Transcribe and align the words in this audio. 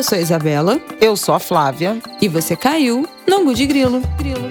Eu 0.00 0.04
sou 0.04 0.16
a 0.16 0.20
Isabela. 0.22 0.80
Eu 0.98 1.14
sou 1.14 1.34
a 1.34 1.38
Flávia. 1.38 1.98
E 2.22 2.26
você 2.26 2.56
caiu 2.56 3.06
no 3.28 3.36
Angu 3.36 3.52
de 3.52 3.66
Grilo. 3.66 4.00
Grilo. 4.16 4.48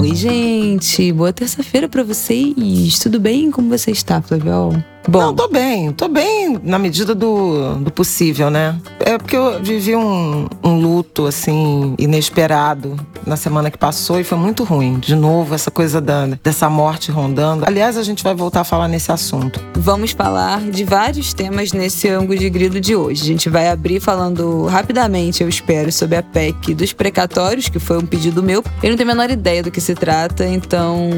Oi, 0.00 0.14
gente. 0.16 1.12
Boa 1.12 1.32
terça-feira 1.32 1.88
para 1.88 2.02
vocês. 2.02 2.98
Tudo 2.98 3.20
bem? 3.20 3.52
Como 3.52 3.68
você 3.68 3.92
está, 3.92 4.20
Flaviol? 4.20 4.74
Bom. 5.08 5.20
Não, 5.20 5.34
tô 5.34 5.48
bem. 5.48 5.92
Tô 5.92 6.08
bem 6.08 6.58
na 6.62 6.78
medida 6.78 7.14
do, 7.14 7.74
do 7.76 7.90
possível, 7.90 8.50
né? 8.50 8.78
É 9.00 9.18
porque 9.18 9.36
eu 9.36 9.62
vivi 9.62 9.96
um, 9.96 10.46
um 10.62 10.80
luto, 10.80 11.26
assim, 11.26 11.94
inesperado 11.98 12.96
na 13.26 13.36
semana 13.36 13.70
que 13.70 13.78
passou 13.78 14.18
e 14.20 14.24
foi 14.24 14.38
muito 14.38 14.64
ruim. 14.64 14.98
De 14.98 15.14
novo, 15.14 15.54
essa 15.54 15.70
coisa 15.70 16.00
da, 16.00 16.26
dessa 16.42 16.68
morte 16.68 17.10
rondando. 17.10 17.64
Aliás, 17.66 17.96
a 17.96 18.02
gente 18.02 18.22
vai 18.22 18.34
voltar 18.34 18.60
a 18.60 18.64
falar 18.64 18.88
nesse 18.88 19.10
assunto. 19.12 19.60
Vamos 19.74 20.12
falar 20.12 20.60
de 20.62 20.84
vários 20.84 21.32
temas 21.32 21.72
nesse 21.72 22.08
ângulo 22.08 22.38
de 22.38 22.48
grilo 22.48 22.80
de 22.80 22.94
hoje. 22.94 23.22
A 23.22 23.26
gente 23.26 23.48
vai 23.48 23.68
abrir 23.68 24.00
falando 24.00 24.66
rapidamente, 24.66 25.42
eu 25.42 25.48
espero, 25.48 25.90
sobre 25.92 26.16
a 26.16 26.22
PEC 26.22 26.74
dos 26.74 26.92
precatórios, 26.92 27.68
que 27.68 27.78
foi 27.78 27.98
um 27.98 28.06
pedido 28.06 28.42
meu. 28.42 28.64
Eu 28.82 28.90
não 28.90 28.96
tenho 28.96 29.10
a 29.10 29.14
menor 29.14 29.30
ideia 29.30 29.62
do 29.62 29.70
que 29.70 29.80
se 29.80 29.94
trata, 29.94 30.46
então, 30.46 31.10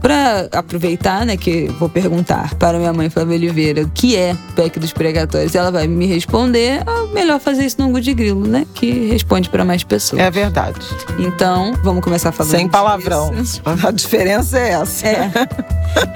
para 0.00 0.48
aproveitar, 0.52 1.24
né, 1.26 1.36
que 1.36 1.68
vou 1.78 1.88
perguntar 1.88 2.54
para 2.54 2.78
minha 2.78 2.92
mãe 2.92 3.08
Flávia 3.18 3.34
Oliveira 3.34 3.82
o 3.82 3.90
que 3.90 4.14
é 4.14 4.36
PEC 4.54 4.78
dos 4.78 4.92
pregatórios, 4.92 5.52
ela 5.54 5.72
vai 5.72 5.88
me 5.88 6.06
responder, 6.06 6.82
é 6.86 7.12
melhor 7.12 7.40
fazer 7.40 7.64
isso 7.64 7.80
no 7.80 8.00
de 8.00 8.14
grilo, 8.14 8.46
né? 8.46 8.64
Que 8.74 9.08
responde 9.08 9.48
para 9.48 9.64
mais 9.64 9.82
pessoas. 9.82 10.22
É 10.22 10.30
verdade. 10.30 10.78
Então, 11.18 11.74
vamos 11.82 12.04
começar 12.04 12.30
falando 12.30 12.52
Sem 12.52 12.68
palavrão. 12.68 13.32
Disso. 13.34 13.60
A 13.64 13.90
diferença 13.90 14.56
é 14.56 14.70
essa. 14.70 15.08
É. 15.08 15.30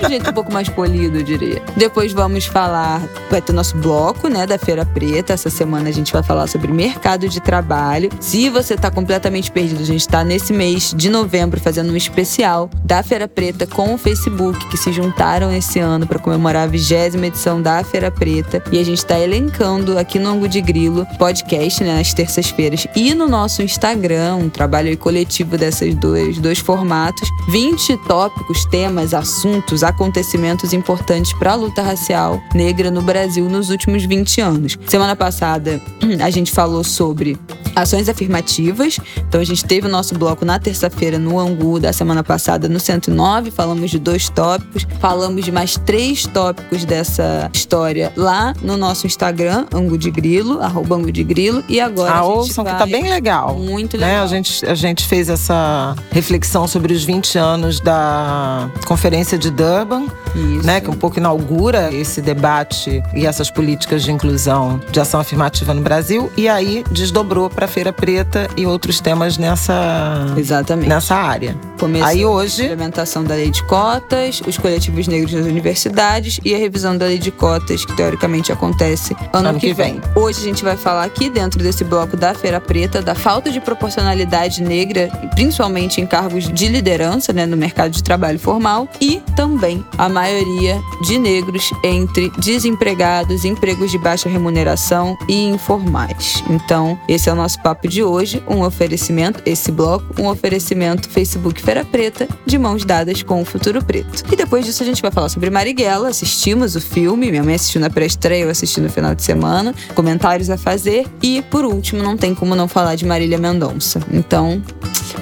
De 0.00 0.08
jeito 0.08 0.30
um 0.30 0.32
pouco 0.32 0.52
mais 0.52 0.68
polido, 0.68 1.18
eu 1.18 1.22
diria. 1.22 1.62
Depois 1.76 2.12
vamos 2.12 2.44
falar, 2.44 3.02
vai 3.30 3.40
ter 3.40 3.52
nosso 3.52 3.76
bloco, 3.78 4.28
né, 4.28 4.46
da 4.46 4.58
Feira 4.58 4.84
Preta. 4.84 5.32
Essa 5.32 5.50
semana 5.50 5.88
a 5.88 5.92
gente 5.92 6.12
vai 6.12 6.22
falar 6.22 6.46
sobre 6.46 6.70
mercado 6.70 7.28
de 7.28 7.40
trabalho. 7.40 8.10
Se 8.20 8.48
você 8.48 8.76
tá 8.76 8.90
completamente 8.90 9.50
perdido, 9.50 9.82
a 9.82 9.86
gente 9.86 10.06
tá 10.06 10.22
nesse 10.22 10.52
mês 10.52 10.94
de 10.96 11.08
novembro 11.08 11.60
fazendo 11.60 11.92
um 11.92 11.96
especial 11.96 12.70
da 12.84 13.02
Feira 13.02 13.26
Preta 13.26 13.66
com 13.66 13.94
o 13.94 13.98
Facebook, 13.98 14.68
que 14.68 14.76
se 14.76 14.92
juntaram 14.92 15.52
esse 15.52 15.80
ano 15.80 16.06
para 16.06 16.18
comemorar 16.18 16.64
a 16.64 16.66
20 16.66 16.91
vigésima 16.92 17.28
edição 17.28 17.62
da 17.62 17.82
Feira 17.82 18.10
Preta. 18.10 18.62
E 18.70 18.78
a 18.78 18.84
gente 18.84 18.98
está 18.98 19.18
elencando 19.18 19.98
aqui 19.98 20.18
no 20.18 20.28
Angu 20.28 20.46
de 20.46 20.60
Grilo 20.60 21.06
podcast, 21.18 21.82
né, 21.82 21.96
nas 21.96 22.12
terças-feiras, 22.12 22.86
e 22.94 23.14
no 23.14 23.26
nosso 23.26 23.62
Instagram, 23.62 24.36
um 24.36 24.50
trabalho 24.50 24.96
coletivo 24.98 25.56
desses 25.56 25.94
dois, 25.94 26.38
dois 26.38 26.58
formatos, 26.58 27.26
20 27.48 27.96
tópicos, 28.06 28.66
temas, 28.66 29.14
assuntos, 29.14 29.82
acontecimentos 29.82 30.74
importantes 30.74 31.32
para 31.32 31.52
a 31.52 31.54
luta 31.54 31.80
racial 31.80 32.38
negra 32.54 32.90
no 32.90 33.00
Brasil 33.00 33.48
nos 33.48 33.70
últimos 33.70 34.04
20 34.04 34.40
anos. 34.42 34.78
Semana 34.86 35.16
passada 35.16 35.80
a 36.22 36.28
gente 36.28 36.52
falou 36.52 36.84
sobre 36.84 37.38
ações 37.74 38.08
afirmativas. 38.08 38.98
Então 39.16 39.40
a 39.40 39.44
gente 39.44 39.64
teve 39.64 39.86
o 39.86 39.90
nosso 39.90 40.14
bloco 40.14 40.44
na 40.44 40.58
terça-feira 40.58 41.18
no 41.18 41.38
Angu 41.38 41.80
da 41.80 41.92
semana 41.92 42.22
passada 42.22 42.68
no 42.68 42.78
109, 42.78 43.50
falamos 43.50 43.90
de 43.90 43.98
dois 43.98 44.28
tópicos, 44.28 44.86
falamos 45.00 45.44
de 45.44 45.52
mais 45.52 45.76
três 45.78 46.26
tópicos 46.26 46.81
dessa 46.84 47.50
história 47.52 48.12
lá 48.16 48.54
no 48.62 48.76
nosso 48.76 49.06
Instagram, 49.06 49.66
Angu 49.72 49.96
de 49.98 50.10
Grilo, 50.10 50.60
arroba 50.60 50.96
Angu 50.96 51.12
de 51.12 51.22
Grilo. 51.22 51.64
E 51.68 51.80
agora. 51.80 52.12
Ah, 52.12 52.24
ouçam, 52.24 52.64
que 52.64 52.70
tá 52.70 52.86
bem 52.86 53.08
legal. 53.08 53.54
Muito 53.56 53.96
né? 53.96 54.06
legal. 54.06 54.24
A, 54.24 54.26
gente, 54.26 54.66
a 54.66 54.74
gente 54.74 55.06
fez 55.06 55.28
essa 55.28 55.94
reflexão 56.10 56.66
sobre 56.66 56.92
os 56.92 57.04
20 57.04 57.38
anos 57.38 57.80
da 57.80 58.70
Conferência 58.86 59.38
de 59.38 59.50
Durban, 59.50 60.06
Isso. 60.34 60.66
né? 60.66 60.80
Que 60.80 60.90
um 60.90 60.96
pouco 60.96 61.18
inaugura 61.18 61.92
esse 61.92 62.20
debate 62.20 63.02
e 63.14 63.26
essas 63.26 63.50
políticas 63.50 64.02
de 64.02 64.12
inclusão 64.12 64.80
de 64.90 65.00
ação 65.00 65.20
afirmativa 65.20 65.74
no 65.74 65.82
Brasil. 65.82 66.30
E 66.36 66.48
aí 66.48 66.84
desdobrou 66.90 67.48
para 67.48 67.66
Feira 67.66 67.92
Preta 67.92 68.48
e 68.56 68.66
outros 68.66 69.00
temas 69.00 69.38
nessa, 69.38 70.34
Exatamente. 70.36 70.88
nessa 70.88 71.14
área. 71.14 71.56
Começou 71.78 72.08
aí 72.08 72.24
hoje. 72.24 72.62
A 72.62 72.64
implementação 72.66 73.24
da 73.24 73.34
lei 73.34 73.50
de 73.50 73.62
cotas, 73.64 74.40
os 74.46 74.56
coletivos 74.56 75.08
negros 75.08 75.32
nas 75.32 75.46
universidades 75.46 76.38
e 76.44 76.54
a 76.54 76.58
revisão 76.72 76.96
da 76.96 77.04
lei 77.04 77.18
de 77.18 77.30
cotas, 77.30 77.84
que 77.84 77.94
teoricamente 77.94 78.50
acontece 78.50 79.14
ano, 79.30 79.50
ano 79.50 79.60
que, 79.60 79.74
vem. 79.74 80.00
vem. 80.00 80.02
Hoje 80.16 80.40
a 80.40 80.42
gente 80.42 80.64
vai 80.64 80.74
falar 80.74 81.04
aqui, 81.04 81.28
dentro 81.28 81.62
desse 81.62 81.84
bloco 81.84 82.16
da 82.16 82.32
Feira 82.32 82.58
Preta, 82.58 83.02
da 83.02 83.14
falta 83.14 83.50
de 83.50 83.60
proporcionalidade 83.60 84.62
negra, 84.62 85.10
principalmente 85.34 86.00
em 86.00 86.06
cargos 86.06 86.50
de 86.50 86.68
liderança 86.68 87.30
né, 87.30 87.44
no 87.44 87.58
mercado 87.58 87.90
de 87.90 88.02
trabalho 88.02 88.38
formal, 88.38 88.88
e 88.98 89.20
também 89.36 89.84
a 89.98 90.08
maioria 90.08 90.80
de 91.02 91.18
negros 91.18 91.70
entre 91.84 92.30
desempregados, 92.38 93.44
empregos 93.44 93.90
de 93.90 93.98
baixa 93.98 94.30
remuneração 94.30 95.18
e 95.28 95.44
informais. 95.44 96.42
Então, 96.48 96.98
esse 97.06 97.28
é 97.28 97.32
o 97.34 97.36
nosso 97.36 97.60
papo 97.60 97.86
de 97.86 98.02
hoje, 98.02 98.42
um 98.48 98.62
oferecimento, 98.62 99.42
esse 99.44 99.70
bloco, 99.70 100.06
um 100.18 100.26
oferecimento 100.26 101.10
Facebook 101.10 101.60
Feira 101.60 101.84
Preta, 101.84 102.26
de 102.46 102.56
mãos 102.56 102.82
dadas 102.82 103.22
com 103.22 103.42
o 103.42 103.44
Futuro 103.44 103.84
Preto. 103.84 104.24
E 104.32 104.36
depois 104.36 104.64
disso 104.64 104.82
a 104.82 104.86
gente 104.86 105.02
vai 105.02 105.10
falar 105.10 105.28
sobre 105.28 105.50
Marighella, 105.50 106.08
assistimos 106.08 106.61
o 106.62 106.80
filme, 106.80 107.30
minha 107.30 107.42
mãe 107.42 107.54
assistiu 107.54 107.80
na 107.80 107.90
pré-estreia, 107.90 108.44
eu 108.44 108.50
assisti 108.50 108.80
no 108.80 108.88
final 108.88 109.14
de 109.14 109.22
semana, 109.22 109.74
comentários 109.94 110.48
a 110.48 110.56
fazer 110.56 111.06
e, 111.22 111.42
por 111.42 111.64
último, 111.64 112.02
não 112.02 112.16
tem 112.16 112.34
como 112.34 112.54
não 112.54 112.68
falar 112.68 112.94
de 112.94 113.04
Marília 113.04 113.38
Mendonça. 113.38 114.00
Então, 114.12 114.62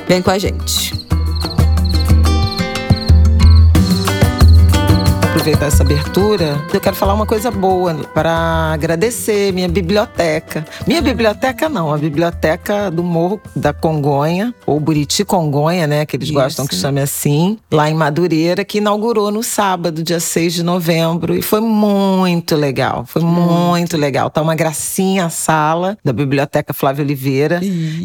vem 0.07 0.21
com 0.23 0.31
a 0.31 0.39
gente. 0.39 0.93
Aproveitar 5.41 5.67
essa 5.67 5.83
abertura, 5.83 6.63
eu 6.71 6.79
quero 6.79 6.95
falar 6.95 7.15
uma 7.15 7.25
coisa 7.25 7.51
boa 7.51 7.95
para 8.13 8.31
agradecer 8.75 9.51
minha 9.55 9.69
biblioteca. 9.69 10.67
Minha 10.87 11.01
biblioteca 11.01 11.67
não, 11.67 11.95
a 11.95 11.97
biblioteca 11.97 12.91
do 12.91 13.03
Morro 13.03 13.41
da 13.57 13.73
Congonha, 13.73 14.55
ou 14.67 14.79
Buriti 14.79 15.25
Congonha, 15.25 15.87
né, 15.87 16.05
que 16.05 16.15
eles 16.15 16.29
Isso. 16.29 16.35
gostam 16.35 16.67
que 16.67 16.75
chame 16.75 17.01
assim, 17.01 17.57
lá 17.73 17.89
em 17.89 17.95
Madureira, 17.95 18.67
que 18.67 18.79
inaugurou 18.79 19.31
no 19.31 19.43
sábado, 19.43 20.03
dia 20.03 20.21
6 20.21 20.53
de 20.53 20.63
novembro, 20.63 21.35
e 21.35 21.41
foi 21.41 21.61
muito 21.61 22.55
legal. 22.55 23.07
Foi 23.07 23.23
muito 23.23 23.97
legal. 23.97 24.29
Tá 24.29 24.43
uma 24.43 24.55
gracinha 24.55 25.25
a 25.25 25.31
sala 25.31 25.97
da 26.05 26.13
Biblioteca 26.13 26.75
Flávia 26.75 27.03
Oliveira, 27.03 27.63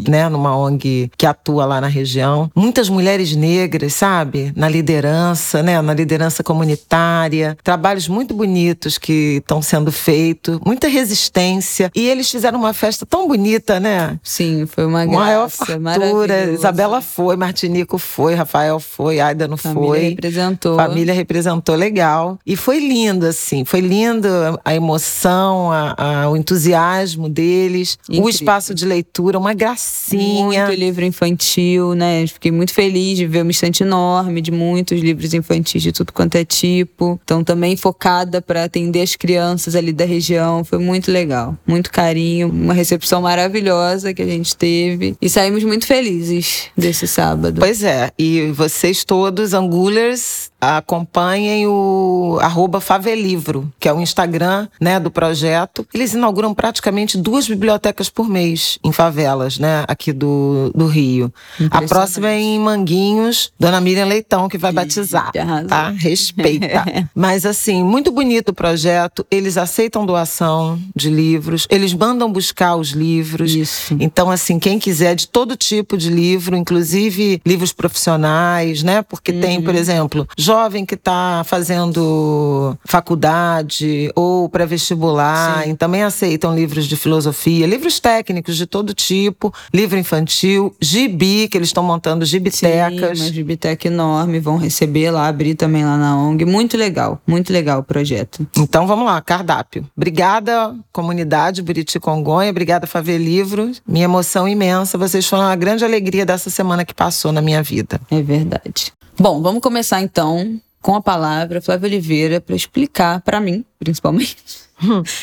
né, 0.07 0.29
numa 0.29 0.57
ONG 0.57 1.11
que 1.17 1.25
atua 1.25 1.65
lá 1.65 1.81
na 1.81 1.87
região. 1.87 2.49
Muitas 2.55 2.87
mulheres 2.87 3.35
negras, 3.35 3.93
sabe, 3.93 4.53
na 4.55 4.69
liderança, 4.69 5.61
né, 5.61 5.81
na 5.81 5.93
liderança 5.93 6.41
comunitária 6.41 7.24
trabalhos 7.63 8.07
muito 8.07 8.33
bonitos 8.33 8.97
que 8.97 9.37
estão 9.37 9.61
sendo 9.61 9.91
feitos, 9.91 10.59
muita 10.65 10.87
resistência. 10.87 11.91
E 11.95 12.07
eles 12.07 12.29
fizeram 12.29 12.59
uma 12.59 12.73
festa 12.73 13.05
tão 13.05 13.27
bonita, 13.27 13.79
né? 13.79 14.19
Sim, 14.23 14.65
foi 14.65 14.85
uma 14.85 15.05
graça. 15.05 15.19
Maior 15.19 15.49
fartura. 15.49 16.51
Isabela 16.51 17.01
foi, 17.01 17.35
Martinico 17.35 17.97
foi, 17.97 18.33
Rafael 18.33 18.79
foi, 18.79 19.19
Aida 19.19 19.47
não 19.47 19.57
Família 19.57 19.87
foi. 19.89 20.09
representou. 20.09 20.75
Família 20.75 21.13
representou 21.13 21.75
legal. 21.75 22.39
E 22.45 22.55
foi 22.55 22.79
lindo, 22.79 23.25
assim. 23.25 23.65
Foi 23.65 23.81
lindo 23.81 24.27
a 24.63 24.75
emoção, 24.75 25.71
a, 25.71 25.95
a, 26.23 26.29
o 26.29 26.37
entusiasmo 26.37 27.29
deles, 27.29 27.97
Incrível. 28.03 28.25
o 28.25 28.29
espaço 28.29 28.73
de 28.73 28.85
leitura, 28.85 29.37
uma 29.37 29.53
gracinha. 29.53 30.65
Muito 30.65 30.79
livro 30.79 31.05
infantil, 31.05 31.93
né? 31.93 32.25
Fiquei 32.27 32.51
muito 32.51 32.73
feliz 32.73 33.17
de 33.17 33.25
ver 33.25 33.41
uma 33.41 33.51
estante 33.51 33.83
enorme 33.83 34.41
de 34.41 34.51
muitos 34.51 34.99
livros 34.99 35.33
infantis 35.33 35.81
de 35.81 35.91
tudo 35.91 36.11
quanto 36.11 36.35
é 36.35 36.45
tipo. 36.45 37.14
Então, 37.23 37.43
também 37.43 37.75
focada 37.75 38.41
para 38.41 38.63
atender 38.63 39.01
as 39.01 39.15
crianças 39.15 39.75
ali 39.75 39.91
da 39.93 40.05
região. 40.05 40.63
Foi 40.63 40.79
muito 40.79 41.11
legal. 41.11 41.57
Muito 41.65 41.91
carinho, 41.91 42.49
uma 42.49 42.73
recepção 42.73 43.21
maravilhosa 43.21 44.13
que 44.13 44.21
a 44.21 44.25
gente 44.25 44.55
teve. 44.55 45.15
E 45.21 45.29
saímos 45.29 45.63
muito 45.63 45.85
felizes 45.85 46.69
desse 46.77 47.07
sábado. 47.07 47.59
Pois 47.59 47.83
é. 47.83 48.11
E 48.17 48.51
vocês 48.51 49.03
todos, 49.03 49.53
Angulers, 49.53 50.51
acompanhem 50.65 51.67
o 51.67 52.37
arroba 52.41 52.79
Favelivro, 52.79 53.71
que 53.79 53.87
é 53.87 53.93
o 53.93 53.99
Instagram 53.99 54.67
né, 54.79 54.99
do 54.99 55.11
projeto. 55.11 55.87
Eles 55.93 56.13
inauguram 56.13 56.53
praticamente 56.53 57.17
duas 57.17 57.47
bibliotecas 57.47 58.09
por 58.09 58.27
mês 58.29 58.79
em 58.83 58.91
favelas, 58.91 59.59
né? 59.59 59.83
Aqui 59.87 60.11
do, 60.11 60.71
do 60.73 60.87
Rio. 60.87 61.33
A 61.71 61.81
próxima 61.83 62.29
é 62.29 62.39
em 62.39 62.59
Manguinhos, 62.59 63.51
Dona 63.59 63.79
Miriam 63.81 64.05
Leitão, 64.05 64.47
que 64.47 64.57
vai 64.57 64.71
batizar. 64.71 65.31
Tá? 65.67 65.89
Respeita. 65.89 66.85
Mas 67.13 67.45
assim, 67.45 67.83
muito 67.83 68.11
bonito 68.11 68.49
o 68.49 68.53
projeto. 68.53 69.25
Eles 69.29 69.57
aceitam 69.57 70.05
doação 70.05 70.79
de 70.95 71.09
livros, 71.09 71.67
eles 71.69 71.93
mandam 71.93 72.31
buscar 72.31 72.75
os 72.75 72.89
livros. 72.89 73.53
Isso. 73.53 73.95
Então, 73.99 74.29
assim, 74.29 74.59
quem 74.59 74.79
quiser 74.79 75.15
de 75.15 75.27
todo 75.27 75.55
tipo 75.55 75.97
de 75.97 76.09
livro, 76.09 76.55
inclusive 76.55 77.41
livros 77.45 77.73
profissionais, 77.73 78.83
né? 78.83 79.01
Porque 79.01 79.33
tem, 79.33 79.61
por 79.61 79.75
exemplo, 79.75 80.27
jovem 80.55 80.85
que 80.85 80.95
está 80.95 81.43
fazendo 81.45 82.77
faculdade 82.85 84.09
ou 84.15 84.47
pré-vestibular, 84.47 85.65
também 85.77 86.01
aceitam 86.01 86.55
livros 86.55 86.87
de 86.87 86.95
filosofia, 86.95 87.67
livros 87.67 87.99
técnicos 87.99 88.55
de 88.55 88.65
todo 88.65 88.93
tipo, 88.93 89.53
livro 89.73 89.99
infantil, 89.99 90.73
gibi, 90.79 91.49
que 91.49 91.57
eles 91.57 91.67
estão 91.67 91.83
montando 91.83 92.23
gibitecas. 92.25 93.19
Sim, 93.19 93.25
uma 93.25 93.33
gibiteca 93.33 93.87
enorme, 93.87 94.39
vão 94.39 94.55
receber 94.55 95.11
lá, 95.11 95.27
abrir 95.27 95.55
também 95.55 95.83
lá 95.83 95.97
na 95.97 96.17
ONG. 96.17 96.45
Muito 96.45 96.77
legal, 96.77 97.19
muito 97.27 97.51
legal 97.51 97.79
o 97.79 97.83
projeto. 97.83 98.47
Então 98.57 98.87
vamos 98.87 99.05
lá, 99.05 99.19
cardápio. 99.21 99.85
Obrigada, 99.95 100.73
comunidade 100.93 101.61
Buriti 101.61 101.99
Congonha, 101.99 102.49
obrigada, 102.49 102.87
Favê 102.87 103.17
Livros. 103.17 103.81
Minha 103.85 104.05
emoção 104.05 104.47
imensa, 104.47 104.97
vocês 104.97 105.27
foram 105.27 105.43
a 105.43 105.55
grande 105.55 105.83
alegria 105.83 106.25
dessa 106.25 106.49
semana 106.49 106.85
que 106.85 106.93
passou 106.93 107.33
na 107.33 107.41
minha 107.41 107.61
vida. 107.61 107.99
É 108.09 108.21
verdade. 108.21 108.93
Bom, 109.17 109.41
vamos 109.41 109.61
começar 109.61 110.01
então 110.01 110.44
com 110.81 110.95
a 110.95 111.01
palavra 111.01 111.61
Flávia 111.61 111.87
Oliveira 111.87 112.39
para 112.39 112.55
explicar 112.55 113.21
para 113.21 113.39
mim, 113.39 113.65
principalmente, 113.79 114.37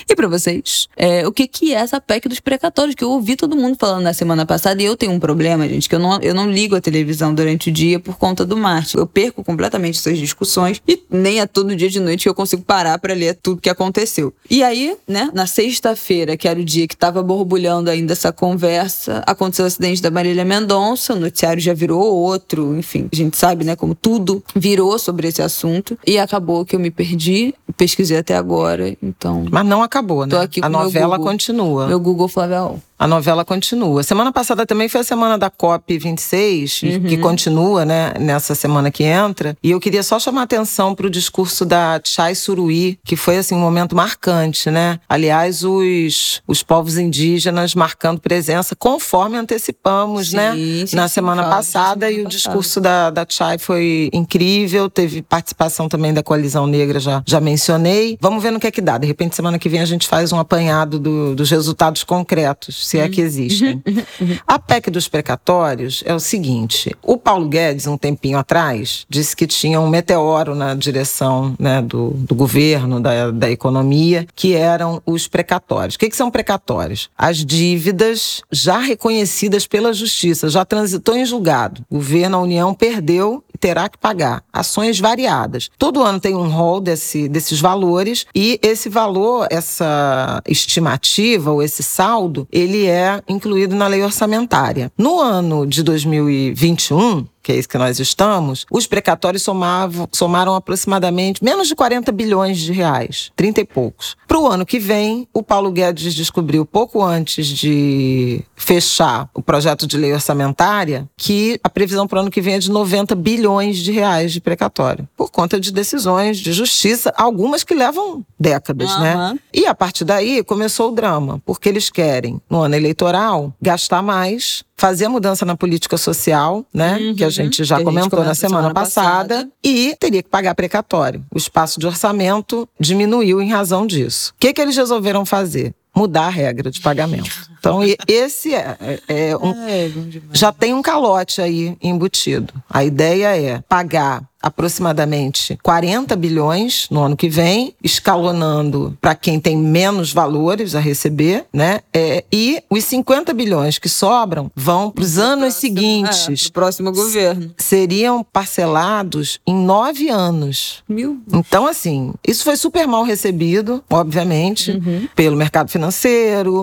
e 0.08 0.14
para 0.14 0.28
vocês, 0.28 0.88
é, 0.96 1.26
o 1.26 1.32
que, 1.32 1.46
que 1.46 1.74
é 1.74 1.78
essa 1.78 2.00
PEC 2.00 2.28
dos 2.28 2.40
precatórios, 2.40 2.94
que 2.94 3.04
eu 3.04 3.10
ouvi 3.10 3.36
todo 3.36 3.56
mundo 3.56 3.76
falando 3.78 4.02
na 4.02 4.12
semana 4.12 4.46
passada, 4.46 4.82
e 4.82 4.86
eu 4.86 4.96
tenho 4.96 5.12
um 5.12 5.20
problema, 5.20 5.68
gente, 5.68 5.88
que 5.88 5.94
eu 5.94 5.98
não, 5.98 6.20
eu 6.20 6.34
não 6.34 6.50
ligo 6.50 6.74
a 6.74 6.80
televisão 6.80 7.34
durante 7.34 7.70
o 7.70 7.72
dia 7.72 7.98
por 8.00 8.16
conta 8.16 8.44
do 8.44 8.56
Marte. 8.56 8.96
Eu 8.96 9.06
perco 9.06 9.44
completamente 9.44 9.98
essas 9.98 10.18
discussões 10.18 10.80
e 10.86 11.02
nem 11.10 11.40
é 11.40 11.46
todo 11.46 11.74
dia 11.76 11.88
de 11.88 12.00
noite 12.00 12.22
que 12.22 12.28
eu 12.28 12.34
consigo 12.34 12.62
parar 12.62 12.98
para 12.98 13.14
ler 13.14 13.38
tudo 13.42 13.60
que 13.60 13.70
aconteceu. 13.70 14.32
E 14.50 14.62
aí, 14.62 14.96
né, 15.06 15.30
na 15.34 15.46
sexta-feira, 15.46 16.36
que 16.36 16.48
era 16.48 16.58
o 16.58 16.64
dia 16.64 16.86
que 16.86 16.96
tava 16.96 17.22
borbulhando 17.22 17.90
ainda 17.90 18.12
essa 18.12 18.32
conversa, 18.32 19.22
aconteceu 19.26 19.64
o 19.64 19.68
acidente 19.68 20.00
da 20.00 20.10
Marília 20.10 20.44
Mendonça, 20.44 21.14
o 21.14 21.20
noticiário 21.20 21.60
já 21.60 21.74
virou 21.74 22.00
outro, 22.00 22.76
enfim, 22.76 23.08
a 23.12 23.16
gente 23.16 23.36
sabe, 23.36 23.64
né, 23.64 23.76
como 23.76 23.94
tudo 23.94 24.42
virou 24.54 24.98
sobre 24.98 25.28
esse 25.28 25.42
assunto, 25.42 25.98
e 26.06 26.18
acabou 26.18 26.64
que 26.64 26.76
eu 26.76 26.80
me 26.80 26.90
perdi, 26.90 27.54
pesquisei 27.76 28.18
até 28.18 28.36
agora, 28.36 28.96
então 29.02 29.41
mas 29.50 29.66
não 29.66 29.82
acabou, 29.82 30.26
né? 30.26 30.34
a 30.62 30.68
novela 30.68 31.18
continua. 31.18 31.86
Meu 31.86 32.00
Google 32.00 32.28
Flávia 32.28 32.70
a 33.02 33.06
novela 33.08 33.44
continua. 33.44 34.04
Semana 34.04 34.30
passada 34.30 34.64
também 34.64 34.88
foi 34.88 35.00
a 35.00 35.04
semana 35.04 35.36
da 35.36 35.50
COP 35.50 35.98
26, 35.98 36.82
uhum. 36.82 37.00
que 37.02 37.16
continua, 37.16 37.84
né, 37.84 38.14
nessa 38.16 38.54
semana 38.54 38.92
que 38.92 39.02
entra. 39.02 39.56
E 39.60 39.72
eu 39.72 39.80
queria 39.80 40.04
só 40.04 40.20
chamar 40.20 40.42
atenção 40.42 40.94
para 40.94 41.08
o 41.08 41.10
discurso 41.10 41.64
da 41.64 42.00
Chai 42.04 42.36
Suruí, 42.36 43.00
que 43.04 43.16
foi 43.16 43.38
assim 43.38 43.56
um 43.56 43.60
momento 43.60 43.96
marcante, 43.96 44.70
né? 44.70 45.00
Aliás, 45.08 45.64
os, 45.64 46.40
os 46.46 46.62
povos 46.62 46.96
indígenas 46.96 47.74
marcando 47.74 48.20
presença, 48.20 48.76
conforme 48.76 49.36
antecipamos, 49.36 50.30
sim, 50.30 50.36
né, 50.36 50.52
sim, 50.86 50.94
na 50.94 51.08
sim, 51.08 51.14
semana 51.14 51.42
passada. 51.42 52.08
E 52.08 52.22
o 52.22 52.28
discurso 52.28 52.80
da, 52.80 53.10
da 53.10 53.26
Chai 53.28 53.58
foi 53.58 54.10
incrível. 54.12 54.88
Teve 54.88 55.22
participação 55.22 55.88
também 55.88 56.14
da 56.14 56.22
Coalizão 56.22 56.68
Negra, 56.68 57.00
já, 57.00 57.20
já 57.26 57.40
mencionei. 57.40 58.16
Vamos 58.20 58.40
ver 58.40 58.52
no 58.52 58.60
que 58.60 58.68
é 58.68 58.70
que 58.70 58.80
dá. 58.80 58.96
De 58.96 59.08
repente, 59.08 59.34
semana 59.34 59.58
que 59.58 59.68
vem 59.68 59.80
a 59.80 59.86
gente 59.86 60.06
faz 60.06 60.32
um 60.32 60.38
apanhado 60.38 61.00
do, 61.00 61.34
dos 61.34 61.50
resultados 61.50 62.04
concretos 62.04 62.91
se 62.92 62.98
é 62.98 63.08
que 63.08 63.22
existem. 63.22 63.82
Uhum, 63.86 64.04
uhum. 64.20 64.36
A 64.46 64.58
PEC 64.58 64.90
dos 64.90 65.08
precatórios 65.08 66.02
é 66.04 66.14
o 66.14 66.20
seguinte: 66.20 66.94
o 67.02 67.16
Paulo 67.16 67.48
Guedes, 67.48 67.86
um 67.86 67.96
tempinho 67.96 68.36
atrás, 68.38 69.06
disse 69.08 69.34
que 69.34 69.46
tinha 69.46 69.80
um 69.80 69.88
meteoro 69.88 70.54
na 70.54 70.74
direção 70.74 71.54
né, 71.58 71.80
do, 71.80 72.10
do 72.10 72.34
governo, 72.34 73.00
da, 73.00 73.30
da 73.30 73.50
economia, 73.50 74.26
que 74.34 74.54
eram 74.54 75.00
os 75.06 75.26
precatórios. 75.26 75.94
O 75.94 75.98
que, 75.98 76.10
que 76.10 76.16
são 76.16 76.30
precatórios? 76.30 77.08
As 77.16 77.38
dívidas 77.38 78.42
já 78.50 78.78
reconhecidas 78.78 79.66
pela 79.66 79.94
justiça, 79.94 80.50
já 80.50 80.64
transitou 80.64 81.16
em 81.16 81.24
julgado. 81.24 81.82
O 81.88 81.96
governo, 81.96 82.36
a 82.36 82.42
União, 82.42 82.74
perdeu 82.74 83.42
terá 83.62 83.88
que 83.88 83.96
pagar. 83.96 84.42
Ações 84.52 84.98
variadas. 84.98 85.70
Todo 85.78 86.02
ano 86.02 86.18
tem 86.18 86.34
um 86.34 86.48
rol 86.48 86.80
desse, 86.80 87.28
desses 87.28 87.60
valores 87.60 88.26
e 88.34 88.58
esse 88.60 88.88
valor, 88.88 89.46
essa 89.52 90.42
estimativa 90.48 91.52
ou 91.52 91.62
esse 91.62 91.80
saldo, 91.80 92.48
ele 92.50 92.86
é 92.86 93.22
incluído 93.28 93.76
na 93.76 93.86
lei 93.86 94.02
orçamentária. 94.02 94.90
No 94.98 95.20
ano 95.20 95.64
de 95.64 95.84
2021, 95.84 97.24
que 97.42 97.52
é 97.52 97.56
isso 97.56 97.68
que 97.68 97.78
nós 97.78 97.98
estamos, 97.98 98.64
os 98.70 98.86
precatórios 98.86 99.42
somavam, 99.42 100.08
somaram 100.12 100.54
aproximadamente 100.54 101.42
menos 101.42 101.68
de 101.68 101.74
40 101.74 102.12
bilhões 102.12 102.58
de 102.58 102.72
reais, 102.72 103.32
30 103.34 103.60
e 103.60 103.64
poucos. 103.64 104.16
Para 104.28 104.38
o 104.38 104.46
ano 104.46 104.64
que 104.64 104.78
vem, 104.78 105.26
o 105.32 105.42
Paulo 105.42 105.70
Guedes 105.70 106.14
descobriu 106.14 106.64
pouco 106.64 107.02
antes 107.02 107.46
de 107.46 108.42
fechar 108.56 109.28
o 109.34 109.42
projeto 109.42 109.86
de 109.86 109.96
lei 109.96 110.12
orçamentária 110.12 111.08
que 111.16 111.58
a 111.62 111.68
previsão 111.68 112.06
para 112.06 112.18
o 112.18 112.20
ano 112.22 112.30
que 112.30 112.40
vem 112.40 112.54
é 112.54 112.58
de 112.58 112.70
90 112.70 113.14
bilhões 113.14 113.78
de 113.78 113.90
reais 113.90 114.32
de 114.32 114.40
precatório, 114.40 115.08
por 115.16 115.30
conta 115.30 115.58
de 115.58 115.72
decisões 115.72 116.38
de 116.38 116.52
justiça, 116.52 117.12
algumas 117.16 117.64
que 117.64 117.74
levam 117.74 118.24
décadas, 118.38 118.92
uhum. 118.92 119.00
né? 119.00 119.38
E 119.52 119.66
a 119.66 119.74
partir 119.74 120.04
daí 120.04 120.42
começou 120.44 120.90
o 120.90 120.94
drama, 120.94 121.40
porque 121.44 121.68
eles 121.68 121.90
querem, 121.90 122.40
no 122.48 122.60
ano 122.60 122.74
eleitoral, 122.74 123.52
gastar 123.60 124.02
mais 124.02 124.64
fazer 124.82 125.04
a 125.04 125.08
mudança 125.08 125.44
na 125.44 125.56
política 125.56 125.96
social, 125.96 126.66
né? 126.74 126.96
Uhum, 126.96 127.14
que 127.14 127.22
a 127.22 127.30
gente 127.32 127.64
já 127.64 127.82
comentou 127.82 128.20
gente 128.20 128.28
na 128.28 128.34
semana, 128.34 128.58
semana 128.68 128.74
passada, 128.74 129.34
passada, 129.34 129.52
e 129.62 129.96
teria 129.98 130.22
que 130.22 130.28
pagar 130.28 130.54
precatório. 130.54 131.24
O 131.34 131.38
espaço 131.38 131.80
de 131.80 131.86
orçamento 131.86 132.68
diminuiu 132.78 133.40
em 133.40 133.50
razão 133.50 133.86
disso. 133.86 134.32
O 134.36 134.40
que, 134.40 134.52
que 134.52 134.60
eles 134.60 134.76
resolveram 134.76 135.24
fazer? 135.24 135.74
Mudar 135.94 136.26
a 136.26 136.30
regra 136.30 136.70
de 136.70 136.80
pagamento. 136.80 137.50
Então, 137.58 137.80
esse 138.08 138.54
é, 138.54 138.76
é, 138.80 139.28
é 139.30 139.36
um, 139.36 139.68
é, 139.68 139.90
já 140.32 140.52
tem 140.52 140.74
um 140.74 140.82
calote 140.82 141.40
aí 141.40 141.76
embutido. 141.80 142.52
A 142.68 142.84
ideia 142.84 143.36
é 143.36 143.62
pagar 143.68 144.22
aproximadamente 144.42 145.56
40 145.62 146.16
bilhões 146.16 146.88
no 146.90 147.00
ano 147.02 147.16
que 147.16 147.28
vem, 147.28 147.74
escalonando 147.82 148.98
para 149.00 149.14
quem 149.14 149.38
tem 149.38 149.56
menos 149.56 150.12
valores 150.12 150.74
a 150.74 150.80
receber, 150.80 151.44
né? 151.52 151.80
É, 151.92 152.24
e 152.32 152.60
os 152.68 152.84
50 152.84 153.32
bilhões 153.32 153.78
que 153.78 153.88
sobram 153.88 154.50
vão 154.56 154.90
para 154.90 155.04
os 155.04 155.18
anos 155.18 155.54
próximo, 155.54 155.60
seguintes. 155.60 156.28
É, 156.28 156.48
o 156.48 156.52
próximo 156.52 156.92
governo. 156.92 157.54
Seriam 157.56 158.24
parcelados 158.24 159.38
em 159.46 159.54
nove 159.54 160.08
anos. 160.08 160.82
Mil. 160.88 161.20
Então, 161.32 161.66
assim, 161.66 162.12
isso 162.26 162.42
foi 162.42 162.56
super 162.56 162.86
mal 162.88 163.04
recebido, 163.04 163.84
obviamente, 163.88 164.72
uhum. 164.72 165.06
pelo 165.14 165.36
mercado 165.36 165.70
financeiro, 165.70 165.81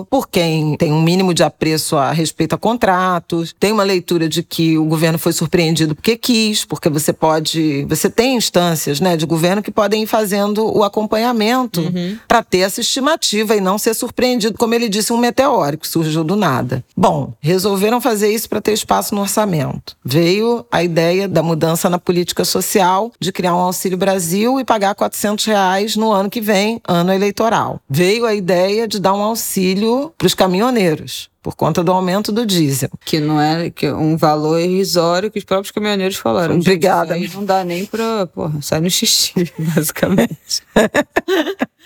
por 0.08 0.28
quem 0.28 0.76
tem 0.76 0.92
um 0.92 1.02
mínimo 1.02 1.34
de 1.34 1.42
apreço 1.42 1.96
a 1.96 2.12
respeito 2.12 2.54
a 2.54 2.58
contratos, 2.58 3.54
tem 3.58 3.72
uma 3.72 3.82
leitura 3.82 4.28
de 4.28 4.42
que 4.42 4.78
o 4.78 4.84
governo 4.84 5.18
foi 5.18 5.32
surpreendido 5.32 5.94
porque 5.94 6.16
quis, 6.16 6.64
porque 6.64 6.88
você 6.88 7.12
pode 7.12 7.84
você 7.88 8.08
tem 8.08 8.36
instâncias 8.36 9.00
né, 9.00 9.16
de 9.16 9.26
governo 9.26 9.62
que 9.62 9.70
podem 9.70 10.02
ir 10.02 10.06
fazendo 10.06 10.66
o 10.76 10.84
acompanhamento 10.84 11.80
uhum. 11.80 12.18
para 12.26 12.42
ter 12.42 12.58
essa 12.58 12.80
estimativa 12.80 13.54
e 13.56 13.60
não 13.60 13.78
ser 13.78 13.94
surpreendido, 13.94 14.58
como 14.58 14.74
ele 14.74 14.88
disse, 14.88 15.12
um 15.12 15.16
meteoro 15.16 15.78
que 15.78 15.88
surgiu 15.88 16.24
do 16.24 16.36
nada. 16.36 16.84
Bom, 16.96 17.32
resolveram 17.40 18.00
fazer 18.00 18.32
isso 18.32 18.48
para 18.48 18.60
ter 18.60 18.72
espaço 18.72 19.14
no 19.14 19.20
orçamento. 19.20 19.96
Veio 20.04 20.64
a 20.70 20.82
ideia 20.82 21.28
da 21.28 21.42
mudança 21.42 21.88
na 21.88 21.98
política 21.98 22.44
social, 22.44 23.12
de 23.18 23.32
criar 23.32 23.54
um 23.54 23.60
Auxílio 23.60 23.98
Brasil 23.98 24.60
e 24.60 24.64
pagar 24.64 24.94
400 24.94 25.44
reais 25.44 25.96
no 25.96 26.12
ano 26.12 26.30
que 26.30 26.40
vem, 26.40 26.80
ano 26.86 27.12
eleitoral. 27.12 27.80
Veio 27.88 28.26
a 28.26 28.34
ideia 28.34 28.86
de 28.86 28.98
dar 28.98 29.09
um 29.12 29.22
auxílio 29.22 30.12
para 30.16 30.26
os 30.26 30.34
caminhoneiros 30.34 31.30
por 31.42 31.56
conta 31.56 31.82
do 31.82 31.90
aumento 31.90 32.30
do 32.30 32.44
diesel. 32.44 32.90
Que 33.04 33.18
não 33.18 33.40
é 33.40 33.70
que 33.70 33.90
um 33.90 34.16
valor 34.16 34.60
irrisório 34.60 35.30
que 35.30 35.38
os 35.38 35.44
próprios 35.44 35.70
caminhoneiros 35.70 36.16
falaram. 36.16 36.56
Obrigada. 36.56 37.14
Aí 37.14 37.28
não 37.32 37.44
dá 37.44 37.64
nem 37.64 37.86
para, 37.86 38.26
porra, 38.26 38.60
sai 38.60 38.80
no 38.80 38.90
xixi, 38.90 39.50
basicamente. 39.74 40.62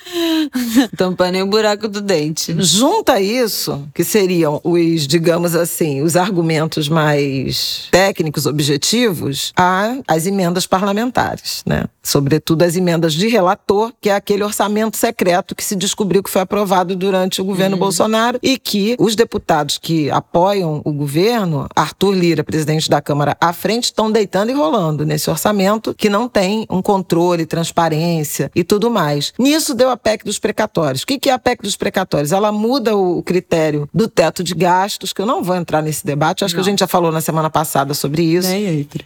Tampar 0.96 1.32
nem 1.32 1.42
o 1.42 1.46
buraco 1.46 1.88
do 1.88 2.00
dente. 2.00 2.54
Junta 2.58 3.20
isso, 3.20 3.86
que 3.94 4.04
seriam 4.04 4.60
os, 4.62 5.06
digamos 5.06 5.54
assim, 5.54 6.02
os 6.02 6.16
argumentos 6.16 6.88
mais 6.88 7.88
técnicos, 7.90 8.46
objetivos, 8.46 9.52
a 9.56 9.96
as 10.06 10.26
emendas 10.26 10.66
parlamentares, 10.66 11.62
né? 11.66 11.84
Sobretudo 12.02 12.62
as 12.62 12.76
emendas 12.76 13.14
de 13.14 13.28
relator, 13.28 13.92
que 14.00 14.10
é 14.10 14.14
aquele 14.14 14.44
orçamento 14.44 14.96
secreto 14.96 15.54
que 15.54 15.64
se 15.64 15.74
descobriu 15.74 16.22
que 16.22 16.30
foi 16.30 16.42
aprovado 16.42 16.94
durante 16.94 17.40
o 17.40 17.44
governo 17.44 17.76
uhum. 17.76 17.80
Bolsonaro 17.80 18.38
e 18.42 18.58
que 18.58 18.94
os 18.98 19.16
deputados 19.16 19.78
que 19.78 20.10
apoiam 20.10 20.82
o 20.84 20.92
governo, 20.92 21.66
Arthur 21.74 22.12
Lira, 22.12 22.44
presidente 22.44 22.90
da 22.90 23.00
Câmara, 23.00 23.36
à 23.40 23.52
frente, 23.52 23.84
estão 23.84 24.10
deitando 24.10 24.50
e 24.50 24.54
rolando 24.54 25.06
nesse 25.06 25.30
orçamento 25.30 25.94
que 25.94 26.10
não 26.10 26.28
tem 26.28 26.66
um 26.68 26.82
controle, 26.82 27.46
transparência 27.46 28.50
e 28.54 28.62
tudo 28.62 28.90
mais. 28.90 29.32
Nisso 29.38 29.74
deu 29.74 29.90
a 29.94 29.96
PEC 29.96 30.24
dos 30.24 30.38
precatórios. 30.38 31.02
O 31.02 31.06
que 31.06 31.28
é 31.28 31.32
a 31.32 31.38
PEC 31.38 31.62
dos 31.62 31.76
precatórios? 31.76 32.32
Ela 32.32 32.52
muda 32.52 32.96
o 32.96 33.22
critério 33.22 33.88
do 33.92 34.08
teto 34.08 34.44
de 34.44 34.54
gastos, 34.54 35.12
que 35.12 35.20
eu 35.20 35.26
não 35.26 35.42
vou 35.42 35.56
entrar 35.56 35.82
nesse 35.82 36.04
debate, 36.04 36.44
acho 36.44 36.54
não. 36.54 36.62
que 36.62 36.68
a 36.68 36.70
gente 36.70 36.80
já 36.80 36.86
falou 36.86 37.10
na 37.10 37.20
semana 37.20 37.50
passada 37.50 37.94
sobre 37.94 38.22
isso. 38.22 38.48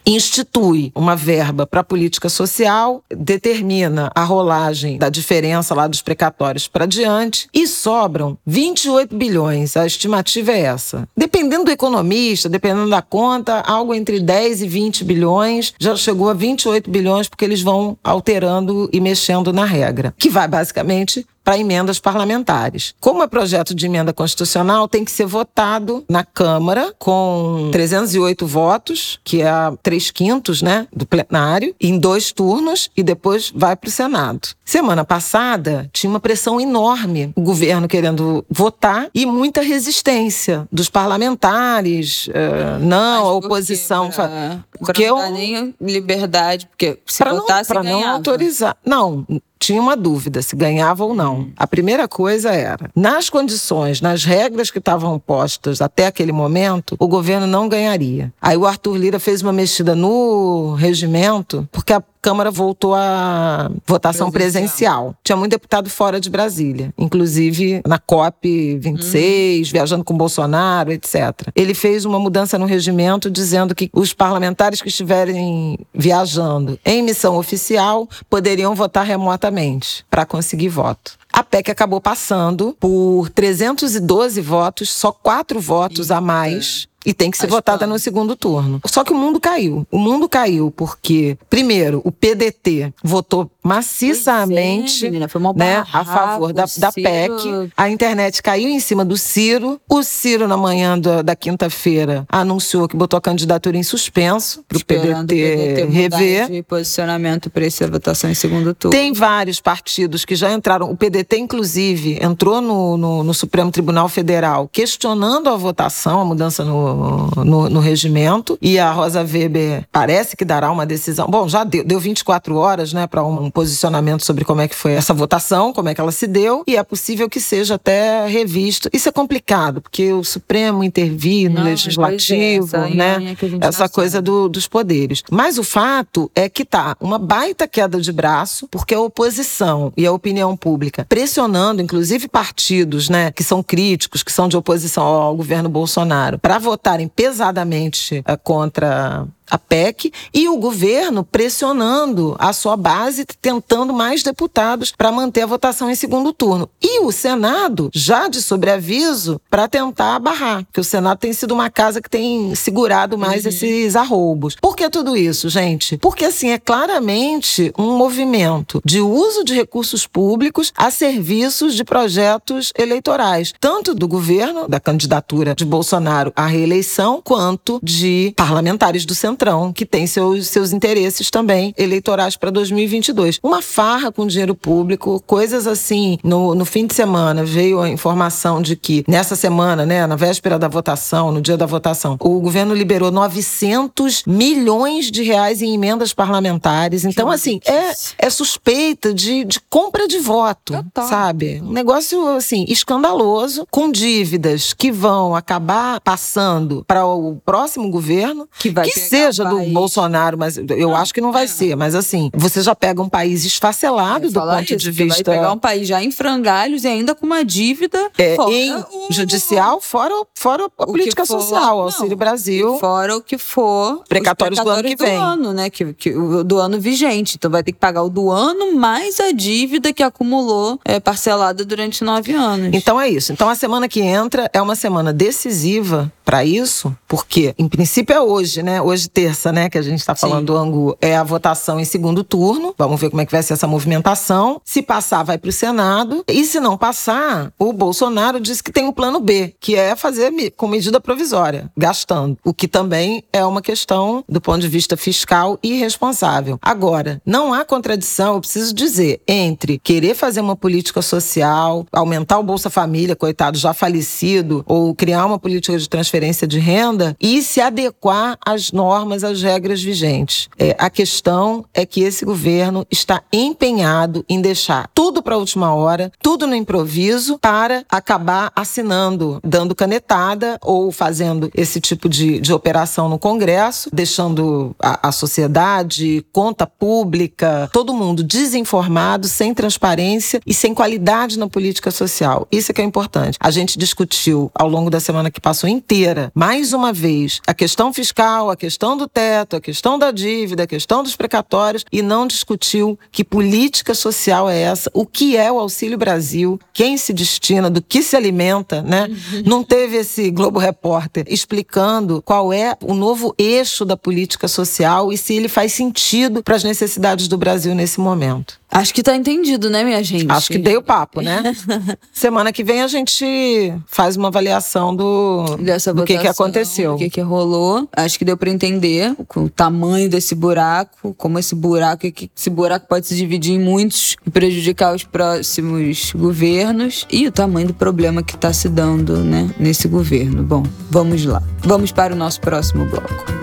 Institui 0.06 0.92
uma 0.94 1.14
verba 1.14 1.66
para 1.66 1.84
política 1.84 2.28
social, 2.28 3.02
determina 3.10 4.10
a 4.14 4.24
rolagem 4.24 4.98
da 4.98 5.08
diferença 5.08 5.74
lá 5.74 5.86
dos 5.86 6.02
precatórios 6.02 6.66
para 6.66 6.86
diante 6.86 7.48
e 7.52 7.66
sobram 7.66 8.36
28 8.46 9.16
bilhões. 9.16 9.76
A 9.76 9.86
estimativa 9.86 10.08
estimativa 10.08 10.52
é 10.52 10.60
essa. 10.60 11.08
Dependendo 11.16 11.64
do 11.64 11.70
economista, 11.70 12.48
dependendo 12.48 12.90
da 12.90 13.02
conta, 13.02 13.60
algo 13.60 13.94
entre 13.94 14.20
10 14.20 14.62
e 14.62 14.68
20 14.68 15.04
bilhões, 15.04 15.74
já 15.78 15.94
chegou 15.96 16.28
a 16.28 16.34
28 16.34 16.90
bilhões, 16.90 17.28
porque 17.28 17.44
eles 17.44 17.62
vão 17.62 17.96
alterando 18.02 18.88
e 18.92 19.00
mexendo 19.00 19.52
na 19.52 19.64
regra, 19.64 20.14
que 20.16 20.28
vai 20.28 20.48
basicamente 20.48 20.77
basicamente 20.84 21.26
para 21.48 21.56
emendas 21.56 21.98
parlamentares. 21.98 22.94
Como 23.00 23.22
é 23.22 23.26
projeto 23.26 23.74
de 23.74 23.86
emenda 23.86 24.12
constitucional, 24.12 24.86
tem 24.86 25.02
que 25.02 25.10
ser 25.10 25.24
votado 25.24 26.04
na 26.06 26.22
Câmara 26.22 26.92
com 26.98 27.70
308 27.72 28.46
votos, 28.46 29.18
que 29.24 29.40
é 29.40 29.48
três 29.82 30.10
quintos 30.10 30.60
né, 30.60 30.86
do 30.94 31.06
plenário, 31.06 31.74
em 31.80 31.98
dois 31.98 32.32
turnos 32.32 32.90
e 32.94 33.02
depois 33.02 33.50
vai 33.54 33.74
para 33.74 33.88
o 33.88 33.90
Senado. 33.90 34.48
Semana 34.62 35.06
passada 35.06 35.88
tinha 35.90 36.10
uma 36.10 36.20
pressão 36.20 36.60
enorme, 36.60 37.32
o 37.34 37.40
governo 37.40 37.88
querendo 37.88 38.44
votar 38.50 39.08
e 39.14 39.24
muita 39.24 39.62
resistência 39.62 40.68
dos 40.70 40.90
parlamentares, 40.90 42.26
uh, 42.26 42.78
não, 42.78 43.26
a 43.26 43.32
oposição. 43.32 44.10
Pra, 44.10 44.58
porque 44.78 45.08
não 45.08 45.18
eu, 45.18 45.32
nem 45.32 45.74
liberdade, 45.80 46.66
porque 46.66 46.98
se 47.06 47.24
votasse 47.24 47.68
Para 47.68 47.82
não 47.82 48.06
autorizar. 48.06 48.76
Não, 48.84 49.24
tinha 49.58 49.82
uma 49.82 49.96
dúvida 49.96 50.40
se 50.40 50.56
ganhava 50.56 51.04
ou 51.04 51.14
não. 51.14 51.37
A 51.56 51.66
primeira 51.66 52.08
coisa 52.08 52.50
era, 52.50 52.90
nas 52.94 53.28
condições, 53.30 54.00
nas 54.00 54.24
regras 54.24 54.70
que 54.70 54.78
estavam 54.78 55.18
postas 55.18 55.80
até 55.80 56.06
aquele 56.06 56.32
momento, 56.32 56.96
o 56.98 57.08
governo 57.08 57.46
não 57.46 57.68
ganharia. 57.68 58.32
Aí 58.40 58.56
o 58.56 58.66
Arthur 58.66 58.96
Lira 58.96 59.18
fez 59.18 59.42
uma 59.42 59.52
mexida 59.52 59.94
no 59.94 60.74
regimento, 60.74 61.68
porque 61.72 61.92
a 61.92 62.02
Câmara 62.20 62.50
voltou 62.50 62.94
à 62.94 63.70
votação 63.86 64.30
presencial. 64.30 65.04
presencial. 65.04 65.14
Tinha 65.22 65.36
muito 65.36 65.52
deputado 65.52 65.88
fora 65.88 66.20
de 66.20 66.28
Brasília, 66.28 66.92
inclusive 66.98 67.80
na 67.86 67.98
COP 67.98 68.76
26, 68.78 69.68
uhum. 69.68 69.72
viajando 69.72 70.04
com 70.04 70.16
Bolsonaro, 70.16 70.92
etc. 70.92 71.48
Ele 71.54 71.74
fez 71.74 72.04
uma 72.04 72.18
mudança 72.18 72.58
no 72.58 72.66
regimento 72.66 73.30
dizendo 73.30 73.74
que 73.74 73.88
os 73.92 74.12
parlamentares 74.12 74.82
que 74.82 74.88
estiverem 74.88 75.78
viajando 75.94 76.78
em 76.84 77.02
missão 77.02 77.36
oficial 77.36 78.08
poderiam 78.28 78.74
votar 78.74 79.06
remotamente 79.06 80.04
para 80.10 80.26
conseguir 80.26 80.68
voto. 80.68 81.18
A 81.38 81.44
PEC 81.44 81.70
acabou 81.70 82.00
passando 82.00 82.76
por 82.80 83.30
312 83.30 84.40
votos, 84.40 84.90
só 84.90 85.12
quatro 85.12 85.60
votos 85.60 86.10
a 86.10 86.20
mais 86.20 86.88
e 87.06 87.14
tem 87.14 87.30
que 87.30 87.38
ser 87.38 87.46
votada 87.46 87.86
no 87.86 87.96
segundo 87.96 88.34
turno. 88.34 88.80
Só 88.84 89.04
que 89.04 89.12
o 89.12 89.16
mundo 89.16 89.38
caiu. 89.38 89.86
O 89.88 89.98
mundo 90.00 90.28
caiu 90.28 90.72
porque, 90.72 91.38
primeiro, 91.48 92.02
o 92.04 92.10
PDT 92.10 92.92
votou 93.04 93.48
maciçamente 93.68 95.06
é, 95.06 95.10
menina, 95.10 95.28
né, 95.56 95.84
a 95.92 96.04
favor 96.04 96.52
da, 96.52 96.64
da 96.78 96.92
PEC. 96.92 97.70
A 97.76 97.88
internet 97.88 98.42
caiu 98.42 98.68
em 98.68 98.80
cima 98.80 99.04
do 99.04 99.16
Ciro. 99.16 99.80
O 99.88 100.02
Ciro, 100.02 100.48
na 100.48 100.56
manhã 100.56 100.98
da, 100.98 101.22
da 101.22 101.36
quinta-feira, 101.36 102.24
anunciou 102.30 102.88
que 102.88 102.96
botou 102.96 103.18
a 103.18 103.20
candidatura 103.20 103.76
em 103.76 103.82
suspenso 103.82 104.64
para 104.66 104.78
o 104.78 104.84
PDT, 104.84 105.26
PDT 105.26 105.84
rever. 105.86 106.50
de 106.50 106.62
posicionamento 106.62 107.50
para 107.50 107.66
essa 107.66 107.86
votação 107.86 108.30
em 108.30 108.34
segundo 108.34 108.74
turno. 108.74 108.96
Tem 108.96 109.12
vários 109.12 109.60
partidos 109.60 110.24
que 110.24 110.34
já 110.34 110.52
entraram. 110.52 110.90
O 110.90 110.96
PDT, 110.96 111.38
inclusive, 111.38 112.18
entrou 112.22 112.60
no, 112.60 112.96
no, 112.96 113.24
no 113.24 113.34
Supremo 113.34 113.70
Tribunal 113.70 114.08
Federal 114.08 114.68
questionando 114.72 115.48
a 115.48 115.56
votação, 115.56 116.20
a 116.20 116.24
mudança 116.24 116.64
no 116.64 117.28
no, 117.44 117.68
no, 117.68 117.80
regimento. 117.80 118.58
E 118.60 118.78
a 118.78 118.90
Rosa 118.90 119.22
Weber 119.22 119.86
parece 119.90 120.36
que 120.36 120.44
dará 120.44 120.70
uma 120.70 120.86
decisão. 120.86 121.26
Bom, 121.28 121.48
já 121.48 121.64
deu, 121.64 121.84
deu 121.84 122.00
24 122.00 122.56
horas 122.56 122.92
né, 122.92 123.06
para 123.06 123.24
um 123.24 123.50
posicionamento 123.58 124.24
sobre 124.24 124.44
como 124.44 124.60
é 124.60 124.68
que 124.68 124.74
foi 124.74 124.92
essa 124.92 125.14
votação, 125.14 125.72
como 125.72 125.88
é 125.88 125.94
que 125.94 126.00
ela 126.00 126.12
se 126.12 126.26
deu, 126.26 126.64
e 126.66 126.76
é 126.76 126.82
possível 126.82 127.28
que 127.28 127.40
seja 127.40 127.74
até 127.74 128.26
revisto. 128.26 128.88
Isso 128.92 129.08
é 129.08 129.12
complicado, 129.12 129.80
porque 129.80 130.12
o 130.12 130.24
Supremo 130.24 130.82
intervir 130.82 131.50
no 131.50 131.62
legislativo, 131.62 132.76
é, 132.76 132.80
essa 132.80 132.94
né? 132.94 133.36
É 133.60 133.66
essa 133.66 133.88
coisa 133.88 134.20
do, 134.20 134.48
dos 134.48 134.66
poderes. 134.66 135.22
Mas 135.30 135.58
o 135.58 135.62
fato 135.62 136.30
é 136.34 136.48
que 136.48 136.64
tá 136.64 136.96
uma 137.00 137.18
baita 137.18 137.68
queda 137.68 138.00
de 138.00 138.12
braço, 138.12 138.66
porque 138.68 138.94
a 138.94 139.00
oposição 139.00 139.92
e 139.96 140.06
a 140.06 140.12
opinião 140.12 140.56
pública 140.56 141.06
pressionando, 141.08 141.82
inclusive 141.82 142.28
partidos, 142.28 143.08
né, 143.08 143.30
que 143.30 143.44
são 143.44 143.62
críticos, 143.62 144.22
que 144.22 144.32
são 144.32 144.48
de 144.48 144.56
oposição 144.56 145.04
ao 145.04 145.36
governo 145.36 145.68
Bolsonaro, 145.68 146.38
para 146.38 146.58
votar 146.58 146.88
votarem 146.88 147.08
pesadamente 147.08 148.20
uh, 148.20 148.38
contra 148.42 149.26
a 149.50 149.58
PEC 149.58 150.12
e 150.32 150.48
o 150.48 150.56
governo 150.56 151.24
pressionando 151.24 152.36
a 152.38 152.52
sua 152.52 152.76
base, 152.76 153.24
tentando 153.24 153.92
mais 153.92 154.22
deputados 154.22 154.92
para 154.96 155.10
manter 155.10 155.42
a 155.42 155.46
votação 155.46 155.90
em 155.90 155.94
segundo 155.94 156.32
turno. 156.32 156.68
E 156.80 157.00
o 157.00 157.10
Senado, 157.10 157.90
já 157.92 158.28
de 158.28 158.42
sobreaviso, 158.42 159.40
para 159.50 159.68
tentar 159.68 160.18
barrar, 160.18 160.64
porque 160.64 160.80
o 160.80 160.84
Senado 160.84 161.18
tem 161.18 161.32
sido 161.32 161.52
uma 161.52 161.70
casa 161.70 162.00
que 162.00 162.10
tem 162.10 162.54
segurado 162.54 163.16
mais 163.16 163.44
uhum. 163.44 163.48
esses 163.50 163.96
arroubos. 163.96 164.56
Por 164.60 164.76
que 164.76 164.88
tudo 164.90 165.16
isso, 165.16 165.48
gente? 165.48 165.96
Porque, 165.98 166.24
assim, 166.24 166.50
é 166.50 166.58
claramente 166.58 167.72
um 167.78 167.96
movimento 167.96 168.80
de 168.84 169.00
uso 169.00 169.44
de 169.44 169.54
recursos 169.54 170.06
públicos 170.06 170.72
a 170.76 170.90
serviços 170.90 171.74
de 171.74 171.84
projetos 171.84 172.72
eleitorais, 172.76 173.52
tanto 173.58 173.94
do 173.94 174.06
governo, 174.06 174.68
da 174.68 174.80
candidatura 174.80 175.54
de 175.54 175.64
Bolsonaro 175.64 176.32
à 176.36 176.46
reeleição, 176.46 177.20
quanto 177.22 177.80
de 177.82 178.32
parlamentares 178.36 179.04
do 179.04 179.14
Centrão 179.14 179.37
Centrão, 179.38 179.72
que 179.72 179.86
tem 179.86 180.04
seus, 180.04 180.48
seus 180.48 180.72
interesses 180.72 181.30
também 181.30 181.72
eleitorais 181.78 182.36
para 182.36 182.50
2022. 182.50 183.38
Uma 183.40 183.62
farra 183.62 184.10
com 184.10 184.26
dinheiro 184.26 184.54
público, 184.54 185.22
coisas 185.24 185.64
assim. 185.68 186.18
No, 186.24 186.56
no 186.56 186.64
fim 186.64 186.86
de 186.86 186.94
semana 186.94 187.44
veio 187.44 187.80
a 187.80 187.88
informação 187.88 188.60
de 188.60 188.74
que 188.74 189.04
nessa 189.06 189.36
semana, 189.36 189.86
né, 189.86 190.04
na 190.08 190.16
véspera 190.16 190.58
da 190.58 190.66
votação, 190.66 191.30
no 191.30 191.40
dia 191.40 191.56
da 191.56 191.66
votação, 191.66 192.16
o 192.18 192.40
governo 192.40 192.74
liberou 192.74 193.12
900 193.12 194.24
milhões 194.26 195.08
de 195.08 195.22
reais 195.22 195.62
em 195.62 195.72
emendas 195.72 196.12
parlamentares. 196.12 197.04
Então, 197.04 197.30
assim, 197.30 197.60
é, 197.64 198.26
é 198.26 198.30
suspeita 198.30 199.14
de, 199.14 199.44
de 199.44 199.60
compra 199.70 200.08
de 200.08 200.18
voto, 200.18 200.72
Total. 200.72 201.08
sabe? 201.08 201.60
Um 201.62 201.72
negócio, 201.72 202.26
assim, 202.36 202.64
escandaloso, 202.68 203.66
com 203.70 203.92
dívidas 203.92 204.72
que 204.72 204.90
vão 204.90 205.36
acabar 205.36 206.00
passando 206.00 206.84
para 206.88 207.06
o 207.06 207.36
próximo 207.44 207.88
governo, 207.88 208.48
que, 208.58 208.70
vai 208.70 208.88
que 208.88 208.98
seja 208.98 209.27
seja 209.32 209.44
do 209.44 209.60
Bolsonaro, 209.66 210.36
mas 210.36 210.56
eu 210.56 210.66
não, 210.66 210.96
acho 210.96 211.14
que 211.14 211.20
não 211.20 211.32
vai 211.32 211.44
é. 211.44 211.46
ser. 211.46 211.76
Mas 211.76 211.94
assim, 211.94 212.30
você 212.34 212.62
já 212.62 212.74
pega 212.74 213.00
um 213.02 213.08
país 213.08 213.44
esfacelado 213.44 214.30
do 214.30 214.40
ponto 214.40 214.62
isso, 214.62 214.76
de 214.76 214.90
vista. 214.90 215.24
Vai 215.24 215.36
pegar 215.36 215.52
um 215.52 215.58
país 215.58 215.86
já 215.86 216.02
em 216.02 216.10
frangalhos 216.10 216.84
e 216.84 216.88
ainda 216.88 217.14
com 217.14 217.26
uma 217.26 217.44
dívida 217.44 218.10
é, 218.18 218.36
em 218.50 218.74
o... 218.74 219.08
judicial, 219.10 219.80
fora, 219.80 220.14
fora 220.34 220.66
a 220.78 220.86
política 220.86 221.24
for, 221.24 221.40
social, 221.40 221.80
Auxílio 221.80 222.16
Brasil. 222.16 222.78
Fora 222.78 223.16
o 223.16 223.22
que 223.22 223.38
for. 223.38 224.02
Precatórios, 224.08 224.60
do 224.60 224.68
ano 224.68 224.82
que 224.82 224.96
vem. 224.96 225.16
Do 225.16 225.22
ano, 225.22 225.52
né? 225.52 225.70
Que, 225.70 225.92
que, 225.92 226.12
do 226.44 226.58
ano 226.58 226.80
vigente. 226.80 227.36
Então 227.36 227.50
vai 227.50 227.62
ter 227.62 227.72
que 227.72 227.78
pagar 227.78 228.02
o 228.02 228.08
do 228.08 228.30
ano 228.30 228.74
mais 228.74 229.20
a 229.20 229.32
dívida 229.32 229.92
que 229.92 230.02
acumulou 230.02 230.80
é, 230.84 231.00
parcelada 231.00 231.64
durante 231.64 232.02
nove 232.04 232.32
anos. 232.32 232.70
Então 232.72 233.00
é 233.00 233.08
isso. 233.08 233.32
Então 233.32 233.48
a 233.48 233.54
semana 233.54 233.88
que 233.88 234.00
entra 234.00 234.50
é 234.52 234.60
uma 234.60 234.74
semana 234.74 235.12
decisiva 235.12 236.12
para 236.24 236.44
isso, 236.44 236.94
porque 237.06 237.54
em 237.58 237.68
princípio 237.68 238.14
é 238.14 238.20
hoje, 238.20 238.62
né? 238.62 238.82
Hoje 238.82 239.08
terça, 239.18 239.50
né, 239.50 239.68
que 239.68 239.76
a 239.76 239.82
gente 239.82 239.98
está 239.98 240.14
falando 240.14 240.42
Sim. 240.42 240.44
do 240.44 240.56
Angu, 240.56 240.96
é 241.00 241.16
a 241.16 241.24
votação 241.24 241.80
em 241.80 241.84
segundo 241.84 242.22
turno. 242.22 242.72
Vamos 242.78 243.00
ver 243.00 243.10
como 243.10 243.20
é 243.20 243.26
que 243.26 243.32
vai 243.32 243.42
ser 243.42 243.54
essa 243.54 243.66
movimentação. 243.66 244.60
Se 244.64 244.80
passar, 244.80 245.24
vai 245.24 245.36
para 245.36 245.48
o 245.48 245.52
Senado. 245.52 246.22
E 246.28 246.44
se 246.44 246.60
não 246.60 246.78
passar, 246.78 247.52
o 247.58 247.72
Bolsonaro 247.72 248.38
disse 248.38 248.62
que 248.62 248.70
tem 248.70 248.84
um 248.84 248.92
plano 248.92 249.18
B, 249.18 249.56
que 249.58 249.74
é 249.74 249.96
fazer 249.96 250.30
com 250.56 250.68
medida 250.68 251.00
provisória, 251.00 251.68
gastando. 251.76 252.38
O 252.44 252.54
que 252.54 252.68
também 252.68 253.24
é 253.32 253.44
uma 253.44 253.60
questão, 253.60 254.22
do 254.28 254.40
ponto 254.40 254.60
de 254.60 254.68
vista 254.68 254.96
fiscal, 254.96 255.58
irresponsável. 255.64 256.56
Agora, 256.62 257.20
não 257.26 257.52
há 257.52 257.64
contradição, 257.64 258.34
eu 258.34 258.40
preciso 258.40 258.72
dizer, 258.72 259.20
entre 259.26 259.80
querer 259.80 260.14
fazer 260.14 260.40
uma 260.40 260.54
política 260.54 261.02
social, 261.02 261.84
aumentar 261.90 262.38
o 262.38 262.44
Bolsa 262.44 262.70
Família, 262.70 263.16
coitado, 263.16 263.58
já 263.58 263.74
falecido, 263.74 264.64
ou 264.64 264.94
criar 264.94 265.26
uma 265.26 265.40
política 265.40 265.76
de 265.76 265.88
transferência 265.88 266.46
de 266.46 266.60
renda 266.60 267.16
e 267.20 267.42
se 267.42 267.60
adequar 267.60 268.38
às 268.46 268.70
normas 268.70 269.07
normas, 269.08 269.24
as 269.24 269.42
regras 269.42 269.82
vigentes. 269.82 270.48
É, 270.58 270.76
a 270.78 270.90
questão 270.90 271.64
é 271.72 271.86
que 271.86 272.02
esse 272.02 272.24
governo 272.24 272.86
está 272.90 273.22
empenhado 273.32 274.24
em 274.28 274.40
deixar 274.40 274.90
tudo 274.94 275.22
para 275.22 275.34
a 275.34 275.38
última 275.38 275.72
hora, 275.72 276.12
tudo 276.22 276.46
no 276.46 276.54
improviso, 276.54 277.38
para 277.38 277.84
acabar 277.88 278.52
assinando, 278.54 279.40
dando 279.42 279.74
canetada 279.74 280.58
ou 280.62 280.92
fazendo 280.92 281.50
esse 281.54 281.80
tipo 281.80 282.08
de, 282.08 282.38
de 282.40 282.52
operação 282.52 283.08
no 283.08 283.18
Congresso, 283.18 283.88
deixando 283.92 284.76
a, 284.80 285.08
a 285.08 285.12
sociedade, 285.12 286.24
conta 286.32 286.66
pública, 286.66 287.70
todo 287.72 287.94
mundo 287.94 288.22
desinformado, 288.22 289.26
sem 289.26 289.54
transparência 289.54 290.40
e 290.46 290.52
sem 290.52 290.74
qualidade 290.74 291.38
na 291.38 291.48
política 291.48 291.90
social. 291.90 292.46
Isso 292.52 292.70
é 292.70 292.74
que 292.74 292.82
é 292.82 292.84
importante. 292.84 293.38
A 293.40 293.50
gente 293.50 293.78
discutiu 293.78 294.50
ao 294.54 294.68
longo 294.68 294.90
da 294.90 295.00
semana 295.00 295.30
que 295.30 295.40
passou 295.40 295.68
inteira. 295.68 296.30
Mais 296.34 296.72
uma 296.72 296.92
vez, 296.92 297.40
a 297.46 297.54
questão 297.54 297.92
fiscal, 297.92 298.50
a 298.50 298.56
questão 298.56 298.87
do 298.96 299.08
teto, 299.08 299.56
a 299.56 299.60
questão 299.60 299.98
da 299.98 300.10
dívida, 300.10 300.64
a 300.64 300.66
questão 300.66 301.02
dos 301.02 301.16
precatórios 301.16 301.84
e 301.92 302.02
não 302.02 302.26
discutiu 302.26 302.98
que 303.10 303.24
política 303.24 303.94
social 303.94 304.48
é 304.48 304.60
essa, 304.60 304.90
o 304.94 305.06
que 305.06 305.36
é 305.36 305.50
o 305.50 305.58
Auxílio 305.58 305.98
Brasil, 305.98 306.58
quem 306.72 306.96
se 306.96 307.12
destina, 307.12 307.70
do 307.70 307.82
que 307.82 308.02
se 308.02 308.16
alimenta, 308.16 308.82
né? 308.82 309.08
Não 309.44 309.62
teve 309.62 309.96
esse 309.96 310.30
Globo 310.30 310.58
Repórter 310.58 311.24
explicando 311.28 312.22
qual 312.22 312.52
é 312.52 312.76
o 312.82 312.94
novo 312.94 313.34
eixo 313.38 313.84
da 313.84 313.96
política 313.96 314.48
social 314.48 315.12
e 315.12 315.18
se 315.18 315.34
ele 315.34 315.48
faz 315.48 315.72
sentido 315.72 316.42
para 316.42 316.56
as 316.56 316.64
necessidades 316.64 317.28
do 317.28 317.36
Brasil 317.38 317.74
nesse 317.74 318.00
momento. 318.00 318.58
Acho 318.70 318.92
que 318.92 319.02
tá 319.02 319.16
entendido, 319.16 319.70
né, 319.70 319.82
minha 319.82 320.02
gente? 320.04 320.30
Acho 320.30 320.48
que 320.48 320.58
dei 320.58 320.76
o 320.76 320.82
papo, 320.82 321.22
né? 321.22 321.42
Semana 322.12 322.52
que 322.52 322.62
vem 322.62 322.82
a 322.82 322.86
gente 322.86 323.72
faz 323.86 324.14
uma 324.14 324.28
avaliação 324.28 324.94
do, 324.94 325.56
Dessa 325.56 325.94
do 325.94 326.04
que, 326.04 326.12
que 326.12 326.18
votação, 326.18 326.44
aconteceu. 326.44 326.92
Do 326.92 326.98
que, 326.98 327.08
que 327.08 327.20
rolou. 327.22 327.88
Acho 327.96 328.18
que 328.18 328.26
deu 328.26 328.36
pra 328.36 328.50
entender 328.50 328.77
o, 329.18 329.40
o 329.40 329.48
tamanho 329.48 330.08
desse 330.08 330.34
buraco, 330.34 331.14
como 331.14 331.38
esse 331.38 331.54
buraco, 331.54 332.06
esse 332.06 332.50
buraco 332.50 332.86
pode 332.88 333.06
se 333.06 333.16
dividir 333.16 333.54
em 333.54 333.58
muitos 333.58 334.16
e 334.26 334.30
prejudicar 334.30 334.94
os 334.94 335.04
próximos 335.04 336.12
governos 336.14 337.06
e 337.10 337.26
o 337.26 337.32
tamanho 337.32 337.68
do 337.68 337.74
problema 337.74 338.22
que 338.22 338.36
tá 338.36 338.52
se 338.52 338.68
dando, 338.68 339.18
né, 339.18 339.50
nesse 339.58 339.88
governo. 339.88 340.42
Bom, 340.42 340.62
vamos 340.90 341.24
lá. 341.24 341.42
Vamos 341.62 341.92
para 341.92 342.14
o 342.14 342.16
nosso 342.16 342.40
próximo 342.40 342.84
bloco. 342.86 343.38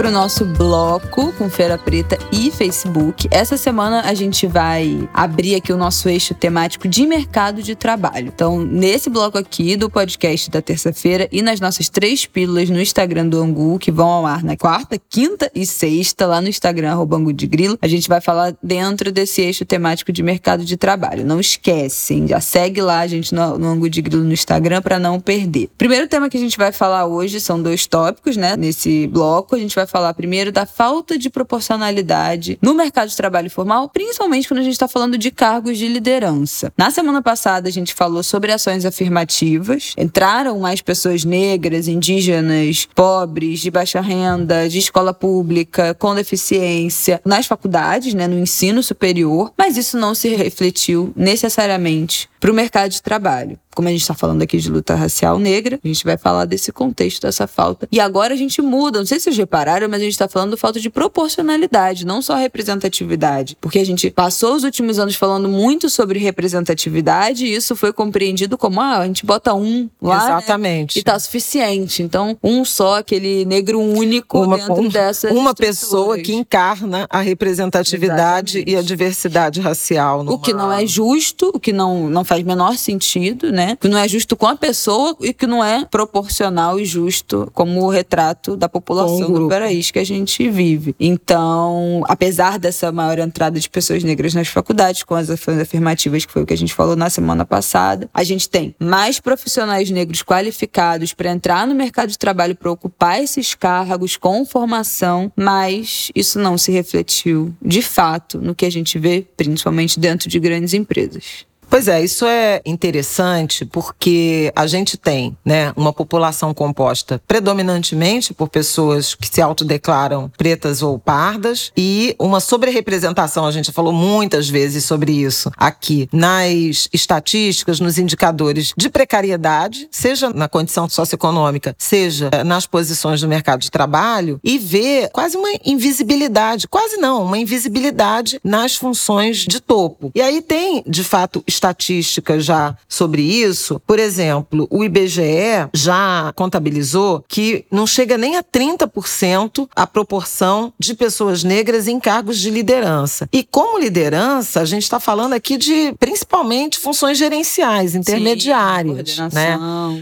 Vamos 0.00 0.12
pro 0.12 0.18
nosso 0.18 0.46
bloco 0.46 1.30
com 1.34 1.50
Feira 1.50 1.76
Preta 1.76 2.16
e 2.32 2.50
Facebook. 2.50 3.28
Essa 3.30 3.58
semana 3.58 4.00
a 4.00 4.14
gente 4.14 4.46
vai 4.46 5.06
abrir 5.12 5.56
aqui 5.56 5.74
o 5.74 5.76
nosso 5.76 6.08
eixo 6.08 6.32
temático 6.32 6.88
de 6.88 7.06
mercado 7.06 7.62
de 7.62 7.74
trabalho. 7.74 8.28
Então, 8.34 8.64
nesse 8.64 9.10
bloco 9.10 9.36
aqui 9.36 9.76
do 9.76 9.90
podcast 9.90 10.50
da 10.50 10.62
terça-feira 10.62 11.28
e 11.30 11.42
nas 11.42 11.60
nossas 11.60 11.90
três 11.90 12.24
pílulas 12.24 12.70
no 12.70 12.80
Instagram 12.80 13.26
do 13.26 13.42
Angu, 13.42 13.78
que 13.78 13.92
vão 13.92 14.08
ao 14.08 14.24
ar 14.24 14.42
na 14.42 14.56
quarta, 14.56 14.98
quinta 14.98 15.50
e 15.54 15.66
sexta, 15.66 16.26
lá 16.26 16.40
no 16.40 16.48
Instagram, 16.48 16.94
Angu 16.94 17.30
de 17.30 17.46
Grilo, 17.46 17.78
a 17.82 17.86
gente 17.86 18.08
vai 18.08 18.22
falar 18.22 18.54
dentro 18.62 19.12
desse 19.12 19.42
eixo 19.42 19.66
temático 19.66 20.10
de 20.10 20.22
mercado 20.22 20.64
de 20.64 20.78
trabalho. 20.78 21.26
Não 21.26 21.38
esquecem, 21.38 22.26
já 22.26 22.40
segue 22.40 22.80
lá 22.80 23.00
a 23.00 23.06
gente 23.06 23.34
no, 23.34 23.58
no 23.58 23.68
Angu 23.68 23.90
de 23.90 24.00
Grilo 24.00 24.24
no 24.24 24.32
Instagram 24.32 24.80
para 24.80 24.98
não 24.98 25.20
perder. 25.20 25.68
Primeiro 25.76 26.08
tema 26.08 26.30
que 26.30 26.38
a 26.38 26.40
gente 26.40 26.56
vai 26.56 26.72
falar 26.72 27.04
hoje 27.04 27.38
são 27.38 27.62
dois 27.62 27.86
tópicos, 27.86 28.38
né? 28.38 28.56
Nesse 28.56 29.06
bloco, 29.06 29.54
a 29.54 29.58
gente 29.58 29.74
vai 29.74 29.89
falar 29.90 30.14
primeiro 30.14 30.52
da 30.52 30.64
falta 30.64 31.18
de 31.18 31.28
proporcionalidade 31.28 32.58
no 32.62 32.74
mercado 32.74 33.08
de 33.08 33.16
trabalho 33.16 33.50
formal, 33.50 33.88
principalmente 33.88 34.48
quando 34.48 34.60
a 34.60 34.62
gente 34.62 34.72
está 34.72 34.88
falando 34.88 35.18
de 35.18 35.30
cargos 35.30 35.76
de 35.76 35.88
liderança. 35.88 36.72
Na 36.76 36.90
semana 36.90 37.20
passada, 37.20 37.68
a 37.68 37.72
gente 37.72 37.92
falou 37.92 38.22
sobre 38.22 38.52
ações 38.52 38.84
afirmativas. 38.84 39.94
Entraram 39.98 40.58
mais 40.58 40.80
pessoas 40.80 41.24
negras, 41.24 41.88
indígenas, 41.88 42.88
pobres, 42.94 43.60
de 43.60 43.70
baixa 43.70 44.00
renda, 44.00 44.68
de 44.68 44.78
escola 44.78 45.12
pública, 45.12 45.94
com 45.94 46.14
deficiência, 46.14 47.20
nas 47.24 47.46
faculdades, 47.46 48.14
né, 48.14 48.26
no 48.26 48.38
ensino 48.38 48.82
superior, 48.82 49.52
mas 49.56 49.76
isso 49.76 49.98
não 49.98 50.14
se 50.14 50.28
refletiu 50.28 51.12
necessariamente 51.16 52.28
para 52.38 52.50
o 52.50 52.54
mercado 52.54 52.90
de 52.90 53.02
trabalho. 53.02 53.58
Como 53.74 53.88
a 53.88 53.90
gente 53.90 54.00
está 54.02 54.14
falando 54.14 54.42
aqui 54.42 54.58
de 54.58 54.68
luta 54.70 54.94
racial 54.94 55.38
negra, 55.38 55.78
a 55.82 55.86
gente 55.88 56.04
vai 56.04 56.16
falar 56.16 56.44
desse 56.44 56.72
contexto, 56.72 57.22
dessa 57.22 57.46
falta. 57.46 57.88
E 57.92 58.00
agora 58.00 58.34
a 58.34 58.36
gente 58.36 58.60
muda, 58.60 58.98
não 58.98 59.06
sei 59.06 59.18
se 59.18 59.24
vocês 59.24 59.36
repararam, 59.36 59.88
mas 59.88 60.00
a 60.00 60.04
gente 60.04 60.12
está 60.12 60.28
falando 60.28 60.56
falta 60.56 60.80
de 60.80 60.90
proporcionalidade, 60.90 62.04
não 62.04 62.20
só 62.20 62.34
representatividade. 62.36 63.56
Porque 63.60 63.78
a 63.78 63.84
gente 63.84 64.10
passou 64.10 64.54
os 64.54 64.64
últimos 64.64 64.98
anos 64.98 65.14
falando 65.14 65.48
muito 65.48 65.88
sobre 65.88 66.18
representatividade 66.18 67.46
e 67.46 67.54
isso 67.54 67.76
foi 67.76 67.92
compreendido 67.92 68.58
como, 68.58 68.80
ah, 68.80 68.98
a 68.98 69.06
gente 69.06 69.24
bota 69.24 69.54
um 69.54 69.88
lá 70.00 70.18
né, 70.18 70.24
Exatamente. 70.24 70.98
e 70.98 71.02
tá 71.02 71.18
suficiente. 71.18 72.02
Então, 72.02 72.36
um 72.42 72.64
só, 72.64 72.98
aquele 72.98 73.44
negro 73.44 73.80
único 73.80 74.42
Uma, 74.42 74.56
dentro 74.58 74.74
um- 74.74 74.88
dessas 74.88 75.30
uma 75.32 75.54
pessoa 75.54 76.18
que 76.18 76.32
encarna 76.34 77.06
a 77.08 77.20
representatividade 77.20 78.58
Exatamente. 78.58 78.70
e 78.72 78.76
a 78.76 78.82
diversidade 78.82 79.60
racial. 79.60 80.24
O 80.26 80.38
que 80.38 80.52
não 80.52 80.72
é 80.72 80.86
justo, 80.86 81.50
o 81.54 81.60
que 81.60 81.72
não, 81.72 82.08
não 82.08 82.24
faz 82.24 82.42
menor 82.44 82.76
sentido, 82.76 83.50
né? 83.52 83.59
O 83.72 83.76
que 83.76 83.88
não 83.88 83.98
é 83.98 84.08
justo 84.08 84.36
com 84.36 84.46
a 84.46 84.56
pessoa 84.56 85.16
e 85.20 85.32
que 85.32 85.46
não 85.46 85.64
é 85.64 85.84
proporcional 85.84 86.78
e 86.78 86.84
justo 86.84 87.50
como 87.54 87.82
o 87.84 87.88
retrato 87.88 88.56
da 88.56 88.68
população 88.68 89.32
do 89.32 89.48
país 89.48 89.90
que 89.90 89.98
a 89.98 90.04
gente 90.04 90.48
vive. 90.48 90.94
Então, 90.98 92.02
apesar 92.08 92.58
dessa 92.58 92.90
maior 92.92 93.18
entrada 93.18 93.58
de 93.58 93.68
pessoas 93.68 94.02
negras 94.02 94.34
nas 94.34 94.48
faculdades, 94.48 95.02
com 95.02 95.14
as 95.14 95.30
ações 95.30 95.58
afirmativas, 95.58 96.24
que 96.24 96.32
foi 96.32 96.42
o 96.42 96.46
que 96.46 96.54
a 96.54 96.56
gente 96.56 96.74
falou 96.74 96.96
na 96.96 97.10
semana 97.10 97.44
passada, 97.44 98.08
a 98.12 98.24
gente 98.24 98.48
tem 98.48 98.74
mais 98.78 99.20
profissionais 99.20 99.90
negros 99.90 100.22
qualificados 100.22 101.12
para 101.12 101.30
entrar 101.30 101.66
no 101.66 101.74
mercado 101.74 102.10
de 102.10 102.18
trabalho 102.18 102.54
para 102.54 102.70
ocupar 102.70 103.22
esses 103.22 103.54
cargos 103.54 104.16
com 104.16 104.44
formação, 104.44 105.32
mas 105.36 106.10
isso 106.14 106.38
não 106.38 106.56
se 106.58 106.72
refletiu 106.72 107.54
de 107.62 107.82
fato 107.82 108.38
no 108.38 108.54
que 108.54 108.66
a 108.66 108.70
gente 108.70 108.98
vê, 108.98 109.26
principalmente 109.36 109.98
dentro 109.98 110.28
de 110.28 110.38
grandes 110.38 110.74
empresas. 110.74 111.49
Pois 111.70 111.86
é, 111.86 112.02
isso 112.02 112.26
é 112.26 112.60
interessante 112.66 113.64
porque 113.64 114.52
a 114.56 114.66
gente 114.66 114.96
tem 114.96 115.38
né, 115.44 115.72
uma 115.76 115.92
população 115.92 116.52
composta 116.52 117.22
predominantemente 117.28 118.34
por 118.34 118.48
pessoas 118.48 119.14
que 119.14 119.28
se 119.28 119.40
autodeclaram 119.40 120.28
pretas 120.36 120.82
ou 120.82 120.98
pardas 120.98 121.70
e 121.76 122.16
uma 122.18 122.40
sobre-representação, 122.40 123.46
a 123.46 123.52
gente 123.52 123.70
falou 123.70 123.92
muitas 123.92 124.48
vezes 124.48 124.84
sobre 124.84 125.12
isso 125.12 125.48
aqui, 125.56 126.08
nas 126.12 126.88
estatísticas, 126.92 127.78
nos 127.78 127.98
indicadores 127.98 128.74
de 128.76 128.90
precariedade, 128.90 129.86
seja 129.92 130.30
na 130.30 130.48
condição 130.48 130.88
socioeconômica, 130.88 131.76
seja 131.78 132.30
eh, 132.32 132.42
nas 132.42 132.66
posições 132.66 133.20
do 133.20 133.28
mercado 133.28 133.60
de 133.60 133.70
trabalho, 133.70 134.40
e 134.42 134.58
ver 134.58 135.08
quase 135.10 135.36
uma 135.36 135.50
invisibilidade, 135.64 136.66
quase 136.66 136.96
não, 136.96 137.22
uma 137.22 137.38
invisibilidade 137.38 138.40
nas 138.42 138.74
funções 138.74 139.38
de 139.38 139.60
topo. 139.60 140.10
E 140.16 140.20
aí 140.20 140.42
tem, 140.42 140.82
de 140.84 141.04
fato, 141.04 141.44
estatísticas 141.60 142.44
já 142.44 142.74
sobre 142.88 143.22
isso. 143.22 143.80
Por 143.86 143.98
exemplo, 143.98 144.66
o 144.70 144.82
IBGE 144.82 145.68
já 145.74 146.32
contabilizou 146.34 147.22
que 147.28 147.66
não 147.70 147.86
chega 147.86 148.16
nem 148.16 148.36
a 148.36 148.42
30% 148.42 149.68
a 149.76 149.86
proporção 149.86 150.72
de 150.78 150.94
pessoas 150.94 151.44
negras 151.44 151.86
em 151.86 152.00
cargos 152.00 152.38
de 152.38 152.50
liderança. 152.50 153.28
E 153.30 153.44
como 153.44 153.78
liderança, 153.78 154.60
a 154.60 154.64
gente 154.64 154.84
está 154.84 154.98
falando 154.98 155.34
aqui 155.34 155.58
de 155.58 155.92
principalmente 156.00 156.78
funções 156.78 157.18
gerenciais, 157.18 157.94
intermediárias, 157.94 159.10
Sim, 159.10 159.28
né? 159.32 159.58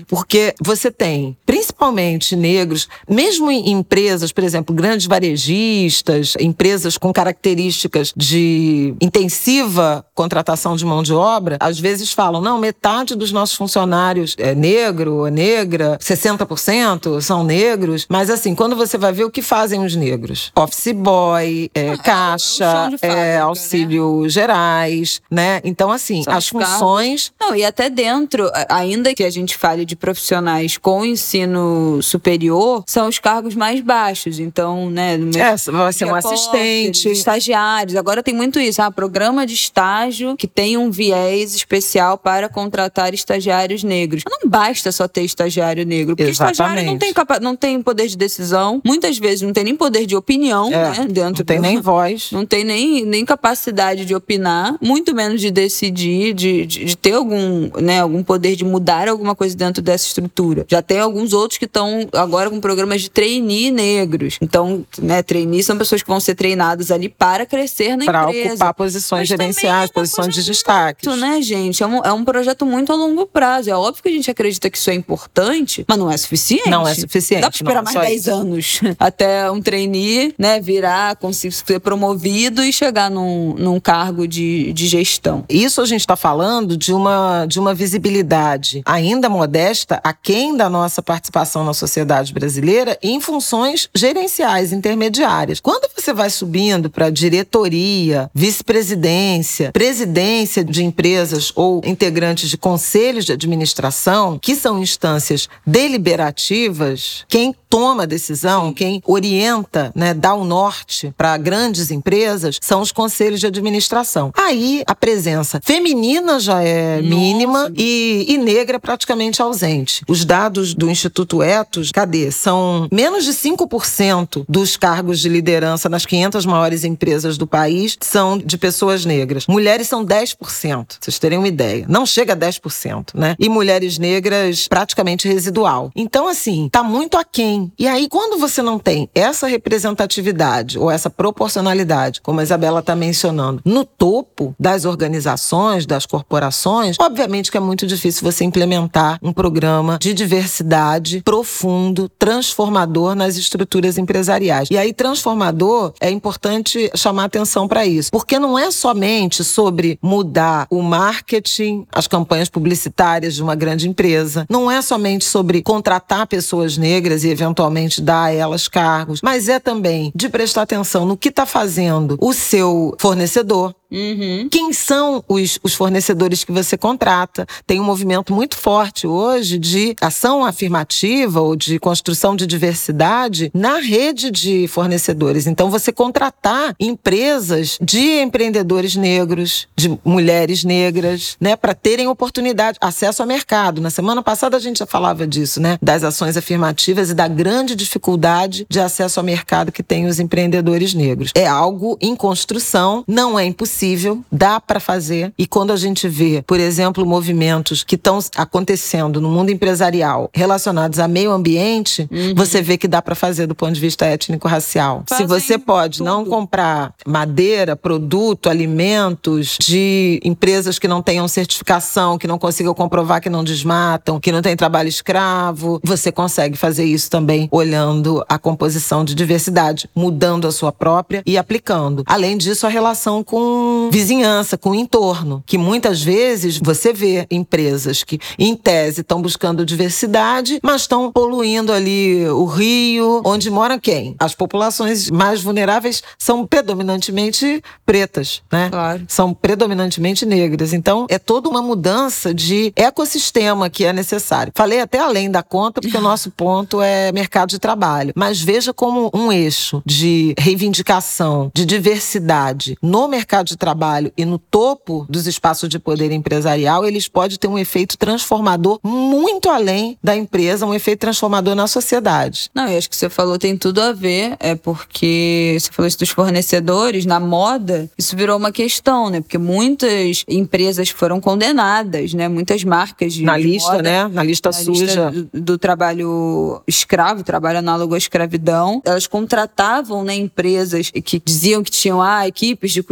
Porque 0.06 0.54
você 0.62 0.90
tem, 0.90 1.36
principalmente 1.44 2.36
negros, 2.36 2.88
mesmo 3.08 3.50
em 3.50 3.70
empresas, 3.72 4.30
por 4.30 4.44
exemplo, 4.44 4.74
grandes 4.74 5.06
varejistas, 5.06 6.34
empresas 6.38 6.96
com 6.96 7.12
características 7.12 8.12
de 8.16 8.94
intensiva 9.00 10.04
contratação 10.14 10.76
de 10.76 10.84
mão 10.84 11.02
de 11.02 11.12
obra, 11.12 11.47
às 11.58 11.78
vezes 11.78 12.12
falam: 12.12 12.40
não, 12.40 12.58
metade 12.58 13.16
dos 13.16 13.32
nossos 13.32 13.56
funcionários 13.56 14.36
é 14.38 14.54
negro 14.54 15.14
ou 15.14 15.28
negra, 15.28 15.98
60% 16.00 17.20
são 17.20 17.42
negros. 17.42 18.06
Mas 18.08 18.30
assim, 18.30 18.54
quando 18.54 18.76
você 18.76 18.96
vai 18.96 19.12
ver 19.12 19.24
o 19.24 19.30
que 19.30 19.42
fazem 19.42 19.84
os 19.84 19.96
negros? 19.96 20.52
Office 20.54 20.92
boy, 20.92 21.70
é, 21.74 21.80
é 21.80 21.88
é 21.88 21.94
o 21.94 21.98
caixa, 21.98 22.90
é, 23.00 23.08
né? 23.08 23.38
auxílio 23.38 24.28
gerais, 24.28 25.20
né? 25.30 25.60
Então, 25.64 25.90
assim, 25.90 26.22
São 26.22 26.34
as 26.34 26.48
funções. 26.48 27.32
Não, 27.40 27.54
e 27.54 27.64
até 27.64 27.88
dentro, 27.88 28.50
ainda 28.68 29.14
que 29.14 29.24
a 29.24 29.30
gente 29.30 29.56
fale 29.56 29.84
de 29.84 29.96
profissionais 29.96 30.76
com 30.76 31.04
ensino 31.04 32.00
superior, 32.02 32.84
são 32.86 33.08
os 33.08 33.18
cargos 33.18 33.54
mais 33.54 33.80
baixos. 33.80 34.38
Então, 34.38 34.90
né, 34.90 35.16
meu 35.16 35.40
É, 35.40 35.56
vai 35.70 35.92
ser 35.92 36.04
um 36.04 36.14
assistente. 36.14 37.08
Estagiários. 37.08 37.96
Agora 37.96 38.22
tem 38.22 38.34
muito 38.34 38.60
isso. 38.60 38.82
Ah, 38.82 38.90
programa 38.90 39.46
de 39.46 39.54
estágio 39.54 40.36
que 40.36 40.46
tem 40.46 40.76
um 40.76 40.90
viés 40.90 41.37
especial 41.42 42.18
para 42.18 42.48
contratar 42.48 43.12
estagiários 43.14 43.82
negros. 43.82 44.22
Não 44.28 44.48
basta 44.48 44.90
só 44.92 45.06
ter 45.08 45.22
estagiário 45.22 45.84
negro, 45.86 46.16
porque 46.16 46.30
estagiário 46.30 46.74
não 46.74 46.80
Exatamente. 46.82 47.00
tem, 47.00 47.12
capa- 47.12 47.40
não 47.40 47.56
tem 47.56 47.80
poder 47.82 48.06
de 48.08 48.16
decisão. 48.16 48.80
Muitas 48.84 49.18
vezes 49.18 49.42
não 49.42 49.52
tem 49.52 49.64
nem 49.64 49.76
poder 49.76 50.06
de 50.06 50.16
opinião, 50.16 50.68
É, 50.72 50.90
né? 50.90 51.06
Dentro 51.08 51.40
não 51.40 51.44
tem 51.46 51.56
do- 51.56 51.62
nem 51.62 51.80
voz. 51.80 52.30
não 52.32 52.44
tem 52.46 52.64
nem, 52.64 53.04
nem 53.04 53.24
capacidade 53.24 54.04
de 54.04 54.14
opinar, 54.14 54.76
muito 54.80 55.14
menos 55.14 55.40
de 55.40 55.50
decidir, 55.50 56.32
de, 56.34 56.66
de, 56.66 56.84
de 56.84 56.96
ter 56.96 57.12
algum, 57.12 57.70
né, 57.80 58.00
algum 58.00 58.22
poder 58.22 58.56
de 58.56 58.64
mudar 58.64 59.08
alguma 59.08 59.34
coisa 59.34 59.56
dentro 59.56 59.82
dessa 59.82 60.06
estrutura. 60.06 60.64
Já 60.68 60.82
tem 60.82 60.98
alguns 60.98 61.32
outros 61.32 61.58
que 61.58 61.64
estão 61.64 62.08
agora 62.12 62.50
com 62.50 62.60
programas 62.60 63.02
de 63.02 63.10
trainee 63.10 63.70
negros. 63.70 64.38
Então, 64.40 64.84
né, 64.98 65.22
trainee 65.22 65.62
são 65.62 65.76
pessoas 65.76 66.02
que 66.02 66.08
vão 66.08 66.20
ser 66.20 66.34
treinadas 66.34 66.90
ali 66.90 67.08
para 67.08 67.46
crescer 67.46 67.96
na 67.96 68.04
Para 68.04 68.24
empresa. 68.24 68.48
ocupar 68.50 68.74
posições 68.74 69.20
Mas 69.20 69.28
gerenciais, 69.28 69.90
é 69.90 69.92
posições 69.92 70.34
de 70.34 70.44
destaque. 70.44 71.08
né? 71.08 71.27
Né, 71.28 71.42
gente? 71.42 71.82
É 71.82 71.86
um, 71.86 71.98
é 71.98 72.12
um 72.12 72.24
projeto 72.24 72.64
muito 72.64 72.92
a 72.92 72.96
longo 72.96 73.26
prazo. 73.26 73.70
É 73.70 73.74
óbvio 73.74 74.02
que 74.02 74.08
a 74.08 74.12
gente 74.12 74.30
acredita 74.30 74.70
que 74.70 74.78
isso 74.78 74.90
é 74.90 74.94
importante, 74.94 75.84
mas 75.86 75.98
não 75.98 76.10
é 76.10 76.16
suficiente. 76.16 76.70
Não 76.70 76.86
é 76.86 76.94
suficiente. 76.94 77.42
Dá 77.42 77.50
pra 77.50 77.56
esperar 77.56 77.84
não, 77.84 77.92
mais 77.92 78.08
10 78.08 78.20
isso. 78.20 78.30
anos 78.30 78.80
até 78.98 79.50
um 79.50 79.60
trainee, 79.60 80.34
né, 80.38 80.60
virar, 80.60 81.16
conseguir 81.16 81.54
ser 81.54 81.80
promovido 81.80 82.62
e 82.62 82.72
chegar 82.72 83.10
num, 83.10 83.54
num 83.54 83.78
cargo 83.78 84.26
de, 84.26 84.72
de 84.72 84.86
gestão. 84.86 85.44
Isso 85.48 85.80
a 85.80 85.86
gente 85.86 86.00
está 86.00 86.16
falando 86.16 86.76
de 86.76 86.92
uma, 86.92 87.46
de 87.46 87.60
uma 87.60 87.74
visibilidade 87.74 88.82
ainda 88.84 89.28
modesta, 89.28 90.00
aquém 90.02 90.56
da 90.56 90.68
nossa 90.68 91.02
participação 91.02 91.64
na 91.64 91.74
sociedade 91.74 92.32
brasileira, 92.32 92.98
em 93.02 93.20
funções 93.20 93.88
gerenciais, 93.94 94.72
intermediárias. 94.72 95.60
Quando 95.60 95.88
você 95.94 96.12
vai 96.12 96.30
subindo 96.30 96.90
para 96.90 97.10
diretoria, 97.10 98.30
vice-presidência, 98.34 99.72
presidência 99.72 100.64
de 100.64 100.84
empresas 101.08 101.50
ou 101.54 101.80
integrantes 101.84 102.50
de 102.50 102.58
conselhos 102.58 103.24
de 103.24 103.32
administração, 103.32 104.38
que 104.40 104.54
são 104.54 104.78
instâncias 104.78 105.48
deliberativas, 105.66 107.24
quem 107.28 107.54
toma 107.68 108.02
a 108.02 108.06
decisão, 108.06 108.72
quem 108.72 109.02
orienta, 109.06 109.92
né, 109.94 110.14
dá 110.14 110.34
o 110.34 110.44
norte 110.44 111.12
para 111.16 111.36
grandes 111.36 111.90
empresas, 111.90 112.58
são 112.60 112.80
os 112.80 112.92
conselhos 112.92 113.40
de 113.40 113.46
administração. 113.46 114.32
Aí 114.36 114.82
a 114.86 114.94
presença 114.94 115.60
feminina 115.62 116.40
já 116.40 116.62
é 116.62 116.96
Nossa. 116.96 117.14
mínima 117.14 117.72
e, 117.76 118.26
e 118.28 118.38
negra 118.38 118.78
praticamente 118.78 119.42
ausente. 119.42 120.02
Os 120.08 120.24
dados 120.24 120.74
do 120.74 120.90
Instituto 120.90 121.42
Etos, 121.42 121.92
cadê? 121.92 122.30
São 122.30 122.88
menos 122.92 123.24
de 123.24 123.32
5% 123.32 124.44
dos 124.48 124.76
cargos 124.76 125.20
de 125.20 125.28
liderança 125.28 125.88
nas 125.88 126.06
500 126.06 126.46
maiores 126.46 126.84
empresas 126.84 127.36
do 127.36 127.46
país 127.46 127.96
são 128.00 128.38
de 128.38 128.56
pessoas 128.56 129.04
negras. 129.04 129.46
Mulheres 129.46 129.88
são 129.88 130.04
10%, 130.04 130.36
pra 130.38 130.97
vocês 131.00 131.18
terem 131.18 131.38
uma 131.38 131.48
ideia. 131.48 131.84
Não 131.88 132.06
chega 132.06 132.32
a 132.32 132.36
10%, 132.36 133.10
né? 133.14 133.36
E 133.38 133.48
mulheres 133.48 133.98
negras 133.98 134.68
praticamente 134.68 135.28
residual. 135.28 135.90
Então, 135.94 136.28
assim, 136.28 136.68
tá 136.70 136.82
muito 136.82 137.16
aquém. 137.16 137.72
E 137.78 137.86
aí, 137.86 138.08
quando 138.08 138.38
você 138.38 138.62
não 138.62 138.78
tem 138.78 139.08
essa 139.14 139.46
representatividade 139.46 140.78
ou 140.78 140.90
essa 140.90 141.10
proporcionalidade, 141.10 142.20
como 142.20 142.40
a 142.40 142.42
Isabela 142.42 142.80
está 142.80 142.94
mencionando, 142.94 143.62
no 143.64 143.84
topo 143.84 144.54
das 144.58 144.84
organizações, 144.84 145.86
das 145.86 146.06
corporações, 146.06 146.96
obviamente 147.00 147.50
que 147.50 147.56
é 147.56 147.60
muito 147.60 147.86
difícil 147.86 148.22
você 148.22 148.44
implementar 148.44 149.18
um 149.22 149.32
programa 149.32 149.98
de 150.00 150.14
diversidade 150.14 151.22
profundo, 151.22 152.08
transformador 152.08 153.14
nas 153.14 153.36
estruturas 153.36 153.98
empresariais. 153.98 154.68
E 154.70 154.76
aí, 154.76 154.92
transformador, 154.92 155.92
é 156.00 156.10
importante 156.10 156.90
chamar 156.94 157.24
atenção 157.24 157.68
para 157.68 157.86
isso, 157.86 158.10
porque 158.10 158.38
não 158.38 158.58
é 158.58 158.70
somente 158.70 159.44
sobre 159.44 159.98
mudar 160.02 160.66
o 160.70 160.82
marketing, 160.88 161.86
as 161.92 162.06
campanhas 162.06 162.48
publicitárias 162.48 163.34
de 163.34 163.42
uma 163.42 163.54
grande 163.54 163.88
empresa, 163.88 164.46
não 164.48 164.70
é 164.70 164.80
somente 164.82 165.24
sobre 165.24 165.62
contratar 165.62 166.26
pessoas 166.26 166.76
negras 166.76 167.24
e 167.24 167.28
eventualmente 167.28 168.00
dar 168.00 168.24
a 168.24 168.32
elas 168.32 168.66
cargos, 168.66 169.20
mas 169.22 169.48
é 169.48 169.60
também 169.60 170.10
de 170.14 170.28
prestar 170.28 170.62
atenção 170.62 171.04
no 171.04 171.16
que 171.16 171.28
está 171.28 171.44
fazendo 171.46 172.16
o 172.20 172.32
seu 172.32 172.94
fornecedor, 172.98 173.74
Uhum. 173.90 174.48
quem 174.50 174.70
são 174.72 175.24
os, 175.26 175.58
os, 175.62 175.74
fornecedores 175.74 176.44
que 176.44 176.52
você 176.52 176.76
contrata? 176.76 177.46
Tem 177.66 177.80
um 177.80 177.84
movimento 177.84 178.34
muito 178.34 178.56
forte 178.56 179.06
hoje 179.06 179.58
de 179.58 179.96
ação 180.00 180.44
afirmativa 180.44 181.40
ou 181.40 181.56
de 181.56 181.78
construção 181.78 182.36
de 182.36 182.46
diversidade 182.46 183.50
na 183.54 183.78
rede 183.78 184.30
de 184.30 184.68
fornecedores. 184.68 185.46
Então, 185.46 185.70
você 185.70 185.90
contratar 185.90 186.74
empresas 186.78 187.78
de 187.80 188.20
empreendedores 188.20 188.94
negros, 188.94 189.66
de 189.74 189.98
mulheres 190.04 190.64
negras, 190.64 191.36
né, 191.40 191.56
para 191.56 191.74
terem 191.74 192.08
oportunidade, 192.08 192.78
acesso 192.82 193.22
ao 193.22 193.28
mercado. 193.28 193.80
Na 193.80 193.90
semana 193.90 194.22
passada 194.22 194.56
a 194.56 194.60
gente 194.60 194.80
já 194.80 194.86
falava 194.86 195.26
disso, 195.26 195.60
né, 195.60 195.78
das 195.80 196.04
ações 196.04 196.36
afirmativas 196.36 197.10
e 197.10 197.14
da 197.14 197.26
grande 197.26 197.74
dificuldade 197.74 198.66
de 198.68 198.80
acesso 198.80 199.18
ao 199.18 199.24
mercado 199.24 199.72
que 199.72 199.82
tem 199.82 200.06
os 200.06 200.20
empreendedores 200.20 200.92
negros. 200.92 201.30
É 201.34 201.46
algo 201.46 201.96
em 202.00 202.14
construção, 202.14 203.02
não 203.06 203.38
é 203.38 203.44
impossível 203.46 203.77
possível, 203.78 204.24
dá 204.32 204.58
para 204.60 204.80
fazer. 204.80 205.32
E 205.38 205.46
quando 205.46 205.72
a 205.72 205.76
gente 205.76 206.08
vê, 206.08 206.42
por 206.44 206.58
exemplo, 206.58 207.06
movimentos 207.06 207.84
que 207.84 207.94
estão 207.94 208.18
acontecendo 208.34 209.20
no 209.20 209.28
mundo 209.28 209.50
empresarial 209.50 210.28
relacionados 210.34 210.98
a 210.98 211.06
meio 211.06 211.30
ambiente, 211.30 212.08
uhum. 212.10 212.34
você 212.34 212.60
vê 212.60 212.76
que 212.76 212.88
dá 212.88 213.00
para 213.00 213.14
fazer 213.14 213.46
do 213.46 213.54
ponto 213.54 213.72
de 213.72 213.80
vista 213.80 214.04
étnico-racial. 214.04 215.04
Se 215.06 215.24
você 215.24 215.56
pode 215.56 215.98
tudo. 215.98 216.06
não 216.06 216.24
comprar 216.24 216.92
madeira, 217.06 217.76
produto, 217.76 218.50
alimentos 218.50 219.56
de 219.60 220.20
empresas 220.24 220.78
que 220.78 220.88
não 220.88 221.00
tenham 221.00 221.28
certificação, 221.28 222.18
que 222.18 222.26
não 222.26 222.38
consigam 222.38 222.74
comprovar 222.74 223.20
que 223.20 223.30
não 223.30 223.44
desmatam, 223.44 224.18
que 224.18 224.32
não 224.32 224.42
tem 224.42 224.56
trabalho 224.56 224.88
escravo, 224.88 225.80
você 225.84 226.10
consegue 226.10 226.56
fazer 226.56 226.84
isso 226.84 227.08
também 227.08 227.48
olhando 227.52 228.24
a 228.28 228.38
composição 228.38 229.04
de 229.04 229.14
diversidade, 229.14 229.88
mudando 229.94 230.48
a 230.48 230.52
sua 230.52 230.72
própria 230.72 231.22
e 231.24 231.38
aplicando. 231.38 232.02
Além 232.06 232.36
disso, 232.36 232.66
a 232.66 232.70
relação 232.70 233.22
com 233.22 233.67
vizinhança, 233.90 234.56
com 234.58 234.70
o 234.70 234.74
entorno, 234.74 235.42
que 235.46 235.58
muitas 235.58 236.02
vezes 236.02 236.58
você 236.58 236.92
vê 236.92 237.26
empresas 237.30 238.02
que, 238.02 238.18
em 238.38 238.54
tese, 238.54 239.00
estão 239.00 239.20
buscando 239.20 239.64
diversidade, 239.64 240.58
mas 240.62 240.82
estão 240.82 241.10
poluindo 241.10 241.72
ali 241.72 242.28
o 242.28 242.44
rio, 242.44 243.22
onde 243.24 243.50
mora 243.50 243.78
quem? 243.78 244.14
As 244.18 244.34
populações 244.34 245.10
mais 245.10 245.42
vulneráveis 245.42 246.02
são 246.18 246.46
predominantemente 246.46 247.62
pretas, 247.84 248.42
né? 248.52 248.68
Claro. 248.70 249.04
São 249.08 249.32
predominantemente 249.32 250.26
negras. 250.26 250.72
Então, 250.72 251.06
é 251.08 251.18
toda 251.18 251.48
uma 251.48 251.62
mudança 251.62 252.34
de 252.34 252.72
ecossistema 252.76 253.70
que 253.70 253.84
é 253.84 253.92
necessário. 253.92 254.52
Falei 254.54 254.80
até 254.80 254.98
além 254.98 255.30
da 255.30 255.42
conta, 255.42 255.80
porque 255.80 255.96
o 255.96 256.00
nosso 256.00 256.30
ponto 256.30 256.82
é 256.82 257.10
mercado 257.12 257.50
de 257.50 257.58
trabalho. 257.58 258.12
Mas 258.14 258.40
veja 258.40 258.72
como 258.72 259.10
um 259.14 259.32
eixo 259.32 259.82
de 259.84 260.34
reivindicação, 260.38 261.50
de 261.54 261.64
diversidade 261.64 262.76
no 262.82 263.08
mercado 263.08 263.46
de 263.46 263.56
trabalho 263.56 263.77
e 264.16 264.24
no 264.24 264.38
topo 264.38 265.06
dos 265.08 265.26
espaços 265.26 265.68
de 265.68 265.78
poder 265.78 266.10
empresarial, 266.12 266.84
eles 266.84 267.08
podem 267.08 267.38
ter 267.38 267.48
um 267.48 267.58
efeito 267.58 267.96
transformador 267.96 268.78
muito 268.82 269.48
além 269.48 269.98
da 270.02 270.16
empresa, 270.16 270.66
um 270.66 270.74
efeito 270.74 271.00
transformador 271.00 271.54
na 271.54 271.66
sociedade. 271.66 272.50
Não, 272.54 272.68
eu 272.68 272.78
acho 272.78 272.88
que 272.90 272.96
você 272.96 273.08
falou 273.08 273.38
tem 273.38 273.56
tudo 273.56 273.80
a 273.80 273.92
ver, 273.92 274.36
é 274.40 274.54
porque 274.54 275.56
você 275.58 275.70
falou 275.70 275.86
isso 275.88 275.98
dos 275.98 276.10
fornecedores, 276.10 277.06
na 277.06 277.20
moda, 277.20 277.88
isso 277.96 278.16
virou 278.16 278.36
uma 278.36 278.52
questão, 278.52 279.10
né? 279.10 279.20
Porque 279.20 279.38
muitas 279.38 280.24
empresas 280.28 280.88
foram 280.88 281.20
condenadas, 281.20 282.14
né? 282.14 282.28
Muitas 282.28 282.64
marcas 282.64 283.12
de 283.12 283.24
Na 283.24 283.38
de 283.38 283.44
lista, 283.44 283.72
moda, 283.72 283.82
né? 283.82 284.08
Na 284.08 284.22
lista 284.22 284.48
na 284.48 284.52
suja. 284.52 284.84
lista 284.84 285.10
do, 285.10 285.40
do 285.40 285.58
trabalho 285.58 286.62
escravo, 286.66 287.22
trabalho 287.22 287.58
análogo 287.58 287.94
à 287.94 287.98
escravidão. 287.98 288.82
Elas 288.84 289.06
contratavam 289.06 290.04
né, 290.04 290.14
empresas 290.14 290.90
que 290.90 291.20
diziam 291.24 291.62
que 291.62 291.70
tinham 291.70 292.00
ah, 292.02 292.26
equipes 292.26 292.72
de 292.72 292.82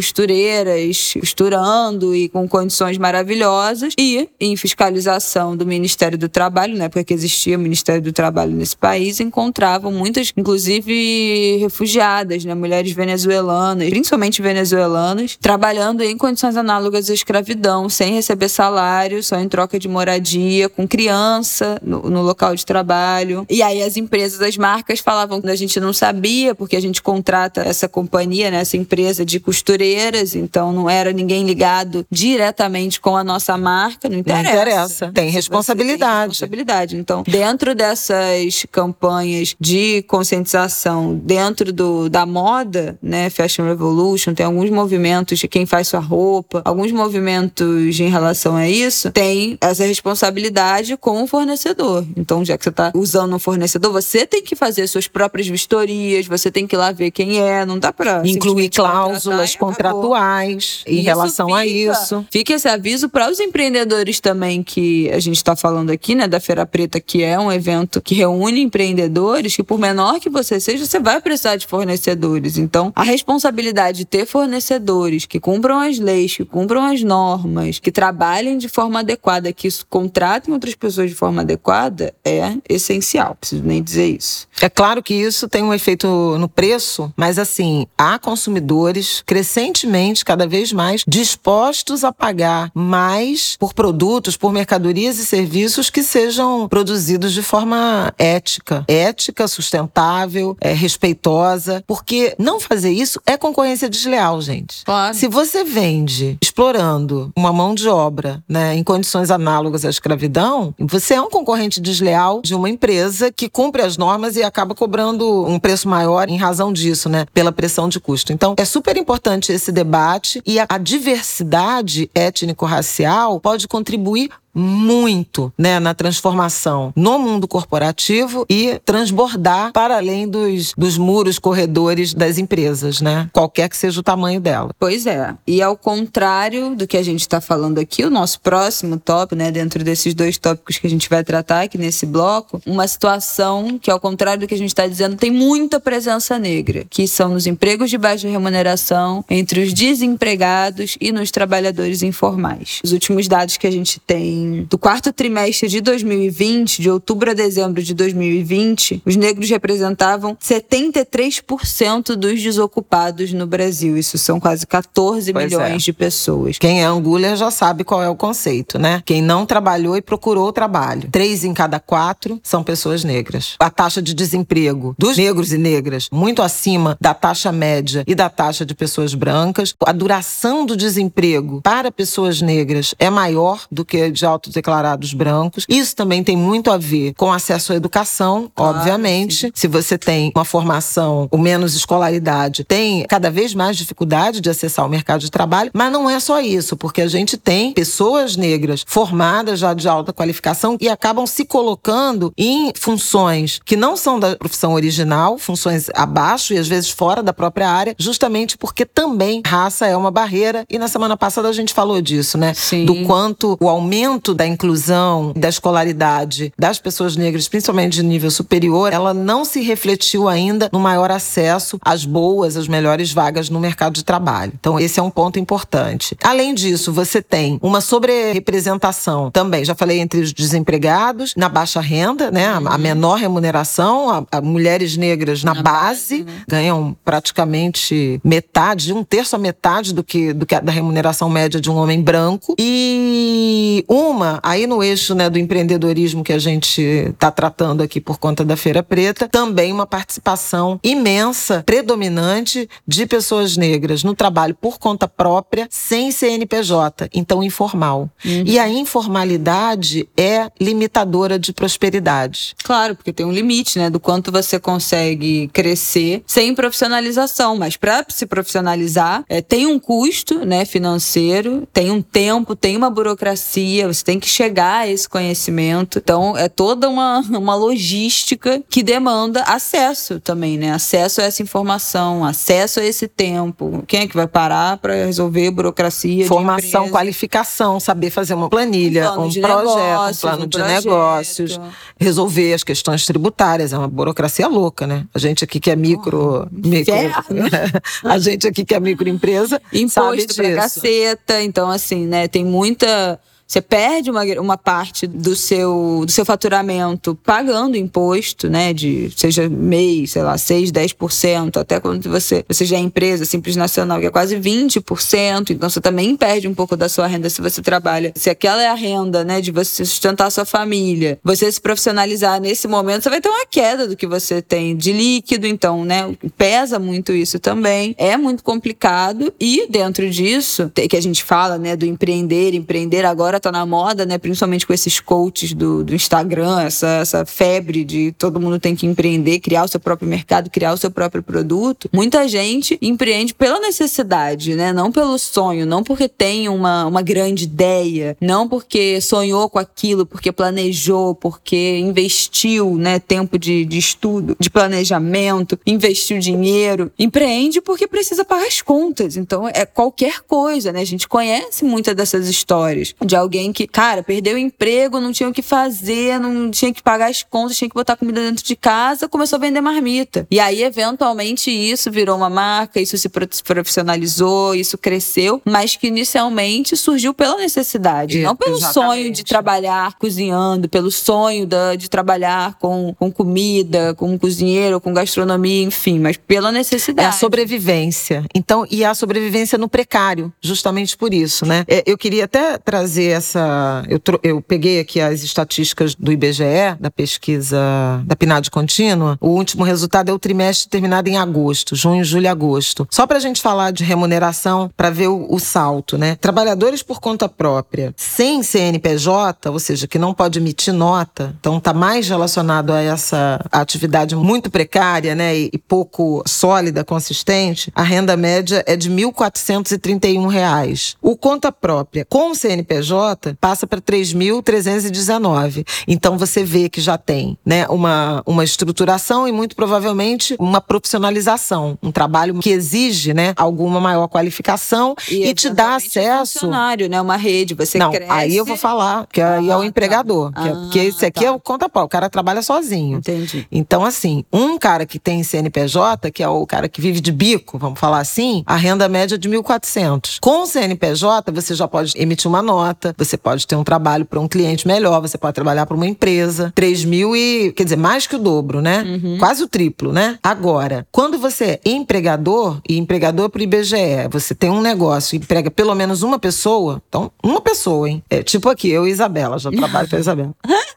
costurando 1.19 2.15
e 2.15 2.29
com 2.29 2.49
condições 2.49 2.99
maravilhosas. 2.99 3.95
E 3.99 4.29
em 4.41 4.57
fiscalização 4.57 5.57
do 5.57 5.67
Ministério 5.67 6.19
do 6.19 6.29
Trabalho, 6.29 6.77
na 6.77 6.85
época 6.85 7.05
que 7.05 7.15
existia 7.15 7.57
o 7.57 7.61
Ministério 7.61 8.03
do 8.03 8.13
Trabalho 8.13 8.53
nesse 8.53 8.77
país, 8.77 9.21
encontravam 9.21 9.93
muitas, 9.93 10.33
inclusive 10.37 11.59
refugiadas, 11.59 12.45
né, 12.45 12.55
mulheres 12.55 12.93
venezuelanas, 12.93 13.89
principalmente 13.89 14.43
venezuelanas, 14.43 15.37
trabalhando 15.41 16.03
em 16.03 16.17
condições 16.17 16.57
análogas 16.57 17.11
à 17.11 17.15
escravidão, 17.15 17.89
sem 17.89 18.15
receber 18.15 18.49
salário, 18.49 19.23
só 19.23 19.39
em 19.39 19.49
troca 19.49 19.79
de 19.79 19.89
moradia, 19.89 20.69
com 20.69 20.87
criança 20.87 21.81
no, 21.83 22.09
no 22.11 22.23
local 22.23 22.55
de 22.55 22.65
trabalho. 22.65 23.47
E 23.49 23.63
aí 23.63 23.83
as 23.83 23.97
empresas, 23.97 24.41
as 24.41 24.57
marcas 24.57 25.01
falavam 25.01 25.41
que 25.41 25.49
a 25.49 25.57
gente 25.57 25.79
não 25.81 25.93
sabia, 25.93 26.55
porque 26.55 26.77
a 26.77 26.81
gente 26.81 27.03
contrata 27.03 27.63
essa 27.63 27.89
companhia, 27.89 28.51
né, 28.51 28.59
essa 28.59 28.77
empresa 28.77 29.25
de 29.25 29.41
costureiras, 29.41 30.35
então 30.35 30.66
não 30.73 30.89
era 30.89 31.13
ninguém 31.13 31.45
ligado 31.45 32.07
diretamente 32.11 33.01
com 33.01 33.17
a 33.17 33.25
nossa 33.25 33.57
marca, 33.57 34.09
não 34.09 34.19
interessa. 34.19 34.43
Não 34.43 34.51
interessa. 34.51 35.13
Tem 35.13 35.31
responsabilidade. 35.31 36.01
Tem 36.01 36.29
responsabilidade. 36.29 36.97
Então, 36.97 37.23
dentro 37.27 37.75
dessas 37.75 38.67
campanhas 38.71 39.55
de 39.59 40.03
conscientização, 40.03 41.15
dentro 41.15 41.73
do, 41.73 42.09
da 42.09 42.27
moda, 42.27 42.99
né, 43.03 43.31
Fashion 43.31 43.65
Revolution, 43.65 44.35
tem 44.35 44.47
alguns 44.47 44.71
movimentos 44.71 45.39
de 45.39 45.49
quem 45.49 45.67
faz 45.67 45.89
sua 45.89 46.01
roupa, 46.01 46.63
alguns 46.65 46.93
movimentos 46.93 47.99
em 48.01 48.09
relação 48.09 48.57
a 48.57 48.69
isso, 48.69 49.11
tem 49.11 49.57
essa 49.61 49.85
responsabilidade 49.85 50.97
com 50.97 51.23
o 51.23 51.27
fornecedor. 51.27 52.05
Então, 52.17 52.45
já 52.45 52.57
que 52.57 52.65
você 52.65 52.71
está 52.71 52.93
usando 52.95 53.35
um 53.35 53.39
fornecedor, 53.39 53.93
você 53.93 54.27
tem 54.27 54.43
que 54.43 54.57
fazer 54.57 54.87
suas 54.87 55.09
próprias 55.09 55.47
vistorias, 55.47 56.27
você 56.27 56.51
tem 56.51 56.67
que 56.67 56.75
ir 56.75 56.79
lá 56.79 56.93
ver 56.93 57.11
quem 57.11 57.41
é, 57.41 57.65
não 57.65 57.79
dá 57.79 57.93
pra 57.93 58.23
Incluir 58.25 58.71
cláusulas 58.71 59.57
contratuais. 59.57 60.56
Mais 60.57 60.83
em 60.87 60.97
Isso 60.97 61.05
relação 61.05 61.55
a 61.55 61.63
fica- 61.63 61.93
isso. 61.93 62.27
Fica 62.31 62.53
esse 62.55 62.69
aviso 62.69 63.09
para 63.09 63.31
os 63.31 63.39
empreendedores 63.41 64.21
também 64.21 64.63
que 64.63 65.11
a 65.11 65.19
gente 65.21 65.37
está 65.37 65.55
falando 65.55 65.91
aqui, 65.91 66.15
né, 66.15 66.27
da 66.27 66.41
Feira 66.41 66.67
Preta, 66.67 67.01
que 67.01 67.23
é 67.23 67.39
um 67.39 67.53
evento 67.53 68.01
que 68.01 68.15
reúne 68.15 68.61
empreendedores, 68.63 69.55
que 69.55 69.63
por 69.63 69.79
menor 69.79 70.19
que 70.21 70.29
você 70.29 70.59
seja, 70.61 70.85
você 70.85 70.99
vai 70.99 71.21
precisar 71.21 71.57
de 71.57 71.67
fornecedores. 71.67 72.57
Então, 72.59 72.93
a 72.95 73.03
responsabilidade 73.03 73.99
de 73.99 74.05
ter 74.05 74.27
fornecedores 74.27 75.27
que 75.27 75.39
cumpram 75.41 75.79
as 75.81 75.99
leis, 75.99 76.37
que 76.37 76.45
cumpram 76.45 76.85
as 76.85 77.03
normas, 77.03 77.79
que 77.79 77.91
trabalhem 77.93 78.59
de 78.59 78.69
forma 78.69 79.01
adequada, 79.01 79.53
que 79.53 79.69
contratem 79.89 80.53
outras 80.53 80.75
pessoas 80.75 81.11
de 81.11 81.17
forma 81.17 81.43
adequada, 81.43 82.13
é 82.25 82.55
essencial. 82.69 83.37
Preciso 83.39 83.63
nem 83.63 83.83
dizer 83.83 84.07
isso. 84.07 84.49
É 84.61 84.69
claro 84.69 85.03
que 85.03 85.15
isso 85.15 85.49
tem 85.49 85.63
um 85.63 85.73
efeito 85.75 86.07
no 86.39 86.49
preço, 86.49 87.13
mas 87.17 87.39
assim, 87.39 87.87
há 87.97 88.19
consumidores 88.19 89.23
crescentemente, 89.25 90.25
cada 90.25 90.36
vez 90.45 90.73
mais, 90.73 91.05
dispostos 91.07 92.03
a 92.03 92.13
pagar 92.13 92.73
mais 92.75 93.57
por 93.57 93.73
produtos, 93.73 94.37
por 94.37 94.53
mercadorias 94.53 95.21
e 95.21 95.25
serviços 95.25 95.89
que 95.89 96.03
sejam 96.03 96.67
produzidos 96.69 97.33
de 97.33 97.43
forma 97.43 98.13
ética. 98.19 98.85
Ética, 98.89 99.47
sustentável, 99.47 100.57
é, 100.61 100.73
respeitosa. 100.73 101.85
Porque 101.87 102.35
não 102.39 102.59
fazer 102.59 102.91
isso 102.91 103.21
é 103.25 103.37
concorrência 103.37 103.89
desleal, 103.89 104.41
gente. 104.41 104.85
Claro. 104.85 105.15
Se 105.15 105.29
você 105.29 105.63
vende 105.63 106.39
explorando 106.43 107.31
uma 107.37 107.53
mão 107.53 107.75
de 107.75 107.89
obra 107.89 108.43
né, 108.49 108.75
em 108.75 108.83
condições 108.83 109.31
análogas 109.31 109.85
à 109.85 109.91
escravidão, 109.91 110.75
você 110.81 111.15
é 111.15 111.21
um 111.21 111.31
concorrente 111.31 111.81
desleal 111.81 112.41
de 112.43 112.55
uma 112.55 112.69
empresa 112.69 113.31
que 113.31 113.49
cumpre 113.49 113.83
as 113.83 113.97
normas 113.97 114.37
e 114.37 114.43
acaba 114.43 114.75
cobrando 114.75 115.45
um 115.47 115.59
preço 115.59 115.89
maior 115.89 116.29
em 116.29 116.37
razão 116.37 116.73
disso, 116.73 117.09
né? 117.09 117.27
Pela 117.33 117.53
pressão 117.53 117.89
de 117.89 118.01
custo. 118.01 118.33
Então, 118.33 118.55
é 118.57 118.65
super 118.65 118.97
importante 118.97 119.53
esse 119.53 119.71
debate 119.71 120.26
e 120.45 120.59
a, 120.59 120.67
a 120.69 120.79
diversidade 120.79 122.11
étnico-racial 122.15 123.41
pode 123.41 123.69
contribuir 123.69 124.31
muito 124.57 125.53
né, 125.59 125.79
na 125.79 125.95
transformação 125.95 126.93
no 126.97 127.19
mundo 127.19 127.47
corporativo 127.47 128.47
e 128.49 128.81
transbordar 128.85 129.73
para 129.73 129.97
além 129.97 130.27
dos, 130.27 130.73
dos 130.77 130.97
muros, 130.97 131.39
corredores 131.39 132.15
das 132.15 132.39
empresas, 132.39 133.01
né? 133.01 133.29
Qualquer 133.33 133.69
que 133.69 133.77
seja 133.77 134.01
o 134.01 134.03
tamanho 134.03 134.41
dela. 134.41 134.71
Pois 134.79 135.07
é. 135.07 135.35
E 135.47 135.61
ao 135.61 135.77
contrário 135.77 136.75
do 136.75 136.87
que 136.87 136.97
a 136.97 137.03
gente 137.03 137.21
está 137.21 137.41
falando 137.41 137.79
aqui, 137.79 138.05
o 138.05 138.11
nosso 138.11 138.41
próximo 138.41 138.99
tópico, 138.99 139.37
né, 139.37 139.51
dentro 139.51 139.85
desses 139.85 140.15
dois 140.15 140.39
tópicos 140.39 140.79
que 140.79 140.87
a 140.87 140.91
gente 140.91 141.09
vai 141.09 141.23
tratar 141.23 141.63
aqui 141.63 141.77
nesse 141.77 142.07
bloco, 142.07 142.61
uma 142.67 142.89
situação 142.89 143.79
que, 143.79 143.91
ao 143.91 144.01
contrário 144.01 144.41
do 144.41 144.47
que 144.47 144.55
a 144.55 144.59
gente 144.59 144.71
está 144.71 144.87
dizendo, 144.87 145.17
tem 145.17 145.31
muita 145.31 145.79
presença 145.79 146.39
negra, 146.39 146.87
que 146.89 147.07
são 147.07 147.31
nos 147.31 147.47
empregos 147.47 147.91
de 147.91 147.99
baixa 147.99 148.29
remuneração, 148.29 149.25
entre 149.29 149.61
os 149.61 149.75
desempregados 149.75 150.97
e 151.01 151.13
nos 151.13 151.31
trabalhadores 151.31 152.03
informais. 152.03 152.81
Os 152.85 152.93
últimos 152.93 153.29
dados 153.29 153.57
que 153.57 153.67
a 153.67 153.71
gente 153.71 154.01
tem 154.01 154.46
do 154.69 154.79
quarto 154.79 155.13
trimestre 155.13 155.69
de 155.69 155.81
2020, 155.81 156.83
de 156.83 156.91
outubro 156.91 157.31
a 157.31 157.35
dezembro 157.35 157.83
de 157.83 157.95
2020, 157.95 159.03
os 159.05 159.17
negros 159.17 159.49
representavam 159.51 160.37
73% 160.37 162.15
dos 162.15 162.43
desocupados 162.43 163.33
no 163.33 163.47
Brasil. 163.47 163.97
Isso 163.97 164.19
são 164.19 164.39
quase 164.41 164.67
14 164.67 165.33
Pois 165.33 165.45
milhões 165.45 165.83
é. 165.83 165.85
de 165.85 165.93
pessoas. 165.93 166.59
Quem 166.59 166.83
é 166.83 166.85
angulha 166.85 167.37
já 167.37 167.51
sabe 167.51 167.85
qual 167.85 168.03
é 168.03 168.09
o 168.09 168.17
conceito, 168.17 168.79
né? 168.79 169.03
Quem 169.05 169.23
não 169.23 169.47
trabalhou 169.47 169.97
e 169.97 170.03
procurou 170.03 170.53
trabalho. 170.53 171.09
Três 171.11 171.45
em 171.45 171.53
cada 171.53 171.79
quatro 171.81 172.41
são 172.43 172.63
pessoas 172.63 173.05
negras. 173.05 173.55
A 173.59 173.71
taxa 173.71 174.03
de 174.03 174.15
desemprego 174.15 174.95
dos 174.99 175.17
negros 175.17 175.53
e 175.53 175.59
negras 175.59 176.09
muito 176.13 176.43
acima 176.43 176.97
da 177.01 177.15
taxa 177.15 177.53
média 177.53 178.05
e 178.07 178.15
da 178.15 178.29
taxa 178.29 178.65
de 178.65 178.75
pessoas 178.75 179.15
brancas. 179.15 179.75
A 179.85 179.93
duração 179.93 180.67
do 180.67 180.77
desemprego 180.77 181.61
para 181.63 181.91
pessoas 181.91 182.41
negras 182.41 182.95
é 182.99 183.11
maior 183.11 183.67
do 183.71 183.85
que 183.85 184.11
de 184.11 184.25
autodeclarados 184.37 185.13
brancos. 185.13 185.65
Isso 185.69 185.97
também 185.97 186.23
tem 186.23 186.37
muito 186.37 186.71
a 186.71 186.77
ver 186.79 187.15
com 187.15 187.33
acesso 187.33 187.73
à 187.73 187.77
educação, 187.77 188.51
Claro, 188.55 188.79
obviamente. 188.79 189.51
Se 189.55 189.67
você 189.67 189.99
tem 189.99 190.33
uma 190.35 190.45
formação 190.45 191.29
ou 191.31 191.39
menos 191.39 191.75
escolaridade, 191.75 192.65
tem 192.65 193.05
cada 193.09 193.31
vez 193.31 193.55
mais 193.55 193.77
dificuldade 193.77 194.41
de 194.41 194.51
acessar 194.51 194.85
o 194.85 194.89
mercado 194.89 195.21
de 195.21 195.31
trabalho, 195.31 195.71
mas 195.75 195.93
não 195.93 196.09
é 196.09 196.21
só 196.21 196.41
isso, 196.41 196.77
porque 196.77 197.03
a 197.03 197.09
gente 197.09 197.37
tem 197.37 197.73
pessoas 197.73 198.37
negras 198.37 198.85
formadas 198.87 199.59
já 199.59 199.75
de 199.75 199.89
alta 199.89 200.13
qualificação 200.13 200.77
e 200.81 200.89
acabam 200.89 201.27
se 201.27 201.45
colocando 201.45 202.33
em 202.37 202.73
funções 202.77 203.61
que 203.65 203.77
não 203.77 203.97
são 203.97 204.19
da 204.21 204.37
profissão 204.37 204.75
original, 204.75 205.39
funções 205.39 205.89
abaixo 205.95 206.53
e 206.55 206.59
às 206.59 206.69
vezes 206.69 206.91
fora 206.91 207.23
da 207.23 207.33
própria 207.33 207.69
área, 207.69 207.95
justamente 207.99 208.57
porque 208.59 208.85
também 208.85 209.43
raça 209.47 209.87
é 209.87 209.97
uma 209.97 210.11
barreira 210.11 210.65
e 210.69 210.79
na 210.79 210.89
semana 210.89 211.17
passada 211.17 211.49
a 211.49 211.53
gente 211.53 211.73
falou 211.73 212.01
disso, 212.01 212.37
né? 212.39 212.53
Sim. 212.55 212.85
Do 212.85 213.05
quanto 213.05 213.57
o 213.61 213.69
aumento 213.69 214.26
da 214.35 214.47
inclusão, 214.47 215.33
da 215.37 215.49
escolaridade 215.49 216.53
das 216.59 216.79
pessoas 216.79 217.17
negras, 217.17 217.49
principalmente 217.49 217.95
de 217.95 218.03
nível 218.03 218.31
superior, 218.31 218.93
ela 218.93 219.13
não 219.13 219.45
se 219.45 219.61
refletiu 219.61 220.29
ainda 220.29 220.69
no 220.73 220.79
maior 220.79 221.11
acesso 221.11 221.79
às 221.83 222.05
boas, 222.05 222.57
às 222.57 222.69
melhores 222.69 223.13
vagas 223.13 223.51
no 223.51 223.61
mercado 223.61 223.95
de 223.95 224.05
trabalho. 224.05 224.53
Então, 224.59 224.79
esse 224.79 225.01
é 225.01 225.03
um 225.03 225.11
ponto 225.11 225.39
importante. 225.39 226.17
Além 226.23 226.55
disso, 226.55 226.93
você 226.93 227.23
tem 227.23 227.59
uma 227.63 227.81
sobre-representação 227.81 229.31
também, 229.31 229.65
já 229.65 229.75
falei, 229.75 229.99
entre 229.99 230.21
os 230.21 230.33
desempregados, 230.33 231.35
na 231.37 231.49
baixa 231.49 231.81
renda, 231.81 232.31
né? 232.31 232.47
A, 232.47 232.57
a 232.57 232.79
menor 232.79 233.19
remuneração, 233.19 234.11
a, 234.11 234.39
a 234.39 234.41
mulheres 234.41 234.97
negras 234.97 235.43
na, 235.43 235.55
Na 235.55 235.63
base, 235.63 235.87
base, 235.87 236.25
né? 236.25 236.45
ganham 236.49 236.97
praticamente 237.05 238.21
metade, 238.25 238.93
um 238.93 239.05
terço 239.05 239.37
a 239.37 239.39
metade 239.39 239.93
do 239.93 240.03
que, 240.03 240.33
do 240.33 240.47
que 240.47 240.55
a, 240.55 240.61
da 240.61 240.73
remuneração 240.73 241.29
média 241.29 241.61
de 241.61 241.71
um 241.71 241.77
homem 241.77 242.01
branco. 242.01 242.55
E 242.59 243.85
uma, 244.11 244.41
aí 244.43 244.67
no 244.67 244.83
eixo 244.83 245.15
né, 245.15 245.29
do 245.29 245.39
empreendedorismo 245.39 246.25
que 246.25 246.33
a 246.33 246.39
gente 246.39 246.83
está 246.83 247.31
tratando 247.31 247.83
aqui 247.83 248.01
por 248.01 248.19
conta 248.19 248.45
da 248.45 248.57
Feira 248.57 248.83
Preta, 248.83 249.29
também 249.29 249.73
uma 249.73 249.87
participação 249.87 250.79
imensa, 250.83 251.63
predominante 251.65 252.69
de 252.87 253.07
pessoas 253.07 253.57
negras 253.57 254.03
no 254.03 254.15
trabalho 254.15 254.55
por 254.55 254.79
conta 254.79 255.09
própria, 255.09 255.67
sem 255.71 256.11
CNPJ, 256.11 257.09
então 257.13 257.43
informal. 257.43 258.11
E 258.25 258.59
a 258.59 258.69
informalidade 258.69 260.09
é 260.17 260.51
limitadora 260.61 261.39
de 261.39 261.53
prosperidade. 261.53 262.55
Claro, 262.63 262.97
porque 262.97 263.13
tem 263.13 263.27
um 263.27 263.33
limite, 263.33 263.79
né, 263.79 263.91
do 263.91 264.01
quanto 264.01 264.33
você 264.33 264.59
consegue 264.59 265.49
crescer 265.53 266.23
sem 266.27 266.55
profissionalização. 266.55 267.57
Mas 267.57 267.77
para 267.77 268.05
se 268.09 268.27
profissionalizar, 268.27 269.25
é, 269.29 269.41
tem 269.41 269.67
um 269.67 269.79
custo, 269.79 270.45
né, 270.45 270.65
financeiro, 270.65 271.67
tem 271.73 271.91
um 271.91 272.03
tempo, 272.03 272.57
tem 272.57 272.77
uma 272.77 272.91
burocracia. 272.91 273.89
Você 273.97 274.05
tem 274.05 274.21
que 274.21 274.29
chegar 274.29 274.81
a 274.81 274.89
esse 274.89 275.09
conhecimento. 275.09 275.99
Então, 275.99 276.37
é 276.37 276.49
toda 276.49 276.89
uma, 276.89 277.21
uma 277.31 277.55
logística 277.55 278.63
que 278.69 278.83
demanda 278.83 279.43
acesso 279.43 280.21
também, 280.21 280.59
né? 280.59 280.73
Acesso 280.73 281.21
a 281.21 281.25
essa 281.25 281.43
informação, 281.43 282.25
acesso 282.25 282.81
a 282.81 282.85
esse 282.85 283.09
tempo. 283.09 283.83
Quem 283.87 284.01
é 284.01 284.07
que 284.07 284.17
vai 284.17 284.27
parar 284.27 284.77
para 284.79 284.95
resolver 284.95 285.51
burocracia? 285.51 286.27
Formação, 286.27 286.89
qualificação, 286.91 287.81
saber 287.81 288.11
fazer 288.11 288.35
uma 288.35 288.49
planilha, 288.49 289.13
Um 289.13 289.15
plano 289.15 289.27
um, 289.27 289.33
projeto, 289.33 289.77
negócios, 289.77 290.19
um 290.19 290.21
plano 290.21 290.45
um 290.45 290.47
de 290.47 290.59
projeto. 290.59 290.85
negócios, 290.85 291.61
resolver 291.99 292.55
as 292.55 292.63
questões 292.63 293.07
tributárias. 293.07 293.73
É 293.73 293.79
uma 293.79 293.89
burocracia 293.89 294.49
louca, 294.49 294.87
né? 294.87 295.07
A 295.15 295.19
gente 295.19 295.43
aqui 295.43 295.59
que 295.59 295.71
é 295.71 295.77
micro. 295.77 296.49
micro 296.53 296.95
inferno. 296.95 297.49
a 298.05 298.19
gente 298.19 298.47
aqui 298.47 298.65
que 298.65 298.75
é 298.75 298.81
microempresa 298.81 299.61
sabe 299.61 299.83
imposto 299.83 300.35
pra 300.35 300.45
disso. 300.45 300.57
caceta. 300.57 301.43
Então, 301.43 301.71
assim, 301.71 302.07
né, 302.07 302.29
tem 302.29 302.45
muita. 302.45 303.19
Você 303.47 303.61
perde 303.61 304.11
uma, 304.11 304.25
uma 304.41 304.59
parte 304.59 305.07
do 305.07 305.37
seu, 305.37 306.03
do 306.05 306.11
seu 306.11 306.25
faturamento 306.25 307.15
pagando 307.25 307.77
imposto, 307.77 308.51
né? 308.51 308.73
De 308.73 309.11
seja 309.17 309.49
MEI, 309.49 310.07
sei 310.07 310.23
lá, 310.23 310.37
6, 310.37 310.73
10%, 310.73 311.57
até 311.57 311.79
quando 311.79 312.11
você, 312.11 312.45
você 312.49 312.65
já 312.65 312.77
é 312.77 312.81
empresa 312.81 313.25
simples 313.25 313.55
nacional, 313.55 314.01
que 314.01 314.07
é 314.07 314.11
quase 314.11 314.37
20%. 314.37 315.51
Então 315.51 315.71
você 315.71 315.81
também 315.81 316.17
perde 316.17 316.49
um 316.49 316.55
pouco 316.55 316.77
da 316.77 316.89
sua 316.89 317.07
renda 317.07 317.31
se 317.31 317.41
você 317.41 317.63
trabalha. 317.63 318.13
Se 318.17 318.29
aquela 318.29 318.63
é 318.63 318.69
a 318.69 318.75
renda, 318.75 319.25
né, 319.25 319.41
de 319.41 319.53
você 319.53 319.85
sustentar 319.85 320.27
a 320.27 320.31
sua 320.31 320.45
família, 320.45 321.19
você 321.23 321.51
se 321.51 321.61
profissionalizar 321.61 322.41
nesse 322.41 322.67
momento, 322.67 323.05
você 323.05 323.11
vai 323.11 323.21
ter 323.21 323.29
uma 323.29 323.47
queda 323.47 323.87
do 323.87 323.97
que 323.97 324.09
você 324.09 324.43
tem 324.43 324.77
de 324.77 324.93
líquido. 324.93 325.47
Então, 325.47 325.85
né, 325.85 326.13
pesa 326.37 326.81
muito 326.81 327.13
isso 327.13 327.39
também. 327.39 327.95
É 327.97 328.17
muito 328.17 328.43
complicado. 328.43 329.33
E 329.39 329.69
dentro 329.71 330.11
disso, 330.11 330.71
que 330.75 330.97
a 330.97 331.03
gente 331.03 331.23
fala, 331.23 331.59
né, 331.59 331.77
do 331.77 331.87
empreender, 331.87 332.53
empreender 332.53 333.05
agora 333.05 333.36
agora 333.37 333.41
tá 333.41 333.53
na 333.53 333.67
moda, 333.67 334.07
né? 334.07 334.19
Principalmente 334.19 334.67
com 334.67 334.73
esses 334.73 334.99
coaches 335.01 335.53
do, 335.53 335.85
do 335.85 335.95
Instagram, 335.95 336.61
essa, 336.63 336.87
essa 336.87 337.25
febre 337.25 337.85
de 337.85 338.13
todo 338.13 338.41
mundo 338.41 338.59
tem 338.59 338.75
que 338.75 338.87
empreender, 338.87 339.41
criar 339.41 339.65
o 339.65 339.69
seu 339.69 339.79
próprio 339.79 340.09
mercado, 340.09 340.51
criar 340.51 340.73
o 340.73 340.77
seu 340.77 340.91
próprio 340.91 341.23
produto. 341.23 341.89
Muita 341.93 342.27
gente 342.27 342.79
empreende 342.81 343.35
pela 343.35 343.61
necessidade, 343.61 344.55
né? 344.55 344.73
Não 344.73 344.91
pelo 344.91 345.19
sonho, 345.19 345.67
não 345.67 345.83
porque 345.83 346.09
tem 346.09 346.49
uma, 346.49 346.87
uma 346.87 347.03
grande 347.03 347.45
ideia, 347.45 348.17
não 348.21 348.49
porque 348.49 349.01
sonhou 349.01 349.49
com 349.49 349.59
aquilo, 349.59 350.07
porque 350.07 350.33
planejou, 350.33 351.15
porque 351.15 351.79
investiu, 351.79 352.77
né? 352.77 352.99
Tempo 352.99 353.39
de, 353.39 353.65
de 353.65 353.79
estudo, 353.79 354.37
de 354.39 354.51
planejamento, 354.51 355.59
investiu 355.67 356.19
dinheiro. 356.19 356.91
Empreende 356.99 357.61
porque 357.61 357.87
precisa 357.87 358.25
pagar 358.25 358.47
as 358.47 358.63
contas. 358.63 359.17
Então 359.17 359.49
é 359.49 359.67
qualquer 359.67 360.21
coisa, 360.27 360.73
né? 360.73 360.81
A 360.81 360.87
gente 360.87 361.09
conhece 361.09 361.65
muitas 361.65 361.95
dessas 361.95 362.29
histórias 362.29 362.95
de 363.05 363.17
alguém 363.27 363.53
que, 363.53 363.67
cara, 363.67 364.03
perdeu 364.03 364.37
o 364.37 364.39
emprego, 364.39 365.01
não 365.01 365.13
tinha 365.13 365.29
o 365.29 365.33
que 365.33 365.43
fazer, 365.43 366.19
não 366.19 366.51
tinha 366.51 366.73
que 366.73 366.83
pagar 366.83 367.11
as 367.11 367.23
contas, 367.23 367.57
tinha 367.57 367.69
que 367.69 367.75
botar 367.75 367.97
comida 367.97 368.21
dentro 368.21 368.45
de 368.45 368.57
casa, 368.57 369.09
começou 369.09 369.37
a 369.37 369.41
vender 369.41 369.61
marmita. 369.61 370.27
E 370.31 370.39
aí, 370.39 370.63
eventualmente, 370.63 371.51
isso 371.51 371.91
virou 371.91 372.17
uma 372.17 372.31
marca, 372.31 372.81
isso 372.81 372.97
se 372.97 373.09
profissionalizou, 373.09 374.55
isso 374.55 374.79
cresceu, 374.79 375.43
mas 375.45 375.77
que 375.77 375.89
inicialmente 375.89 376.77
surgiu 376.77 377.13
pela 377.13 377.37
necessidade, 377.37 378.21
não 378.23 378.37
pelo 378.37 378.57
exatamente. 378.57 378.75
sonho 378.75 379.13
de 379.13 379.25
trabalhar 379.25 379.95
cozinhando, 379.99 380.69
pelo 380.69 380.91
sonho 380.91 381.47
da, 381.47 381.75
de 381.75 381.91
trabalhar 381.91 382.55
com, 382.59 382.95
com 382.99 383.11
comida, 383.11 383.95
com 383.95 384.19
cozinheiro, 384.19 384.81
com 384.81 384.93
gastronomia, 384.93 385.65
enfim, 385.65 385.99
mas 385.99 386.17
pela 386.17 386.53
necessidade. 386.53 387.07
É 387.07 387.09
a 387.09 387.13
sobrevivência. 387.13 388.25
Então, 388.35 388.67
e 388.71 388.85
a 388.85 388.95
sobrevivência 388.95 389.59
no 389.59 389.69
precário, 389.69 390.33
justamente 390.41 390.97
por 390.97 391.13
isso, 391.13 391.45
né? 391.45 391.65
É, 391.67 391.83
eu 391.87 391.99
queria 391.99 392.25
até 392.25 392.59
trazer 392.59 393.16
essa. 393.17 393.85
Eu, 393.89 394.01
eu 394.23 394.41
peguei 394.41 394.81
aqui 394.81 395.01
as 395.01 395.23
estatísticas 395.23 395.95
do 395.95 396.13
IBGE, 396.13 396.77
da 396.79 396.91
pesquisa 396.91 397.59
da 398.05 398.17
PNAD 398.17 398.51
contínua. 398.51 399.17
O 399.21 399.29
último 399.29 399.65
resultado 399.65 400.11
é 400.11 400.13
o 400.13 400.19
trimestre 400.19 400.69
terminado 400.69 401.09
em 401.09 401.17
agosto, 401.17 401.75
junho, 401.75 402.05
julho 402.05 402.31
agosto. 402.31 402.87
Só 402.91 403.07
para 403.07 403.17
a 403.17 403.21
gente 403.21 403.41
falar 403.41 403.71
de 403.71 403.85
remuneração, 403.85 404.71
para 404.77 404.91
ver 404.91 405.09
o, 405.09 405.27
o 405.29 405.39
salto, 405.39 405.99
né? 405.99 406.17
Trabalhadores 406.17 406.83
por 406.83 407.01
conta 407.01 407.29
própria, 407.29 407.95
sem 407.97 408.43
CNPJ, 408.43 409.51
ou 409.51 409.59
seja, 409.59 409.87
que 409.87 409.99
não 409.99 410.15
pode 410.15 410.39
emitir 410.39 410.75
nota, 410.75 411.35
então 411.41 411.59
está 411.59 411.73
mais 411.73 412.09
relacionado 412.09 412.73
a 412.73 412.81
essa 412.81 413.41
atividade 413.51 414.15
muito 414.15 414.51
precária, 414.51 415.15
né? 415.15 415.37
E, 415.37 415.51
e 415.53 415.59
pouco 415.59 416.23
sólida, 416.27 416.85
consistente. 416.85 417.73
A 417.75 417.83
renda 417.83 418.17
média 418.17 418.63
é 418.67 418.77
de 418.77 418.89
R$ 418.89 418.97
1.431. 418.97 420.97
O 421.01 421.17
conta 421.17 421.51
própria 421.51 422.05
com 422.05 422.35
CNPJ 422.35 423.06
passa 423.41 423.67
para 423.67 423.81
3.319. 423.81 425.67
Então 425.87 426.17
você 426.19 426.43
vê 426.45 426.69
que 426.69 426.81
já 426.81 426.97
tem, 426.97 427.39
né, 427.45 427.67
uma, 427.69 428.23
uma 428.27 428.45
estruturação 428.45 429.29
e 429.29 429.33
muito 429.33 429.55
provavelmente 429.55 430.35
uma 430.39 430.61
profissionalização, 430.61 431.79
um 431.83 431.93
trabalho 431.93 432.39
que 432.39 432.51
exige, 432.51 433.13
né, 433.13 433.33
alguma 433.37 433.81
maior 433.81 434.09
qualificação 434.09 434.95
e, 435.11 435.27
e 435.27 435.35
te 435.35 435.51
dá 435.51 435.77
acesso. 435.77 436.35
funcionário, 436.35 436.89
né, 436.89 437.01
uma 437.01 437.17
rede, 437.17 437.55
você 437.55 437.79
Não, 437.79 437.91
cresce. 437.91 438.11
aí 438.11 438.37
eu 438.37 438.45
vou 438.45 438.57
falar 438.57 439.07
que 439.13 439.21
aí 439.21 439.51
é 439.51 439.57
o 439.57 439.63
empregador, 439.63 440.33
tá. 440.33 440.43
que 440.43 440.49
é, 440.49 440.53
porque 440.53 440.79
esse 440.79 441.07
aqui 441.07 441.21
tá. 441.21 441.27
é 441.27 441.31
o 441.31 441.39
conta 441.39 441.69
própria, 441.69 441.87
o 441.87 441.89
cara 441.89 442.11
trabalha 442.11 442.43
sozinho. 442.43 442.99
Entendi. 442.99 443.47
Então 443.51 443.85
assim, 443.85 444.25
um 444.33 444.59
cara 444.59 444.87
que 444.87 444.99
tem 444.99 445.23
CNPJ, 445.23 446.11
que 446.11 446.23
é 446.23 446.29
o 446.29 446.47
cara 446.47 446.69
que 446.69 446.81
vive 446.81 447.01
de 447.01 447.13
bico, 447.13 447.59
vamos 447.59 447.79
falar 447.79 447.99
assim, 447.99 448.43
a 448.47 448.57
renda 448.57 448.89
média 448.89 449.15
é 449.17 449.19
de 449.19 449.29
1.400. 449.29 450.19
Com 450.21 450.47
CNPJ, 450.47 451.33
você 451.33 451.55
já 451.55 451.69
pode 451.69 451.93
emitir 451.97 452.29
uma 452.29 452.43
nota, 452.43 452.95
você 452.97 453.17
pode 453.17 453.47
ter 453.47 453.57
um 453.57 453.65
trabalho 453.65 454.05
para 454.05 454.21
um 454.21 454.29
cliente 454.29 454.67
melhor, 454.67 455.01
você 455.01 455.19
pode 455.19 455.35
trabalhar 455.35 455.67
para 455.67 455.77
uma 455.77 455.87
empresa. 455.87 456.53
3 456.55 456.85
mil 456.85 457.17
e, 457.17 457.53
quer 457.53 457.65
dizer, 457.65 457.77
mais 457.77 458.07
que 458.07 458.17
o 458.17 458.19
dobro, 458.19 458.61
né? 458.61 458.83
Uhum. 458.83 459.19
Quase 459.19 459.43
o 459.43 459.49
triplo, 459.49 459.93
né? 459.93 460.19
Agora, 460.23 460.87
quando 460.91 461.19
você 461.19 461.45
é 461.45 461.61
empregador, 461.65 462.61
e 462.69 462.77
empregador 462.77 463.29
para 463.31 463.41
o 463.41 463.43
IBGE, 463.43 464.09
você 464.11 464.35
tem 464.35 464.51
um 464.51 464.61
negócio 464.61 465.15
e 465.15 465.19
emprega 465.19 465.51
pelo 465.51 465.75
menos 465.75 466.03
uma 466.03 466.19
pessoa, 466.19 466.83
então, 466.89 467.11
uma 467.23 467.41
pessoa, 467.41 467.89
hein? 467.89 468.03
É 468.09 468.23
tipo 468.23 468.49
aqui, 468.49 468.71
eu 468.71 468.87
e 468.87 468.91
Isabela, 468.91 469.39
já 469.39 469.51
trabalho 469.51 469.89
com 469.89 469.97
a 469.97 469.99
Isabela. 469.99 470.35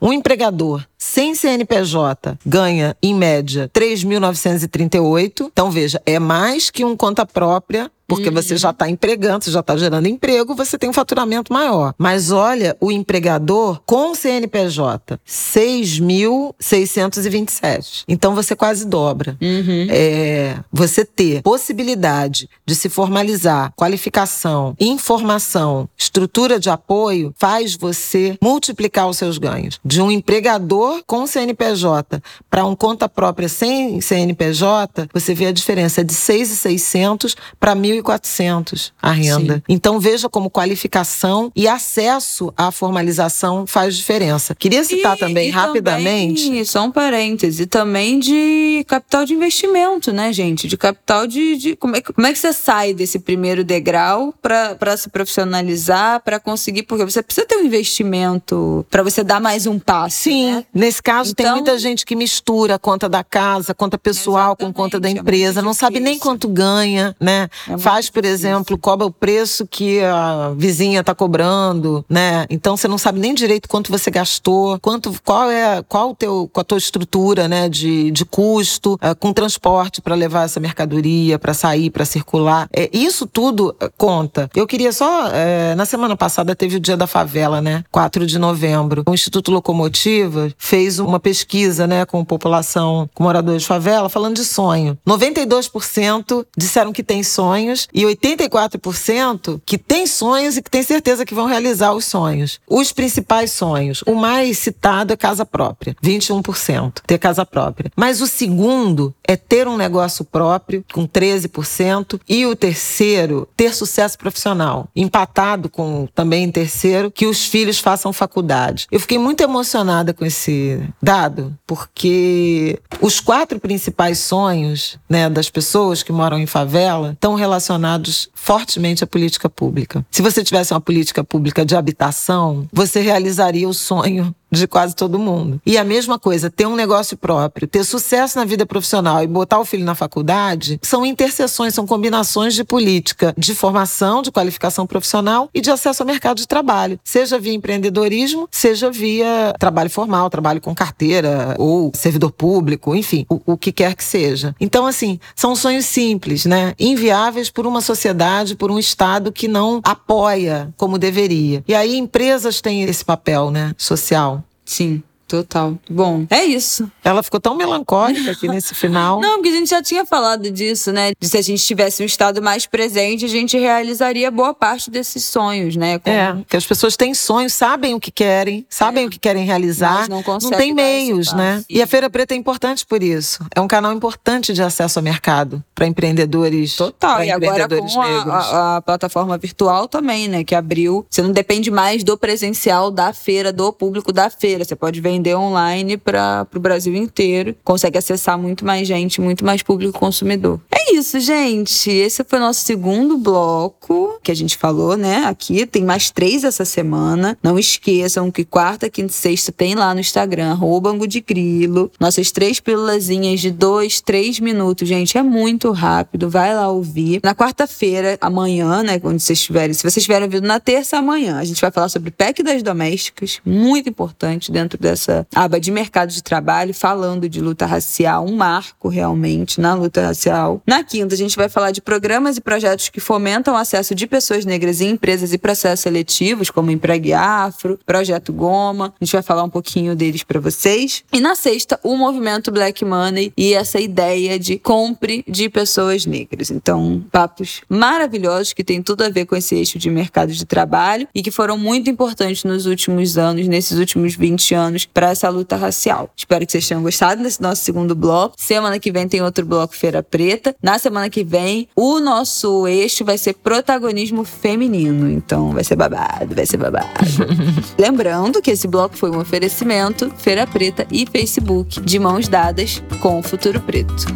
Um 0.00 0.12
empregador 0.12 0.84
sem 1.04 1.34
CNPJ 1.34 2.38
ganha, 2.46 2.96
em 3.02 3.14
média, 3.14 3.70
3.938. 3.74 5.50
Então, 5.52 5.70
veja, 5.70 6.00
é 6.06 6.18
mais 6.18 6.70
que 6.70 6.82
um 6.82 6.96
conta 6.96 7.26
própria 7.26 7.90
porque 8.06 8.28
uhum. 8.28 8.34
você 8.34 8.56
já 8.56 8.70
está 8.70 8.88
empregando, 8.88 9.42
você 9.44 9.50
já 9.50 9.58
está 9.60 9.76
gerando 9.76 10.06
emprego, 10.06 10.54
você 10.54 10.78
tem 10.78 10.88
um 10.88 10.92
faturamento 10.92 11.52
maior. 11.52 11.92
Mas 11.98 12.30
olha, 12.30 12.76
o 12.80 12.92
empregador 12.92 13.80
com 13.86 14.14
CNPJ, 14.14 15.18
6.627. 15.26 18.04
Então 18.06 18.32
você 18.34 18.54
quase 18.54 18.86
dobra. 18.86 19.36
Uhum. 19.40 19.86
É, 19.90 20.58
você 20.72 21.04
ter 21.04 21.42
possibilidade 21.42 22.48
de 22.66 22.74
se 22.74 22.88
formalizar, 22.88 23.72
qualificação, 23.76 24.74
informação, 24.78 25.88
estrutura 25.96 26.60
de 26.60 26.70
apoio, 26.70 27.34
faz 27.36 27.74
você 27.74 28.38
multiplicar 28.42 29.08
os 29.08 29.16
seus 29.16 29.38
ganhos. 29.38 29.80
De 29.84 30.00
um 30.00 30.10
empregador 30.10 30.93
com 31.06 31.26
CNPJ 31.26 32.22
para 32.50 32.64
um 32.64 32.76
conta 32.76 33.08
própria 33.08 33.48
sem 33.48 34.00
CNPJ, 34.00 35.08
você 35.12 35.34
vê 35.34 35.46
a 35.46 35.52
diferença 35.52 36.04
de 36.04 36.14
6.600 36.14 37.34
para 37.58 37.74
1.000 37.74 37.94
1.400 38.02 38.92
a 39.00 39.10
renda. 39.10 39.56
Sim. 39.56 39.62
Então 39.68 40.00
veja 40.00 40.28
como 40.28 40.50
qualificação 40.50 41.52
e 41.54 41.68
acesso 41.68 42.52
à 42.56 42.70
formalização 42.70 43.66
faz 43.66 43.96
diferença. 43.96 44.54
Queria 44.54 44.84
citar 44.84 45.16
e, 45.16 45.20
também 45.20 45.48
e 45.48 45.50
rapidamente. 45.50 46.44
Também, 46.44 46.64
só 46.64 46.84
um 46.84 46.90
parêntese, 46.90 47.66
também 47.66 48.18
de 48.18 48.84
capital 48.86 49.24
de 49.24 49.34
investimento, 49.34 50.12
né, 50.12 50.32
gente? 50.32 50.66
De 50.66 50.76
capital 50.76 51.26
de. 51.26 51.56
de 51.56 51.76
como, 51.76 51.96
é, 51.96 52.00
como 52.00 52.26
é 52.26 52.32
que 52.32 52.38
você 52.38 52.52
sai 52.52 52.92
desse 52.94 53.18
primeiro 53.18 53.64
degrau 53.64 54.34
para 54.40 54.96
se 54.96 55.08
profissionalizar, 55.08 56.20
para 56.20 56.40
conseguir. 56.40 56.84
Porque 56.84 57.04
você 57.04 57.22
precisa 57.22 57.46
ter 57.46 57.56
um 57.56 57.64
investimento 57.64 58.84
para 58.90 59.02
você 59.02 59.22
dar 59.22 59.40
mais 59.40 59.66
um 59.66 59.78
passo. 59.78 60.24
Sim, 60.24 60.52
né? 60.52 60.64
Nesse 60.84 61.02
caso 61.02 61.30
então, 61.30 61.44
tem 61.44 61.54
muita 61.54 61.78
gente 61.78 62.04
que 62.04 62.14
mistura 62.14 62.74
a 62.74 62.78
conta 62.78 63.08
da 63.08 63.24
casa, 63.24 63.74
conta 63.74 63.96
pessoal 63.96 64.54
com 64.54 64.72
conta 64.72 65.00
da 65.00 65.08
é 65.08 65.12
empresa, 65.12 65.60
é 65.60 65.62
não 65.62 65.72
sabe 65.72 65.98
nem 65.98 66.18
quanto 66.18 66.46
ganha, 66.46 67.16
né? 67.18 67.48
É 67.68 67.78
faz, 67.78 68.10
por 68.10 68.24
exemplo, 68.24 68.76
cobra 68.76 69.06
o 69.06 69.10
preço 69.10 69.66
que 69.66 70.00
a 70.00 70.52
vizinha 70.56 71.00
está 71.00 71.14
cobrando, 71.14 72.04
né? 72.08 72.44
Então 72.50 72.76
você 72.76 72.86
não 72.86 72.98
sabe 72.98 73.18
nem 73.18 73.32
direito 73.32 73.68
quanto 73.68 73.90
você 73.90 74.10
gastou, 74.10 74.78
quanto, 74.80 75.14
qual 75.24 75.50
é 75.50 75.82
qual 75.88 76.10
o 76.10 76.14
teu, 76.14 76.50
qual 76.52 76.60
a 76.60 76.64
tua 76.64 76.78
estrutura, 76.78 77.48
né, 77.48 77.68
de, 77.68 78.10
de 78.10 78.24
custo, 78.24 78.94
uh, 78.94 79.14
com 79.18 79.32
transporte 79.32 80.02
para 80.02 80.14
levar 80.14 80.44
essa 80.44 80.60
mercadoria, 80.60 81.38
para 81.38 81.54
sair, 81.54 81.90
para 81.90 82.04
circular. 82.04 82.68
É, 82.74 82.90
isso 82.92 83.26
tudo 83.26 83.74
uh, 83.82 83.90
conta. 83.96 84.50
Eu 84.54 84.66
queria 84.66 84.92
só, 84.92 85.28
uh, 85.28 85.76
na 85.76 85.86
semana 85.86 86.16
passada 86.16 86.54
teve 86.54 86.76
o 86.76 86.80
Dia 86.80 86.96
da 86.96 87.06
Favela, 87.06 87.60
né? 87.60 87.84
4 87.90 88.26
de 88.26 88.38
novembro. 88.38 89.02
O 89.06 89.14
Instituto 89.14 89.50
Locomotiva 89.50 90.52
fez 90.58 90.73
uma 90.98 91.20
pesquisa, 91.20 91.86
né, 91.86 92.04
com 92.04 92.24
população, 92.24 93.08
com 93.14 93.22
moradores 93.22 93.62
de 93.62 93.68
favela, 93.68 94.08
falando 94.08 94.36
de 94.36 94.44
sonho. 94.44 94.98
92% 95.06 96.44
disseram 96.56 96.92
que 96.92 97.02
tem 97.02 97.22
sonhos 97.22 97.88
e 97.92 98.02
84% 98.02 99.60
que 99.64 99.78
tem 99.78 100.06
sonhos 100.06 100.56
e 100.56 100.62
que 100.62 100.70
tem 100.70 100.82
certeza 100.82 101.24
que 101.24 101.34
vão 101.34 101.46
realizar 101.46 101.92
os 101.92 102.04
sonhos. 102.04 102.60
Os 102.68 102.92
principais 102.92 103.52
sonhos, 103.52 104.02
o 104.06 104.14
mais 104.14 104.58
citado 104.58 105.12
é 105.12 105.16
casa 105.16 105.44
própria, 105.44 105.94
21%, 106.02 107.00
ter 107.06 107.18
casa 107.18 107.46
própria. 107.46 107.90
Mas 107.96 108.20
o 108.20 108.26
segundo 108.26 109.14
é 109.26 109.36
ter 109.36 109.66
um 109.66 109.76
negócio 109.76 110.24
próprio, 110.24 110.84
com 110.92 111.06
13%, 111.06 112.20
e 112.28 112.46
o 112.46 112.54
terceiro, 112.54 113.48
ter 113.56 113.74
sucesso 113.74 114.18
profissional, 114.18 114.88
empatado 114.94 115.68
com 115.68 116.06
também 116.14 116.44
em 116.44 116.50
terceiro, 116.50 117.10
que 117.10 117.26
os 117.26 117.46
filhos 117.46 117.78
façam 117.78 118.12
faculdade. 118.12 118.86
Eu 118.90 119.00
fiquei 119.00 119.18
muito 119.18 119.42
emocionada 119.42 120.12
com 120.12 120.24
esse 120.24 120.82
dado, 121.02 121.56
porque 121.66 122.78
os 123.00 123.20
quatro 123.20 123.58
principais 123.58 124.18
sonhos 124.18 124.98
né, 125.08 125.28
das 125.30 125.48
pessoas 125.48 126.02
que 126.02 126.12
moram 126.12 126.38
em 126.38 126.46
favela 126.46 127.12
estão 127.12 127.34
relacionados 127.34 128.28
fortemente 128.44 129.02
à 129.02 129.06
política 129.06 129.48
pública. 129.48 130.04
Se 130.10 130.20
você 130.20 130.44
tivesse 130.44 130.74
uma 130.74 130.80
política 130.80 131.24
pública 131.24 131.64
de 131.64 131.74
habitação, 131.74 132.68
você 132.70 133.00
realizaria 133.00 133.66
o 133.66 133.72
sonho 133.72 134.34
de 134.54 134.66
quase 134.66 134.94
todo 134.94 135.18
mundo. 135.18 135.60
E 135.66 135.76
a 135.76 135.84
mesma 135.84 136.18
coisa, 136.18 136.48
ter 136.48 136.66
um 136.66 136.76
negócio 136.76 137.16
próprio, 137.16 137.66
ter 137.66 137.84
sucesso 137.84 138.38
na 138.38 138.44
vida 138.44 138.64
profissional 138.64 139.22
e 139.22 139.26
botar 139.26 139.58
o 139.58 139.64
filho 139.64 139.84
na 139.84 139.94
faculdade, 139.94 140.78
são 140.80 141.04
interseções, 141.04 141.74
são 141.74 141.86
combinações 141.86 142.54
de 142.54 142.64
política 142.64 143.34
de 143.36 143.54
formação, 143.54 144.22
de 144.22 144.30
qualificação 144.30 144.86
profissional 144.86 145.50
e 145.52 145.60
de 145.60 145.70
acesso 145.70 146.02
ao 146.02 146.06
mercado 146.06 146.38
de 146.38 146.46
trabalho, 146.46 146.98
seja 147.04 147.38
via 147.38 147.52
empreendedorismo, 147.52 148.48
seja 148.50 148.90
via 148.90 149.52
trabalho 149.58 149.90
formal, 149.90 150.30
trabalho 150.30 150.60
com 150.60 150.74
carteira 150.74 151.56
ou 151.58 151.90
servidor 151.94 152.30
público, 152.30 152.94
enfim, 152.94 153.26
o, 153.28 153.40
o 153.44 153.56
que 153.56 153.72
quer 153.72 153.94
que 153.94 154.04
seja. 154.04 154.54
Então, 154.60 154.86
assim, 154.86 155.18
são 155.34 155.56
sonhos 155.56 155.86
simples, 155.86 156.44
né? 156.44 156.74
Inviáveis 156.78 157.50
por 157.50 157.66
uma 157.66 157.80
sociedade, 157.80 158.33
por 158.56 158.70
um 158.70 158.78
Estado 158.78 159.30
que 159.30 159.46
não 159.46 159.80
apoia 159.84 160.72
como 160.76 160.98
deveria. 160.98 161.62
E 161.68 161.74
aí 161.74 161.96
empresas 161.96 162.60
têm 162.60 162.82
esse 162.82 163.04
papel, 163.04 163.50
né, 163.50 163.74
social. 163.76 164.42
Sim. 164.64 165.02
Total. 165.26 165.76
Bom, 165.88 166.26
é 166.28 166.44
isso. 166.44 166.90
Ela 167.02 167.22
ficou 167.22 167.40
tão 167.40 167.56
melancólica 167.56 168.32
aqui 168.32 168.46
nesse 168.46 168.74
final. 168.76 169.20
Não, 169.20 169.36
porque 169.36 169.48
a 169.48 169.52
gente 169.52 169.70
já 169.70 169.82
tinha 169.82 170.04
falado 170.04 170.50
disso, 170.50 170.92
né? 170.92 171.12
De 171.18 171.28
se 171.28 171.38
a 171.38 171.42
gente 171.42 171.64
tivesse 171.64 172.02
um 172.02 172.06
estado 172.06 172.42
mais 172.42 172.66
presente, 172.66 173.24
a 173.24 173.28
gente 173.28 173.58
realizaria 173.58 174.30
boa 174.30 174.52
parte 174.52 174.90
desses 174.90 175.24
sonhos, 175.24 175.76
né? 175.76 175.98
Como... 175.98 176.14
É, 176.14 176.36
que 176.48 176.56
as 176.56 176.66
pessoas 176.66 176.96
têm 176.96 177.14
sonhos, 177.14 177.54
sabem 177.54 177.94
o 177.94 178.00
que 178.00 178.10
querem, 178.10 178.66
sabem 178.68 179.04
é. 179.04 179.06
o 179.06 179.10
que 179.10 179.18
querem 179.18 179.44
realizar. 179.44 180.00
Mas 180.00 180.08
não, 180.08 180.22
não 180.22 180.50
tem 180.50 180.74
meios, 180.74 181.32
né? 181.32 181.64
E 181.68 181.80
a 181.80 181.86
Feira 181.86 182.10
Preta 182.10 182.34
é 182.34 182.36
importante 182.36 182.84
por 182.84 183.02
isso. 183.02 183.44
É 183.54 183.60
um 183.60 183.68
canal 183.68 183.92
importante 183.92 184.52
de 184.52 184.62
acesso 184.62 184.98
ao 184.98 185.02
mercado 185.02 185.64
para 185.74 185.86
empreendedores. 185.86 186.76
Total. 186.76 187.24
E 187.24 187.30
agora 187.30 187.66
com 187.66 188.00
a, 188.00 188.06
a, 188.06 188.76
a, 188.76 188.82
plataforma 188.82 189.38
virtual 189.38 189.88
também, 189.88 190.28
né? 190.28 190.44
Que 190.44 190.54
abriu. 190.54 191.06
Você 191.08 191.22
não 191.22 191.32
depende 191.32 191.70
mais 191.70 192.04
do 192.04 192.16
presencial 192.18 192.90
da 192.90 193.12
feira, 193.12 193.52
do 193.52 193.72
público 193.72 194.12
da 194.12 194.28
feira. 194.28 194.64
Você 194.64 194.76
pode 194.76 195.00
vender 195.00 195.13
vender 195.14 195.36
online 195.36 195.96
para 195.96 196.46
o 196.54 196.58
Brasil 196.58 196.94
inteiro. 196.94 197.54
Consegue 197.62 197.96
acessar 197.98 198.38
muito 198.38 198.64
mais 198.64 198.86
gente, 198.86 199.20
muito 199.20 199.44
mais 199.44 199.62
público 199.62 199.98
consumidor. 199.98 200.60
É 200.70 200.92
isso, 200.92 201.18
gente. 201.20 201.90
Esse 201.90 202.24
foi 202.24 202.38
o 202.38 202.42
nosso 202.42 202.64
segundo 202.64 203.16
bloco 203.16 204.18
que 204.22 204.30
a 204.30 204.34
gente 204.34 204.56
falou, 204.56 204.96
né? 204.96 205.24
Aqui 205.26 205.64
tem 205.66 205.84
mais 205.84 206.10
três 206.10 206.44
essa 206.44 206.64
semana. 206.64 207.38
Não 207.42 207.58
esqueçam 207.58 208.30
que 208.30 208.44
quarta, 208.44 208.90
quinta 208.90 209.12
e 209.12 209.14
sexta 209.14 209.52
tem 209.52 209.74
lá 209.74 209.94
no 209.94 210.00
Instagram, 210.00 210.50
arroba 210.50 210.94
de 211.06 211.20
Grilo. 211.20 211.90
Nossas 211.98 212.30
três 212.30 212.60
pílulazinhas 212.60 213.40
de 213.40 213.50
dois, 213.50 214.00
três 214.00 214.40
minutos, 214.40 214.88
gente. 214.88 215.16
É 215.16 215.22
muito 215.22 215.70
rápido. 215.70 216.28
Vai 216.28 216.54
lá 216.54 216.68
ouvir. 216.68 217.20
Na 217.22 217.34
quarta-feira, 217.34 218.18
amanhã, 218.20 218.82
né? 218.82 218.98
Quando 218.98 219.20
vocês 219.20 219.38
estiverem. 219.38 219.72
Se 219.72 219.82
vocês 219.82 219.98
estiverem 219.98 220.24
ouvindo 220.24 220.46
na 220.46 220.60
terça, 220.60 220.98
amanhã, 220.98 221.38
a 221.38 221.44
gente 221.44 221.60
vai 221.60 221.70
falar 221.70 221.88
sobre 221.88 222.10
PEC 222.10 222.42
das 222.42 222.62
domésticas. 222.62 223.40
Muito 223.44 223.88
importante 223.88 224.50
dentro 224.50 224.78
dessa 224.78 225.03
aba 225.34 225.60
de 225.60 225.70
mercado 225.70 226.10
de 226.10 226.22
trabalho, 226.22 226.74
falando 226.74 227.28
de 227.28 227.40
luta 227.40 227.66
racial, 227.66 228.26
um 228.26 228.36
marco 228.36 228.88
realmente 228.88 229.60
na 229.60 229.74
luta 229.74 230.06
racial. 230.06 230.62
Na 230.66 230.82
quinta, 230.82 231.14
a 231.14 231.18
gente 231.18 231.36
vai 231.36 231.48
falar 231.48 231.70
de 231.70 231.80
programas 231.80 232.36
e 232.36 232.40
projetos 232.40 232.88
que 232.88 233.00
fomentam 233.00 233.54
o 233.54 233.56
acesso 233.56 233.94
de 233.94 234.06
pessoas 234.06 234.44
negras 234.44 234.80
em 234.80 234.90
empresas 234.90 235.32
e 235.32 235.38
processos 235.38 235.80
seletivos, 235.80 236.50
como 236.50 236.70
Empregue 236.70 237.12
Afro, 237.12 237.78
Projeto 237.84 238.32
Goma. 238.32 238.94
A 239.00 239.04
gente 239.04 239.12
vai 239.12 239.22
falar 239.22 239.42
um 239.44 239.50
pouquinho 239.50 239.94
deles 239.94 240.22
para 240.22 240.40
vocês. 240.40 241.04
E 241.12 241.20
na 241.20 241.34
sexta, 241.34 241.78
o 241.82 241.96
movimento 241.96 242.50
Black 242.50 242.84
Money 242.84 243.32
e 243.36 243.54
essa 243.54 243.80
ideia 243.80 244.38
de 244.38 244.58
compre 244.58 245.24
de 245.28 245.48
pessoas 245.48 246.06
negras. 246.06 246.50
Então, 246.50 247.04
papos 247.10 247.62
maravilhosos 247.68 248.52
que 248.52 248.64
tem 248.64 248.82
tudo 248.82 249.02
a 249.02 249.08
ver 249.08 249.26
com 249.26 249.36
esse 249.36 249.54
eixo 249.54 249.78
de 249.78 249.90
mercado 249.90 250.32
de 250.32 250.44
trabalho 250.44 251.08
e 251.14 251.22
que 251.22 251.30
foram 251.30 251.58
muito 251.58 251.90
importantes 251.90 252.44
nos 252.44 252.66
últimos 252.66 253.18
anos, 253.18 253.46
nesses 253.46 253.78
últimos 253.78 254.14
20 254.14 254.54
anos, 254.54 254.86
para 254.94 255.10
essa 255.10 255.28
luta 255.28 255.56
racial. 255.56 256.08
Espero 256.16 256.46
que 256.46 256.52
vocês 256.52 256.66
tenham 256.66 256.82
gostado 256.82 257.22
desse 257.22 257.42
nosso 257.42 257.62
segundo 257.64 257.94
bloco. 257.96 258.36
Semana 258.38 258.78
que 258.78 258.92
vem 258.92 259.08
tem 259.08 259.20
outro 259.20 259.44
bloco 259.44 259.76
Feira 259.76 260.02
Preta. 260.02 260.54
Na 260.62 260.78
semana 260.78 261.10
que 261.10 261.24
vem, 261.24 261.68
o 261.74 261.98
nosso 261.98 262.68
eixo 262.68 263.04
vai 263.04 263.18
ser 263.18 263.34
protagonismo 263.34 264.24
feminino. 264.24 265.10
Então 265.10 265.52
vai 265.52 265.64
ser 265.64 265.74
babado, 265.74 266.34
vai 266.34 266.46
ser 266.46 266.56
babado. 266.56 266.86
Lembrando 267.76 268.40
que 268.40 268.52
esse 268.52 268.68
bloco 268.68 268.96
foi 268.96 269.10
um 269.10 269.18
oferecimento 269.18 270.10
Feira 270.16 270.46
Preta 270.46 270.86
e 270.90 271.04
Facebook 271.04 271.80
de 271.80 271.98
mãos 271.98 272.28
dadas 272.28 272.80
com 273.00 273.18
o 273.18 273.22
Futuro 273.22 273.60
Preto. 273.60 274.06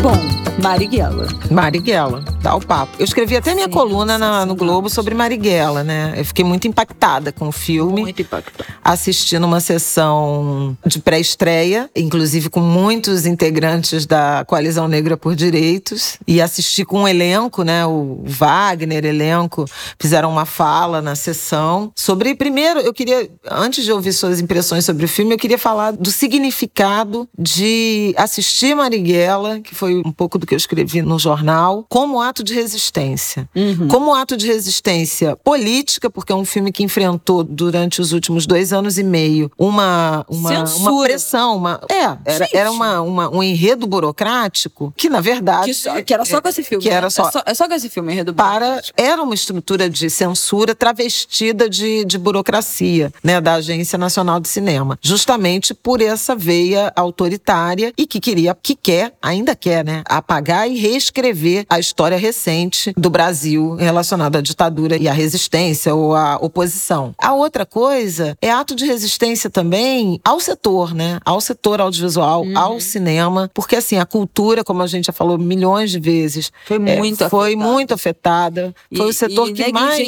Bom, 0.00 0.37
Marighella. 0.62 1.28
Marighella, 1.50 2.24
dá 2.42 2.56
o 2.56 2.60
papo. 2.60 2.92
Eu 2.98 3.04
escrevi 3.04 3.36
até 3.36 3.54
minha 3.54 3.68
coluna 3.68 4.18
na, 4.18 4.44
no 4.44 4.56
Globo 4.56 4.90
sobre 4.90 5.14
Marighella, 5.14 5.84
né? 5.84 6.14
Eu 6.16 6.24
fiquei 6.24 6.44
muito 6.44 6.66
impactada 6.66 7.30
com 7.30 7.48
o 7.48 7.52
filme. 7.52 8.02
Muito 8.02 8.22
impactada. 8.22 8.68
Assistindo 8.82 9.44
uma 9.44 9.60
sessão 9.60 10.76
de 10.84 10.98
pré-estreia, 10.98 11.88
inclusive 11.94 12.50
com 12.50 12.60
muitos 12.60 13.24
integrantes 13.24 14.04
da 14.04 14.44
Coalizão 14.46 14.88
Negra 14.88 15.16
por 15.16 15.36
Direitos. 15.36 16.18
E 16.26 16.40
assisti 16.40 16.84
com 16.84 17.02
um 17.02 17.08
elenco, 17.08 17.62
né? 17.62 17.86
O 17.86 18.20
Wagner, 18.24 19.04
elenco, 19.04 19.64
fizeram 19.98 20.30
uma 20.30 20.44
fala 20.44 21.00
na 21.00 21.14
sessão. 21.14 21.92
Sobre, 21.94 22.34
primeiro, 22.34 22.80
eu 22.80 22.92
queria, 22.92 23.30
antes 23.48 23.84
de 23.84 23.92
ouvir 23.92 24.12
suas 24.12 24.40
impressões 24.40 24.84
sobre 24.84 25.04
o 25.04 25.08
filme, 25.08 25.34
eu 25.34 25.38
queria 25.38 25.58
falar 25.58 25.92
do 25.92 26.10
significado 26.10 27.28
de 27.38 28.12
assistir 28.16 28.74
Marighella, 28.74 29.60
que 29.60 29.72
foi 29.72 30.02
um 30.04 30.10
pouco 30.10 30.36
do 30.36 30.47
que 30.48 30.54
eu 30.54 30.56
escrevi 30.56 31.02
no 31.02 31.18
jornal, 31.18 31.84
como 31.88 32.20
ato 32.20 32.42
de 32.42 32.54
resistência. 32.54 33.48
Uhum. 33.54 33.86
Como 33.88 34.14
ato 34.14 34.36
de 34.36 34.46
resistência 34.46 35.36
política, 35.36 36.10
porque 36.10 36.32
é 36.32 36.34
um 36.34 36.44
filme 36.44 36.72
que 36.72 36.82
enfrentou 36.82 37.44
durante 37.44 38.00
os 38.00 38.12
últimos 38.12 38.46
dois 38.46 38.72
anos 38.72 38.98
e 38.98 39.02
meio 39.02 39.50
uma, 39.58 40.24
uma, 40.28 40.64
uma 40.64 41.02
pressão. 41.04 41.56
Uma, 41.56 41.80
é, 41.90 42.16
era, 42.24 42.48
era 42.52 42.70
uma, 42.70 43.00
uma, 43.02 43.30
um 43.30 43.42
enredo 43.42 43.86
burocrático 43.86 44.92
que, 44.96 45.08
na 45.08 45.20
verdade. 45.20 45.66
Que, 45.66 45.74
só, 45.74 46.02
que 46.02 46.14
era 46.14 46.24
só 46.24 46.40
com 46.40 46.48
esse 46.48 46.62
filme. 46.62 46.82
Que 46.82 46.90
era 46.90 47.06
né? 47.06 47.10
só, 47.10 47.28
é, 47.28 47.30
só, 47.30 47.42
é 47.44 47.54
só 47.54 47.68
com 47.68 47.74
esse 47.74 47.88
filme, 47.88 48.12
enredo 48.12 48.32
para, 48.32 48.80
Era 48.96 49.22
uma 49.22 49.34
estrutura 49.34 49.88
de 49.90 50.08
censura 50.08 50.74
travestida 50.74 51.68
de, 51.68 52.04
de 52.04 52.16
burocracia, 52.16 53.12
né, 53.22 53.40
da 53.40 53.54
Agência 53.54 53.98
Nacional 53.98 54.40
de 54.40 54.48
Cinema. 54.48 54.98
Justamente 55.02 55.74
por 55.74 56.00
essa 56.00 56.34
veia 56.34 56.90
autoritária 56.96 57.92
e 57.96 58.06
que 58.06 58.18
queria, 58.18 58.56
que 58.60 58.74
quer, 58.74 59.14
ainda 59.20 59.54
quer, 59.54 59.84
né, 59.84 60.02
apagar 60.06 60.37
apagar 60.38 60.70
e 60.70 60.76
reescrever 60.76 61.66
a 61.68 61.78
história 61.78 62.16
recente 62.16 62.92
do 62.96 63.10
Brasil 63.10 63.74
relacionada 63.74 64.38
à 64.38 64.40
ditadura 64.40 64.96
e 64.96 65.08
à 65.08 65.12
resistência 65.12 65.94
ou 65.94 66.14
à 66.14 66.36
oposição. 66.36 67.14
A 67.18 67.34
outra 67.34 67.66
coisa 67.66 68.36
é 68.40 68.50
ato 68.50 68.74
de 68.74 68.86
resistência 68.86 69.50
também 69.50 70.20
ao 70.24 70.38
setor, 70.38 70.94
né? 70.94 71.18
Ao 71.24 71.40
setor 71.40 71.80
audiovisual, 71.80 72.42
uhum. 72.42 72.56
ao 72.56 72.80
cinema, 72.80 73.50
porque 73.52 73.76
assim, 73.76 73.98
a 73.98 74.06
cultura, 74.06 74.62
como 74.62 74.82
a 74.82 74.86
gente 74.86 75.06
já 75.06 75.12
falou 75.12 75.36
milhões 75.36 75.90
de 75.90 75.98
vezes, 75.98 76.52
foi 76.64 76.76
é, 76.76 76.96
muito 76.96 77.24
é, 77.24 77.28
foi 77.28 77.54
afetada. 77.54 77.72
muito 77.72 77.94
afetada. 77.94 78.74
Foi 78.96 79.06
e, 79.06 79.10
o 79.10 79.12
setor 79.12 79.52
que 79.52 79.72
mais 79.72 79.98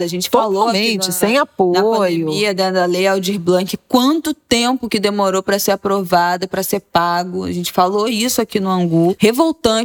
a 0.00 0.06
gente 0.06 0.30
falou 0.30 0.68
aqui 0.68 0.98
sem 1.12 1.36
apoio. 1.36 1.72
Na 1.72 1.82
pandemia 1.82 2.54
da 2.54 2.86
lei 2.86 3.06
Aldir 3.06 3.38
Blanc, 3.38 3.76
quanto 3.86 4.32
tempo 4.32 4.88
que 4.88 4.98
demorou 4.98 5.42
para 5.42 5.58
ser 5.58 5.72
aprovada, 5.72 6.48
para 6.48 6.62
ser 6.62 6.80
pago. 6.80 7.44
A 7.44 7.52
gente 7.52 7.70
falou 7.70 8.08
isso 8.08 8.40
aqui 8.40 8.58
no 8.58 8.70
Angu. 8.70 9.14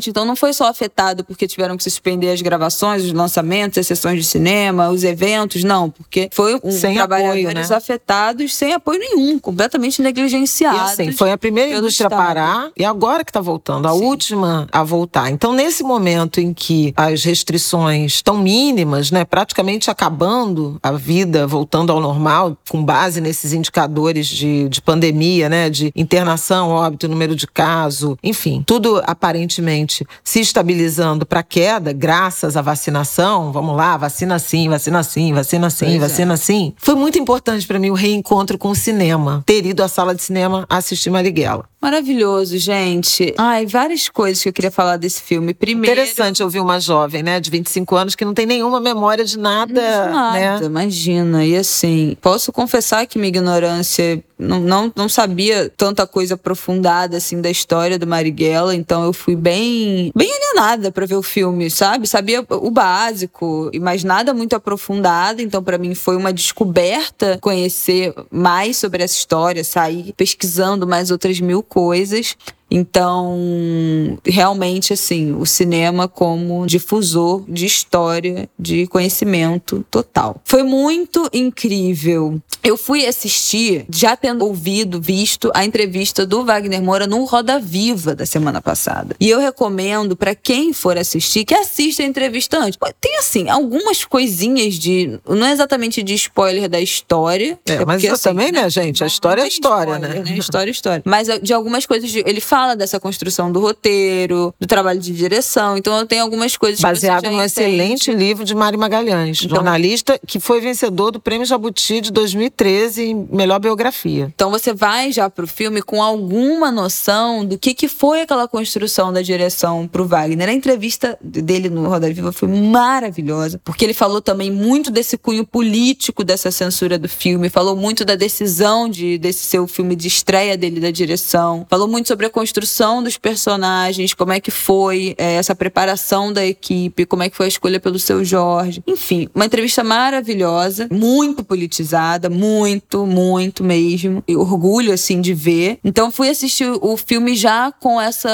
Então 0.10 0.26
não 0.26 0.36
foi 0.36 0.54
só 0.54 0.68
afetado 0.68 1.24
porque 1.24 1.48
tiveram 1.48 1.76
que 1.76 1.84
suspender 1.84 2.30
as 2.32 2.42
gravações, 2.42 3.04
os 3.04 3.12
lançamentos, 3.12 3.78
as 3.78 3.88
sessões 3.88 4.20
de 4.20 4.24
cinema, 4.24 4.90
os 4.90 5.04
eventos, 5.04 5.64
não, 5.64 5.90
porque 5.90 6.30
foi 6.32 6.60
um 6.64 6.72
sem 6.72 6.96
trabalhadores 6.96 7.46
apoio, 7.46 7.70
né? 7.70 7.76
afetados 7.76 8.54
sem 8.54 8.74
apoio 8.74 9.00
nenhum, 9.00 9.40
completamente 9.40 10.02
negligenciados. 10.02 10.98
E 10.98 11.02
assim, 11.02 11.12
foi 11.12 11.32
a 11.32 11.38
primeira 11.38 11.78
indústria 11.78 12.08
a 12.08 12.10
parar 12.10 12.72
e 12.78 12.86
agora 12.86 13.24
que 13.24 13.32
está 13.32 13.42
voltando, 13.42 13.88
a 13.88 13.94
Sim. 13.94 14.04
última 14.04 14.68
a 14.72 14.84
voltar. 14.84 15.32
Então 15.32 15.54
nesse 15.54 15.84
momento 15.84 16.40
em 16.40 16.54
que 16.54 16.94
as 16.96 17.24
restrições 17.24 18.14
estão 18.16 18.38
mínimas, 18.38 19.12
né, 19.12 19.26
praticamente 19.26 19.90
acabando 19.90 20.78
a 20.82 20.92
vida, 20.92 21.48
voltando 21.48 21.92
ao 21.92 22.00
normal, 22.00 22.58
com 22.70 22.84
base 22.84 23.20
nesses 23.20 23.54
indicadores 23.54 24.28
de, 24.28 24.70
de 24.70 24.82
pandemia, 24.82 25.50
né, 25.50 25.70
de 25.70 25.92
internação, 25.96 26.70
óbito, 26.70 27.08
número 27.08 27.36
de 27.36 27.48
caso, 27.48 28.18
enfim, 28.24 28.64
tudo 28.66 29.02
aparentemente 29.06 29.63
aparentemente 29.64 30.06
se 30.24 30.42
estabilizando 30.42 31.26
para 31.26 31.42
queda, 31.42 31.94
graças 31.94 32.58
à 32.58 32.62
vacinação, 32.62 33.52
vamos 33.52 33.76
lá, 33.76 33.98
vacina 33.98 34.38
sim, 34.38 34.70
vacina 34.70 35.02
sim, 35.04 35.34
vacina 35.34 35.70
sim, 35.70 35.86
pois 35.86 36.12
vacina 36.12 36.34
é. 36.34 36.38
sim. 36.38 36.74
Foi 36.78 36.96
muito 36.96 37.18
importante 37.18 37.66
para 37.66 37.80
mim 37.80 37.90
o 37.90 37.94
reencontro 37.94 38.58
com 38.58 38.70
o 38.70 38.76
cinema, 38.76 39.42
ter 39.46 39.66
ido 39.66 39.82
à 39.82 39.88
sala 39.88 40.14
de 40.14 40.22
cinema 40.22 40.66
assistir 40.70 41.10
Marighella. 41.10 41.66
Maravilhoso, 41.84 42.58
gente. 42.58 43.34
Ai, 43.38 43.66
várias 43.66 44.08
coisas 44.08 44.42
que 44.42 44.48
eu 44.48 44.54
queria 44.54 44.72
falar 44.72 44.96
desse 44.96 45.22
filme. 45.22 45.54
Primeiro. 45.54 46.00
Interessante 46.00 46.42
ouvir 46.42 46.62
uma 46.62 46.80
jovem, 46.80 47.22
né, 47.22 47.42
de 47.42 47.50
25 47.50 47.94
anos, 47.98 48.16
que 48.16 48.24
não 48.24 48.34
tem 48.34 48.46
nenhuma 48.46 48.80
memória 48.80 49.26
de 49.26 49.38
nada. 49.38 49.74
De 49.74 50.14
nada, 50.14 50.60
né? 50.62 50.66
imagina. 50.66 51.46
E 51.46 51.58
assim, 51.58 52.16
posso 52.22 52.54
confessar 52.54 53.06
que 53.06 53.20
minha 53.20 53.28
ignorância 53.28 54.24
não, 54.44 54.60
não, 54.60 54.92
não 54.96 55.10
sabia 55.10 55.72
tanta 55.76 56.06
coisa 56.06 56.36
aprofundada 56.36 57.18
assim 57.18 57.42
da 57.42 57.50
história 57.50 57.98
do 57.98 58.06
Marighella, 58.06 58.76
então 58.76 59.04
eu 59.04 59.14
fui 59.14 59.36
bem 59.36 60.12
bem 60.16 60.32
alienada 60.32 60.92
para 60.92 61.06
ver 61.06 61.16
o 61.16 61.24
filme, 61.24 61.70
sabe? 61.70 62.08
Sabia 62.08 62.46
o 62.50 62.70
básico, 62.70 63.72
mas 63.82 64.04
nada 64.04 64.34
muito 64.34 64.56
aprofundado, 64.56 65.42
então 65.42 65.64
para 65.64 65.78
mim 65.78 65.96
foi 65.96 66.16
uma 66.16 66.34
descoberta 66.34 67.38
conhecer 67.42 68.14
mais 68.32 68.78
sobre 68.78 69.04
essa 69.04 69.16
história, 69.16 69.64
sair 69.64 70.14
pesquisando 70.16 70.88
mais 70.88 71.10
outras 71.12 71.40
mil 71.40 71.64
coisas. 71.74 72.38
Então, 72.70 74.18
realmente, 74.26 74.94
assim, 74.94 75.34
o 75.34 75.46
cinema 75.46 76.08
como 76.08 76.66
difusor 76.66 77.44
de 77.48 77.66
história, 77.66 78.50
de 78.58 78.88
conhecimento 78.88 79.86
total. 79.92 80.42
Foi 80.44 80.64
muito 80.64 81.30
incrível. 81.32 82.42
Eu 82.64 82.78
fui 82.78 83.06
assistir, 83.06 83.86
já 83.90 84.16
tendo 84.16 84.46
ouvido, 84.46 85.00
visto 85.00 85.52
a 85.54 85.66
entrevista 85.66 86.26
do 86.26 86.46
Wagner 86.46 86.82
Moura 86.82 87.06
no 87.06 87.24
Roda 87.26 87.60
Viva 87.60 88.16
da 88.16 88.26
semana 88.26 88.62
passada. 88.62 89.16
E 89.20 89.30
eu 89.30 89.40
recomendo 89.40 90.16
para 90.16 90.34
quem 90.34 90.74
for 90.74 90.98
assistir 90.98 91.46
que 91.46 91.54
assista 91.54 92.02
a 92.02 92.06
entrevista 92.06 92.58
antes. 92.58 92.80
Tem, 93.00 93.18
assim, 93.18 93.50
algumas 93.50 94.06
coisinhas 94.06 94.76
de. 94.76 95.20
Não 95.28 95.46
é 95.46 95.52
exatamente 95.52 96.02
de 96.02 96.14
spoiler 96.14 96.70
da 96.70 96.80
história. 96.80 97.60
É, 97.66 97.74
é 97.74 97.86
mas 97.86 98.02
porque, 98.02 98.08
assim, 98.08 98.24
também, 98.24 98.52
né, 98.52 98.70
gente? 98.70 99.04
A 99.04 99.08
história 99.08 99.42
é 99.42 99.48
história, 99.48 100.00
né? 100.00 100.24
né? 100.26 100.38
História 100.38 100.70
é 100.70 100.72
história. 100.72 101.02
Mas 101.06 101.28
de 101.42 101.54
algumas 101.54 101.86
coisas. 101.86 102.10
De, 102.10 102.24
ele 102.26 102.42
fala 102.54 102.76
dessa 102.76 103.00
construção 103.00 103.52
do 103.52 103.60
roteiro, 103.60 104.54
do 104.60 104.68
trabalho 104.68 105.00
de 105.00 105.12
direção. 105.12 105.76
Então 105.76 105.98
eu 105.98 106.06
tenho 106.06 106.22
algumas 106.22 106.56
coisas 106.56 106.80
Baseado 106.80 107.32
no 107.32 107.42
excelente 107.42 108.12
livro 108.12 108.46
de 108.46 108.54
Mari 108.54 108.78
Magalhães, 108.78 109.42
então, 109.42 109.56
jornalista 109.56 110.20
que 110.28 110.40
foi 110.40 110.62
vencedor 110.62 111.10
do 111.10 111.20
Prêmio 111.20 111.48
Jabuti 111.48 112.00
de 112.00 112.12
2013 112.12 113.06
em 113.06 113.28
melhor 113.32 113.60
biografia. 113.60 114.32
Então 114.36 114.52
você 114.52 114.72
vai 114.72 115.12
já 115.12 115.32
pro 115.32 115.48
filme 115.48 115.82
com 115.82 116.04
alguma 116.04 116.72
noção 116.72 117.44
do 117.44 117.58
que, 117.58 117.74
que 117.74 117.88
foi 117.88 118.22
aquela 118.22 118.48
construção 118.48 119.12
da 119.12 119.24
direção 119.24 119.88
pro 119.88 120.06
Wagner. 120.06 120.48
A 120.48 120.54
entrevista 120.54 121.18
dele 121.24 121.72
no 121.72 121.90
Roda 121.90 122.08
Viva 122.14 122.32
foi 122.32 122.50
maravilhosa, 122.50 123.60
porque 123.64 123.84
ele 123.84 123.96
falou 123.96 124.22
também 124.22 124.52
muito 124.52 124.92
desse 124.92 125.18
cunho 125.18 125.44
político 125.44 126.24
dessa 126.24 126.52
censura 126.52 127.00
do 127.00 127.10
filme, 127.10 127.50
falou 127.50 127.76
muito 127.76 128.06
da 128.06 128.14
decisão 128.14 128.88
de 128.88 129.18
desse 129.18 129.44
seu 129.44 129.66
filme 129.66 129.96
de 129.96 130.08
estreia 130.08 130.56
dele 130.56 130.80
da 130.80 130.92
direção, 130.92 131.66
falou 131.68 131.88
muito 131.88 132.08
sobre 132.08 132.28
a 132.28 132.30
construção 132.44 133.02
dos 133.02 133.18
personagens, 133.18 134.14
como 134.14 134.34
é 134.34 134.40
que 134.42 134.52
foi 134.52 135.16
é, 135.18 135.36
essa 135.36 135.56
preparação 135.56 136.34
da 136.34 136.46
equipe, 136.46 137.06
como 137.06 137.24
é 137.24 137.30
que 137.30 137.38
foi 137.38 137.46
a 137.46 137.50
escolha 137.50 137.80
pelo 137.80 137.98
seu 137.98 138.24
Jorge. 138.26 138.84
Enfim, 138.86 139.30
uma 139.34 139.46
entrevista 139.46 139.82
maravilhosa, 139.82 140.90
muito 140.92 141.42
politizada, 141.42 142.30
muito, 142.30 143.06
muito 143.06 143.64
mesmo. 143.64 144.22
E 144.28 144.36
orgulho, 144.36 144.92
assim, 144.92 145.22
de 145.22 145.34
ver. 145.34 145.80
Então 145.86 146.12
fui 146.12 146.28
assistir 146.28 146.70
o 146.82 146.98
filme 146.98 147.34
já 147.34 147.72
com 147.72 148.00
essa. 148.00 148.30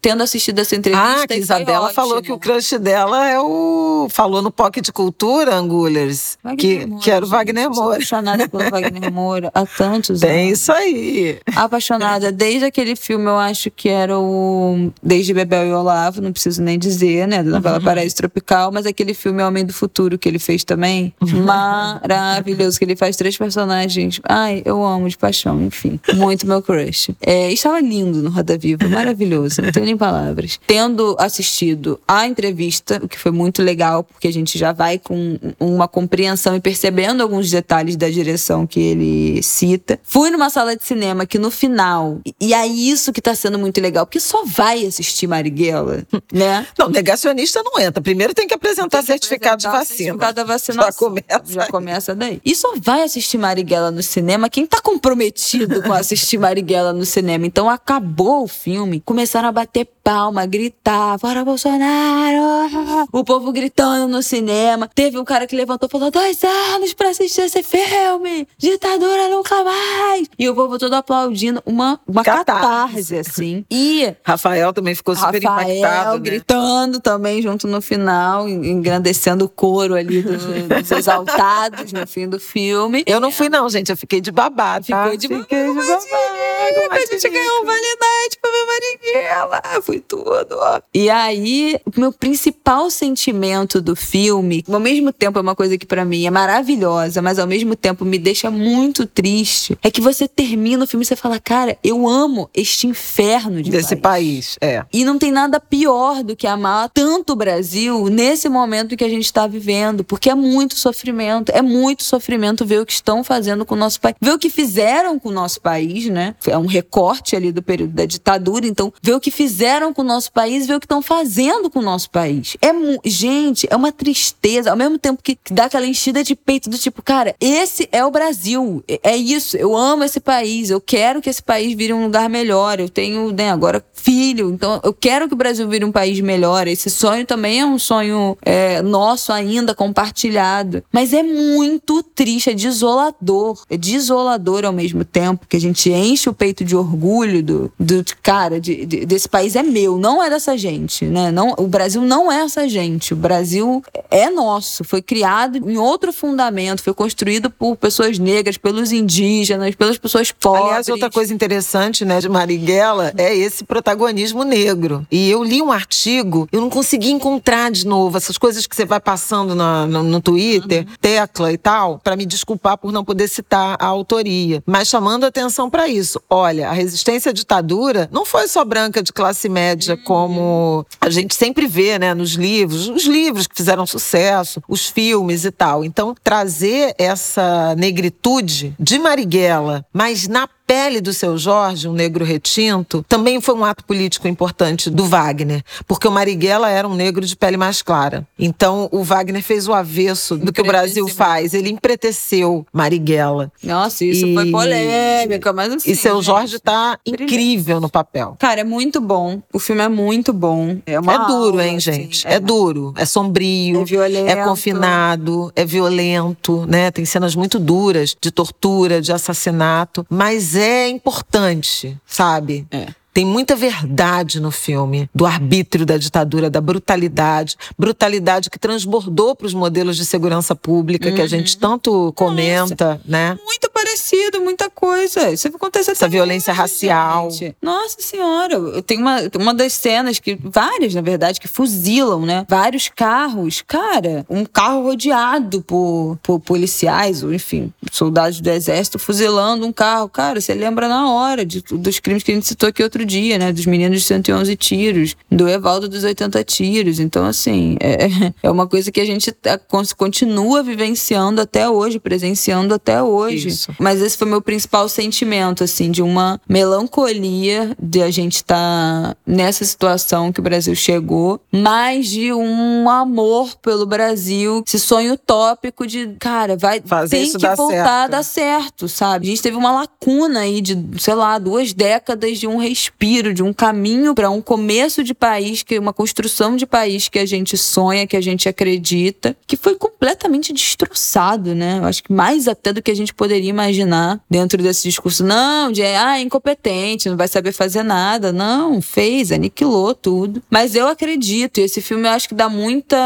tendo 0.00 0.22
assistido 0.22 0.60
essa 0.60 0.76
entrevista. 0.76 1.22
Ah, 1.24 1.26
que 1.26 1.34
Isabela 1.34 1.92
falou 1.92 2.22
que 2.22 2.30
o 2.30 2.38
crush 2.38 2.78
dela 2.78 3.28
é 3.28 3.40
o. 3.40 4.06
falou 4.08 4.40
no 4.40 4.52
Pocket 4.52 4.88
Cultura, 4.90 5.56
Angulers. 5.56 6.38
Que, 6.56 6.86
Moura, 6.86 7.02
que 7.02 7.10
era 7.10 7.24
o 7.24 7.28
Wagner 7.28 7.68
Moura. 7.68 7.96
apaixonada 7.96 8.48
pelo 8.48 8.70
Wagner 8.70 9.12
Moura 9.12 9.50
há 9.52 9.66
tantos 9.66 10.20
Tem 10.22 10.30
anos. 10.30 10.38
Tem 10.38 10.50
isso 10.50 10.72
aí. 10.72 11.40
Apaixonada. 11.56 12.30
Desde 12.30 12.64
aquele 12.64 12.94
filme, 12.94 13.26
eu 13.26 13.47
acho 13.48 13.70
que 13.70 13.88
era 13.88 14.18
o 14.18 14.90
Desde 15.02 15.34
Bebel 15.34 15.66
e 15.66 15.72
Olavo, 15.72 16.20
não 16.20 16.32
preciso 16.32 16.62
nem 16.62 16.78
dizer, 16.78 17.26
né? 17.26 17.42
Da 17.42 17.50
novela 17.50 17.78
uhum. 17.78 17.84
Paraíso 17.84 18.16
Tropical, 18.16 18.70
mas 18.72 18.86
aquele 18.86 19.14
filme 19.14 19.42
Homem 19.42 19.64
do 19.64 19.72
Futuro 19.72 20.18
que 20.18 20.28
ele 20.28 20.38
fez 20.38 20.64
também. 20.64 21.12
Uhum. 21.20 21.44
Maravilhoso, 21.44 22.78
que 22.78 22.84
ele 22.84 22.96
faz 22.96 23.16
três 23.16 23.36
personagens. 23.36 24.20
Ai, 24.24 24.62
eu 24.64 24.84
amo 24.84 25.08
de 25.08 25.16
paixão, 25.16 25.62
enfim. 25.62 25.98
Muito 26.14 26.46
meu 26.46 26.62
crush. 26.62 27.10
É, 27.20 27.50
estava 27.52 27.80
lindo 27.80 28.22
no 28.22 28.30
Roda 28.30 28.56
Viva, 28.56 28.88
maravilhoso, 28.88 29.62
não 29.62 29.72
tenho 29.72 29.86
nem 29.86 29.96
palavras. 29.96 30.58
Tendo 30.66 31.16
assistido 31.18 32.00
a 32.06 32.26
entrevista, 32.26 33.00
o 33.02 33.08
que 33.08 33.18
foi 33.18 33.32
muito 33.32 33.62
legal, 33.62 34.04
porque 34.04 34.28
a 34.28 34.32
gente 34.32 34.58
já 34.58 34.72
vai 34.72 34.98
com 34.98 35.38
uma 35.58 35.88
compreensão 35.88 36.56
e 36.56 36.60
percebendo 36.60 37.22
alguns 37.22 37.50
detalhes 37.50 37.96
da 37.96 38.08
direção 38.08 38.66
que 38.66 38.80
ele 38.80 39.42
cita. 39.42 39.98
Fui 40.02 40.30
numa 40.30 40.50
sala 40.50 40.76
de 40.76 40.84
cinema 40.84 41.26
que 41.26 41.38
no 41.38 41.50
final, 41.50 42.20
e 42.40 42.54
é 42.54 42.66
isso 42.66 43.12
que 43.12 43.20
tá 43.20 43.34
sendo 43.38 43.58
muito 43.58 43.80
legal, 43.80 44.04
porque 44.04 44.20
só 44.20 44.44
vai 44.44 44.84
assistir 44.84 45.26
Marighella, 45.26 46.04
né? 46.32 46.66
Não, 46.78 46.88
negacionista 46.88 47.62
não 47.62 47.80
entra. 47.80 48.02
Primeiro 48.02 48.34
tem 48.34 48.46
que 48.46 48.54
apresentar 48.54 48.98
tem 48.98 49.00
que 49.00 49.06
certificado 49.06 49.54
apresentar 49.54 49.72
de 49.72 49.78
vacina. 49.78 49.96
Certificado 49.96 50.34
da 50.34 50.44
vacinação. 50.44 50.92
Já 50.92 50.98
começa. 50.98 51.52
Já 51.52 51.66
começa 51.66 52.14
daí. 52.14 52.40
E 52.44 52.54
só 52.54 52.74
vai 52.76 53.02
assistir 53.02 53.38
Marighella 53.38 53.90
no 53.90 54.02
cinema 54.02 54.48
quem 54.48 54.66
tá 54.66 54.80
comprometido 54.80 55.82
com 55.82 55.92
assistir 55.92 56.38
Marighella 56.38 56.92
no 56.92 57.04
cinema. 57.04 57.46
Então 57.46 57.68
acabou 57.68 58.44
o 58.44 58.48
filme, 58.48 59.00
começaram 59.00 59.48
a 59.48 59.52
bater 59.52 59.88
palma, 60.02 60.46
gritar, 60.46 61.18
fora 61.18 61.44
Bolsonaro! 61.44 63.08
O 63.12 63.22
povo 63.22 63.52
gritando 63.52 64.08
no 64.08 64.22
cinema. 64.22 64.88
Teve 64.94 65.18
um 65.18 65.24
cara 65.24 65.46
que 65.46 65.54
levantou 65.54 65.86
e 65.86 65.92
falou: 65.92 66.10
dois 66.10 66.42
anos 66.42 66.94
pra 66.94 67.10
assistir 67.10 67.42
esse 67.42 67.62
filme! 67.62 68.48
Ditadura 68.56 69.28
nunca 69.28 69.62
mais! 69.62 70.28
E 70.38 70.48
o 70.48 70.54
povo 70.54 70.78
todo 70.78 70.94
aplaudindo. 70.94 71.62
Uma, 71.66 72.00
uma 72.06 72.24
catarse, 72.24 73.18
assim 73.18 73.27
assim. 73.28 73.64
E. 73.70 74.14
Rafael 74.24 74.72
também 74.72 74.94
ficou 74.94 75.14
super 75.14 75.42
Rafael 75.42 75.78
impactado. 75.78 76.18
Né? 76.18 76.18
gritando 76.18 77.00
também 77.00 77.40
junto 77.40 77.66
no 77.66 77.80
final, 77.80 78.48
engrandecendo 78.48 79.44
o 79.44 79.48
coro 79.48 79.94
ali 79.94 80.22
do, 80.22 80.36
dos 80.36 80.90
exaltados 80.90 81.92
no 81.92 82.06
fim 82.06 82.28
do 82.28 82.40
filme. 82.40 83.04
Eu 83.06 83.20
não 83.20 83.30
fui, 83.30 83.48
não, 83.48 83.68
gente. 83.68 83.90
Eu 83.90 83.96
fiquei 83.96 84.20
de 84.20 84.30
babado. 84.30 84.86
Tá? 84.86 85.04
Ficou 85.04 85.16
de 85.16 85.28
fiquei 85.28 85.66
babado. 85.66 85.78
De 85.78 85.80
babado 85.80 86.48
a 86.90 86.98
gente 86.98 87.28
ganhou 87.28 87.62
um 87.62 87.64
Night 87.64 88.38
pra 88.40 88.50
ver 88.50 88.66
Marighella. 88.66 89.82
Foi 89.82 90.00
tudo. 90.00 90.58
E 90.92 91.08
aí, 91.10 91.78
o 91.84 92.00
meu 92.00 92.12
principal 92.12 92.90
sentimento 92.90 93.80
do 93.80 93.94
filme, 93.94 94.64
ao 94.68 94.80
mesmo 94.80 95.12
tempo 95.12 95.38
é 95.38 95.42
uma 95.42 95.54
coisa 95.54 95.78
que 95.78 95.86
para 95.86 96.04
mim 96.04 96.26
é 96.26 96.30
maravilhosa, 96.30 97.22
mas 97.22 97.38
ao 97.38 97.46
mesmo 97.46 97.74
tempo 97.76 98.04
me 98.04 98.18
deixa 98.18 98.50
muito 98.50 99.06
triste, 99.06 99.78
é 99.82 99.90
que 99.90 100.00
você 100.00 100.26
termina 100.28 100.84
o 100.84 100.86
filme 100.86 101.04
e 101.04 101.06
você 101.06 101.16
fala, 101.16 101.38
cara, 101.38 101.78
eu 101.82 102.08
amo 102.08 102.50
este 102.54 102.86
inferno 102.86 103.17
inferno 103.18 103.62
de 103.62 103.70
desse 103.70 103.96
país. 103.96 104.56
país. 104.56 104.58
É. 104.60 104.84
E 104.92 105.04
não 105.04 105.18
tem 105.18 105.32
nada 105.32 105.60
pior 105.60 106.22
do 106.22 106.36
que 106.36 106.46
amar 106.46 106.88
tanto 106.90 107.32
o 107.32 107.36
Brasil 107.36 108.06
nesse 108.08 108.48
momento 108.48 108.96
que 108.96 109.04
a 109.04 109.08
gente 109.08 109.24
está 109.24 109.46
vivendo, 109.46 110.04
porque 110.04 110.30
é 110.30 110.34
muito 110.34 110.76
sofrimento, 110.76 111.50
é 111.50 111.62
muito 111.62 112.04
sofrimento 112.04 112.64
ver 112.64 112.80
o 112.80 112.86
que 112.86 112.92
estão 112.92 113.24
fazendo 113.24 113.66
com 113.66 113.74
o 113.74 113.78
nosso 113.78 114.00
país, 114.00 114.16
ver 114.20 114.32
o 114.32 114.38
que 114.38 114.48
fizeram 114.48 115.18
com 115.18 115.28
o 115.28 115.32
nosso 115.32 115.60
país, 115.60 116.06
né? 116.06 116.34
É 116.46 116.56
um 116.56 116.66
recorte 116.66 117.34
ali 117.34 117.52
do 117.52 117.62
período 117.62 117.92
da 117.92 118.04
ditadura, 118.04 118.66
então 118.66 118.92
ver 119.02 119.14
o 119.14 119.20
que 119.20 119.30
fizeram 119.30 119.92
com 119.92 120.02
o 120.02 120.04
nosso 120.04 120.32
país, 120.32 120.66
ver 120.66 120.74
o 120.74 120.80
que 120.80 120.86
estão 120.86 121.02
fazendo 121.02 121.70
com 121.70 121.80
o 121.80 121.82
nosso 121.82 122.10
país. 122.10 122.56
É 122.62 122.68
gente, 123.04 123.66
é 123.70 123.76
uma 123.76 123.92
tristeza, 123.92 124.70
ao 124.70 124.76
mesmo 124.76 124.98
tempo 124.98 125.22
que 125.22 125.36
dá 125.50 125.64
aquela 125.64 125.86
enchida 125.86 126.22
de 126.22 126.34
peito 126.34 126.70
do 126.70 126.78
tipo, 126.78 127.02
cara, 127.02 127.34
esse 127.40 127.88
é 127.90 128.04
o 128.04 128.10
Brasil, 128.10 128.82
é, 128.86 129.00
é 129.02 129.16
isso, 129.16 129.56
eu 129.56 129.76
amo 129.76 130.04
esse 130.04 130.20
país, 130.20 130.70
eu 130.70 130.80
quero 130.80 131.20
que 131.20 131.28
esse 131.28 131.42
país 131.42 131.76
vire 131.76 131.92
um 131.92 132.04
lugar 132.04 132.28
melhor, 132.28 132.78
eu 132.78 132.88
tenho 132.88 133.07
tenho 133.08 133.32
né, 133.32 133.50
agora 133.50 133.82
filho, 133.98 134.50
então 134.50 134.80
eu 134.82 134.92
quero 134.92 135.28
que 135.28 135.34
o 135.34 135.36
Brasil 135.36 135.68
vire 135.68 135.84
um 135.84 135.92
país 135.92 136.20
melhor. 136.20 136.66
Esse 136.66 136.88
sonho 136.88 137.26
também 137.26 137.60
é 137.60 137.66
um 137.66 137.78
sonho 137.78 138.36
é, 138.42 138.80
nosso 138.80 139.32
ainda 139.32 139.74
compartilhado. 139.74 140.82
Mas 140.92 141.12
é 141.12 141.22
muito 141.22 142.02
triste, 142.02 142.50
é 142.50 142.54
desolador. 142.54 143.62
É 143.68 143.76
desolador 143.76 144.64
ao 144.64 144.72
mesmo 144.72 145.04
tempo, 145.04 145.46
que 145.48 145.56
a 145.56 145.60
gente 145.60 145.90
enche 145.90 146.28
o 146.30 146.32
peito 146.32 146.64
de 146.64 146.74
orgulho 146.74 147.42
do, 147.42 147.72
do 147.78 148.04
cara, 148.22 148.60
de, 148.60 148.86
de, 148.86 149.04
desse 149.04 149.28
país 149.28 149.56
é 149.56 149.62
meu, 149.62 149.98
não 149.98 150.22
é 150.22 150.30
dessa 150.30 150.56
gente, 150.56 151.04
né? 151.04 151.30
Não, 151.30 151.54
o 151.58 151.66
Brasil 151.66 152.00
não 152.00 152.30
é 152.30 152.40
essa 152.42 152.68
gente. 152.68 153.12
O 153.12 153.16
Brasil 153.16 153.82
é 154.10 154.30
nosso, 154.30 154.84
foi 154.84 155.02
criado 155.02 155.56
em 155.56 155.76
outro 155.76 156.12
fundamento, 156.12 156.82
foi 156.82 156.94
construído 156.94 157.50
por 157.50 157.76
pessoas 157.76 158.18
negras, 158.18 158.56
pelos 158.56 158.92
indígenas, 158.92 159.74
pelas 159.74 159.98
pessoas 159.98 160.32
pobres. 160.32 160.64
Aliás, 160.64 160.88
outra 160.88 161.10
coisa 161.10 161.34
interessante, 161.34 162.04
né, 162.04 162.20
de 162.20 162.28
Marighella 162.28 163.12
é 163.16 163.36
esse 163.36 163.64
protagonismo 163.64 163.97
negro. 164.44 165.06
E 165.10 165.30
eu 165.30 165.42
li 165.42 165.62
um 165.62 165.72
artigo, 165.72 166.48
eu 166.52 166.60
não 166.60 166.70
consegui 166.70 167.10
encontrar 167.10 167.70
de 167.70 167.86
novo 167.86 168.16
essas 168.16 168.38
coisas 168.38 168.66
que 168.66 168.74
você 168.74 168.84
vai 168.84 169.00
passando 169.00 169.54
no, 169.54 169.86
no, 169.86 170.02
no 170.02 170.20
Twitter, 170.20 170.86
uhum. 170.86 170.94
tecla 171.00 171.52
e 171.52 171.58
tal, 171.58 171.98
para 171.98 172.16
me 172.16 172.26
desculpar 172.26 172.78
por 172.78 172.92
não 172.92 173.04
poder 173.04 173.28
citar 173.28 173.76
a 173.78 173.86
autoria. 173.86 174.62
Mas 174.66 174.88
chamando 174.88 175.24
atenção 175.24 175.70
para 175.70 175.88
isso. 175.88 176.20
Olha, 176.28 176.68
a 176.68 176.72
resistência 176.72 177.30
à 177.30 177.32
ditadura 177.32 178.08
não 178.12 178.24
foi 178.24 178.48
só 178.48 178.64
branca 178.64 179.02
de 179.02 179.12
classe 179.12 179.48
média, 179.48 179.94
uhum. 179.94 180.04
como 180.04 180.86
a 181.00 181.10
gente 181.10 181.34
sempre 181.34 181.66
vê, 181.66 181.98
né, 181.98 182.14
nos 182.14 182.32
livros, 182.32 182.88
os 182.88 183.04
livros 183.04 183.46
que 183.46 183.56
fizeram 183.56 183.86
sucesso, 183.86 184.62
os 184.68 184.86
filmes 184.86 185.44
e 185.44 185.50
tal. 185.50 185.84
Então, 185.84 186.14
trazer 186.22 186.94
essa 186.98 187.74
negritude 187.76 188.74
de 188.78 188.98
Marighella, 188.98 189.84
mas 189.92 190.28
na 190.28 190.48
pele 190.68 191.00
do 191.00 191.14
seu 191.14 191.38
Jorge, 191.38 191.88
um 191.88 191.94
negro 191.94 192.26
retinto, 192.26 193.02
também 193.08 193.40
foi 193.40 193.54
um 193.54 193.64
ato 193.64 193.82
político 193.82 194.28
importante 194.28 194.90
do 194.90 195.06
Wagner, 195.06 195.64
porque 195.86 196.06
o 196.06 196.10
Marighella 196.10 196.68
era 196.68 196.86
um 196.86 196.94
negro 196.94 197.24
de 197.24 197.34
pele 197.34 197.56
mais 197.56 197.80
clara. 197.80 198.26
Então 198.38 198.86
o 198.92 199.02
Wagner 199.02 199.42
fez 199.42 199.66
o 199.66 199.72
avesso 199.72 200.36
do 200.36 200.52
que 200.52 200.60
o 200.60 200.64
Brasil 200.64 201.08
faz. 201.08 201.54
Ele 201.54 201.70
empreteceu 201.70 202.66
Marighella. 202.70 203.50
Nossa, 203.64 204.04
isso 204.04 204.26
e... 204.26 204.34
foi 204.34 204.50
polêmica, 204.50 205.54
mas 205.54 205.72
assim. 205.72 205.90
E 205.90 205.96
seu 205.96 206.22
Jorge 206.22 206.58
tá 206.58 206.98
incrível 207.06 207.80
no 207.80 207.88
papel. 207.88 208.36
Cara, 208.38 208.60
é 208.60 208.64
muito 208.64 209.00
bom. 209.00 209.40
O 209.50 209.58
filme 209.58 209.80
é 209.80 209.88
muito 209.88 210.34
bom. 210.34 210.76
É, 210.84 211.00
uma 211.00 211.14
é 211.14 211.26
duro, 211.26 211.60
hein, 211.62 211.76
assim, 211.76 211.92
gente? 211.92 212.26
É. 212.26 212.34
é. 212.34 212.40
duro. 212.40 212.92
É 212.94 213.06
sombrio. 213.06 213.80
É 213.80 213.84
violento. 213.84 214.28
É 214.28 214.44
confinado. 214.44 215.50
É 215.56 215.64
violento, 215.64 216.66
né? 216.66 216.90
Tem 216.90 217.06
cenas 217.06 217.34
muito 217.34 217.58
duras 217.58 218.14
de 218.20 218.30
tortura, 218.30 219.00
de 219.00 219.10
assassinato. 219.12 220.04
Mas 220.10 220.57
é 220.60 220.88
importante, 220.88 221.96
sabe? 222.06 222.66
É. 222.70 222.88
Tem 223.18 223.24
muita 223.24 223.56
verdade 223.56 224.38
no 224.38 224.52
filme 224.52 225.10
do 225.12 225.26
arbítrio 225.26 225.84
da 225.84 225.96
ditadura, 225.96 226.48
da 226.48 226.60
brutalidade, 226.60 227.56
brutalidade 227.76 228.48
que 228.48 228.60
transbordou 228.60 229.34
para 229.34 229.48
os 229.48 229.52
modelos 229.52 229.96
de 229.96 230.06
segurança 230.06 230.54
pública 230.54 231.08
uhum. 231.08 231.16
que 231.16 231.22
a 231.22 231.26
gente 231.26 231.54
uhum. 231.54 231.60
tanto 231.60 232.12
comenta, 232.14 232.90
Nossa, 232.90 233.00
né? 233.04 233.36
Muito 233.44 233.68
parecido, 233.72 234.40
muita 234.40 234.70
coisa. 234.70 235.32
Isso 235.32 235.48
acontece 235.48 235.90
Essa 235.90 236.06
violência 236.06 236.52
hoje, 236.52 236.60
racial. 236.60 237.28
Gente. 237.32 237.56
Nossa 237.60 237.96
senhora, 238.00 238.80
tem 238.82 238.98
uma, 238.98 239.16
uma 239.34 239.52
das 239.52 239.72
cenas 239.72 240.20
que 240.20 240.38
várias, 240.40 240.94
na 240.94 241.00
verdade, 241.00 241.40
que 241.40 241.48
fuzilam, 241.48 242.24
né? 242.24 242.46
Vários 242.48 242.88
carros, 242.88 243.64
cara, 243.66 244.24
um 244.30 244.44
carro 244.44 244.84
rodeado 244.84 245.60
por, 245.62 246.16
por 246.22 246.38
policiais, 246.38 247.24
ou 247.24 247.34
enfim, 247.34 247.72
soldados 247.90 248.40
do 248.40 248.48
exército 248.48 248.96
fuzilando 248.96 249.66
um 249.66 249.72
carro. 249.72 250.08
Cara, 250.08 250.40
você 250.40 250.54
lembra 250.54 250.86
na 250.86 251.10
hora 251.12 251.44
de, 251.44 251.60
dos 251.62 251.98
crimes 251.98 252.22
que 252.22 252.30
a 252.30 252.34
gente 252.36 252.46
citou 252.46 252.68
aqui 252.68 252.80
outro 252.80 253.07
dia, 253.08 253.38
né? 253.38 253.52
Dos 253.52 253.66
meninos 253.66 254.00
de 254.00 254.04
111 254.04 254.54
tiros, 254.56 255.16
do 255.30 255.48
Evaldo 255.48 255.88
dos 255.88 256.04
80 256.04 256.44
tiros. 256.44 257.00
Então, 257.00 257.24
assim, 257.24 257.76
é, 257.80 258.08
é 258.42 258.50
uma 258.50 258.66
coisa 258.66 258.92
que 258.92 259.00
a 259.00 259.04
gente 259.04 259.32
tá, 259.32 259.58
continua 259.96 260.62
vivenciando 260.62 261.40
até 261.40 261.68
hoje, 261.68 261.98
presenciando 261.98 262.74
até 262.74 263.02
hoje. 263.02 263.48
Isso. 263.48 263.74
Mas 263.78 264.00
esse 264.02 264.16
foi 264.16 264.28
meu 264.28 264.42
principal 264.42 264.88
sentimento, 264.88 265.64
assim, 265.64 265.90
de 265.90 266.02
uma 266.02 266.40
melancolia 266.48 267.74
de 267.80 268.02
a 268.02 268.10
gente 268.10 268.36
estar 268.36 268.54
tá 268.54 269.16
nessa 269.26 269.64
situação 269.64 270.30
que 270.30 270.40
o 270.40 270.42
Brasil 270.42 270.74
chegou, 270.74 271.40
mais 271.50 272.06
de 272.06 272.32
um 272.32 272.88
amor 272.88 273.56
pelo 273.56 273.86
Brasil, 273.86 274.62
esse 274.66 274.78
sonho 274.78 275.14
utópico 275.14 275.86
de, 275.86 276.14
cara, 276.20 276.56
vai 276.56 276.82
Fazer 276.84 277.16
tem 277.16 277.32
que 277.32 277.56
voltar 277.56 277.74
certo. 277.74 277.88
a 277.88 278.06
dar 278.06 278.22
certo, 278.22 278.88
sabe? 278.88 279.26
A 279.26 279.30
gente 279.30 279.42
teve 279.42 279.56
uma 279.56 279.72
lacuna 279.72 280.40
aí 280.40 280.60
de, 280.60 280.76
sei 280.98 281.14
lá, 281.14 281.38
duas 281.38 281.72
décadas 281.72 282.38
de 282.38 282.46
um 282.46 282.58
respiro 282.58 282.97
respiro, 282.98 283.32
de 283.32 283.42
um 283.42 283.52
caminho 283.52 284.14
para 284.14 284.28
um 284.28 284.42
começo 284.42 285.04
de 285.04 285.14
país, 285.14 285.62
que 285.62 285.78
uma 285.78 285.92
construção 285.92 286.56
de 286.56 286.66
país 286.66 287.08
que 287.08 287.18
a 287.18 287.26
gente 287.26 287.56
sonha, 287.56 288.06
que 288.06 288.16
a 288.16 288.20
gente 288.20 288.48
acredita, 288.48 289.36
que 289.46 289.56
foi 289.56 289.76
completamente 289.76 290.52
destroçado, 290.52 291.54
né? 291.54 291.78
Eu 291.78 291.84
acho 291.84 292.02
que 292.02 292.12
mais 292.12 292.48
até 292.48 292.72
do 292.72 292.82
que 292.82 292.90
a 292.90 292.96
gente 292.96 293.14
poderia 293.14 293.48
imaginar 293.48 294.20
dentro 294.28 294.60
desse 294.62 294.82
discurso. 294.82 295.24
Não, 295.24 295.70
de 295.70 295.82
ah, 295.82 296.18
é 296.18 296.22
incompetente, 296.22 297.08
não 297.08 297.16
vai 297.16 297.28
saber 297.28 297.52
fazer 297.52 297.84
nada. 297.84 298.32
Não, 298.32 298.82
fez, 298.82 299.30
aniquilou 299.30 299.94
tudo. 299.94 300.42
Mas 300.50 300.74
eu 300.74 300.88
acredito, 300.88 301.60
e 301.60 301.62
esse 301.62 301.80
filme 301.80 302.08
eu 302.08 302.12
acho 302.12 302.28
que 302.28 302.34
dá 302.34 302.48
muita. 302.48 302.98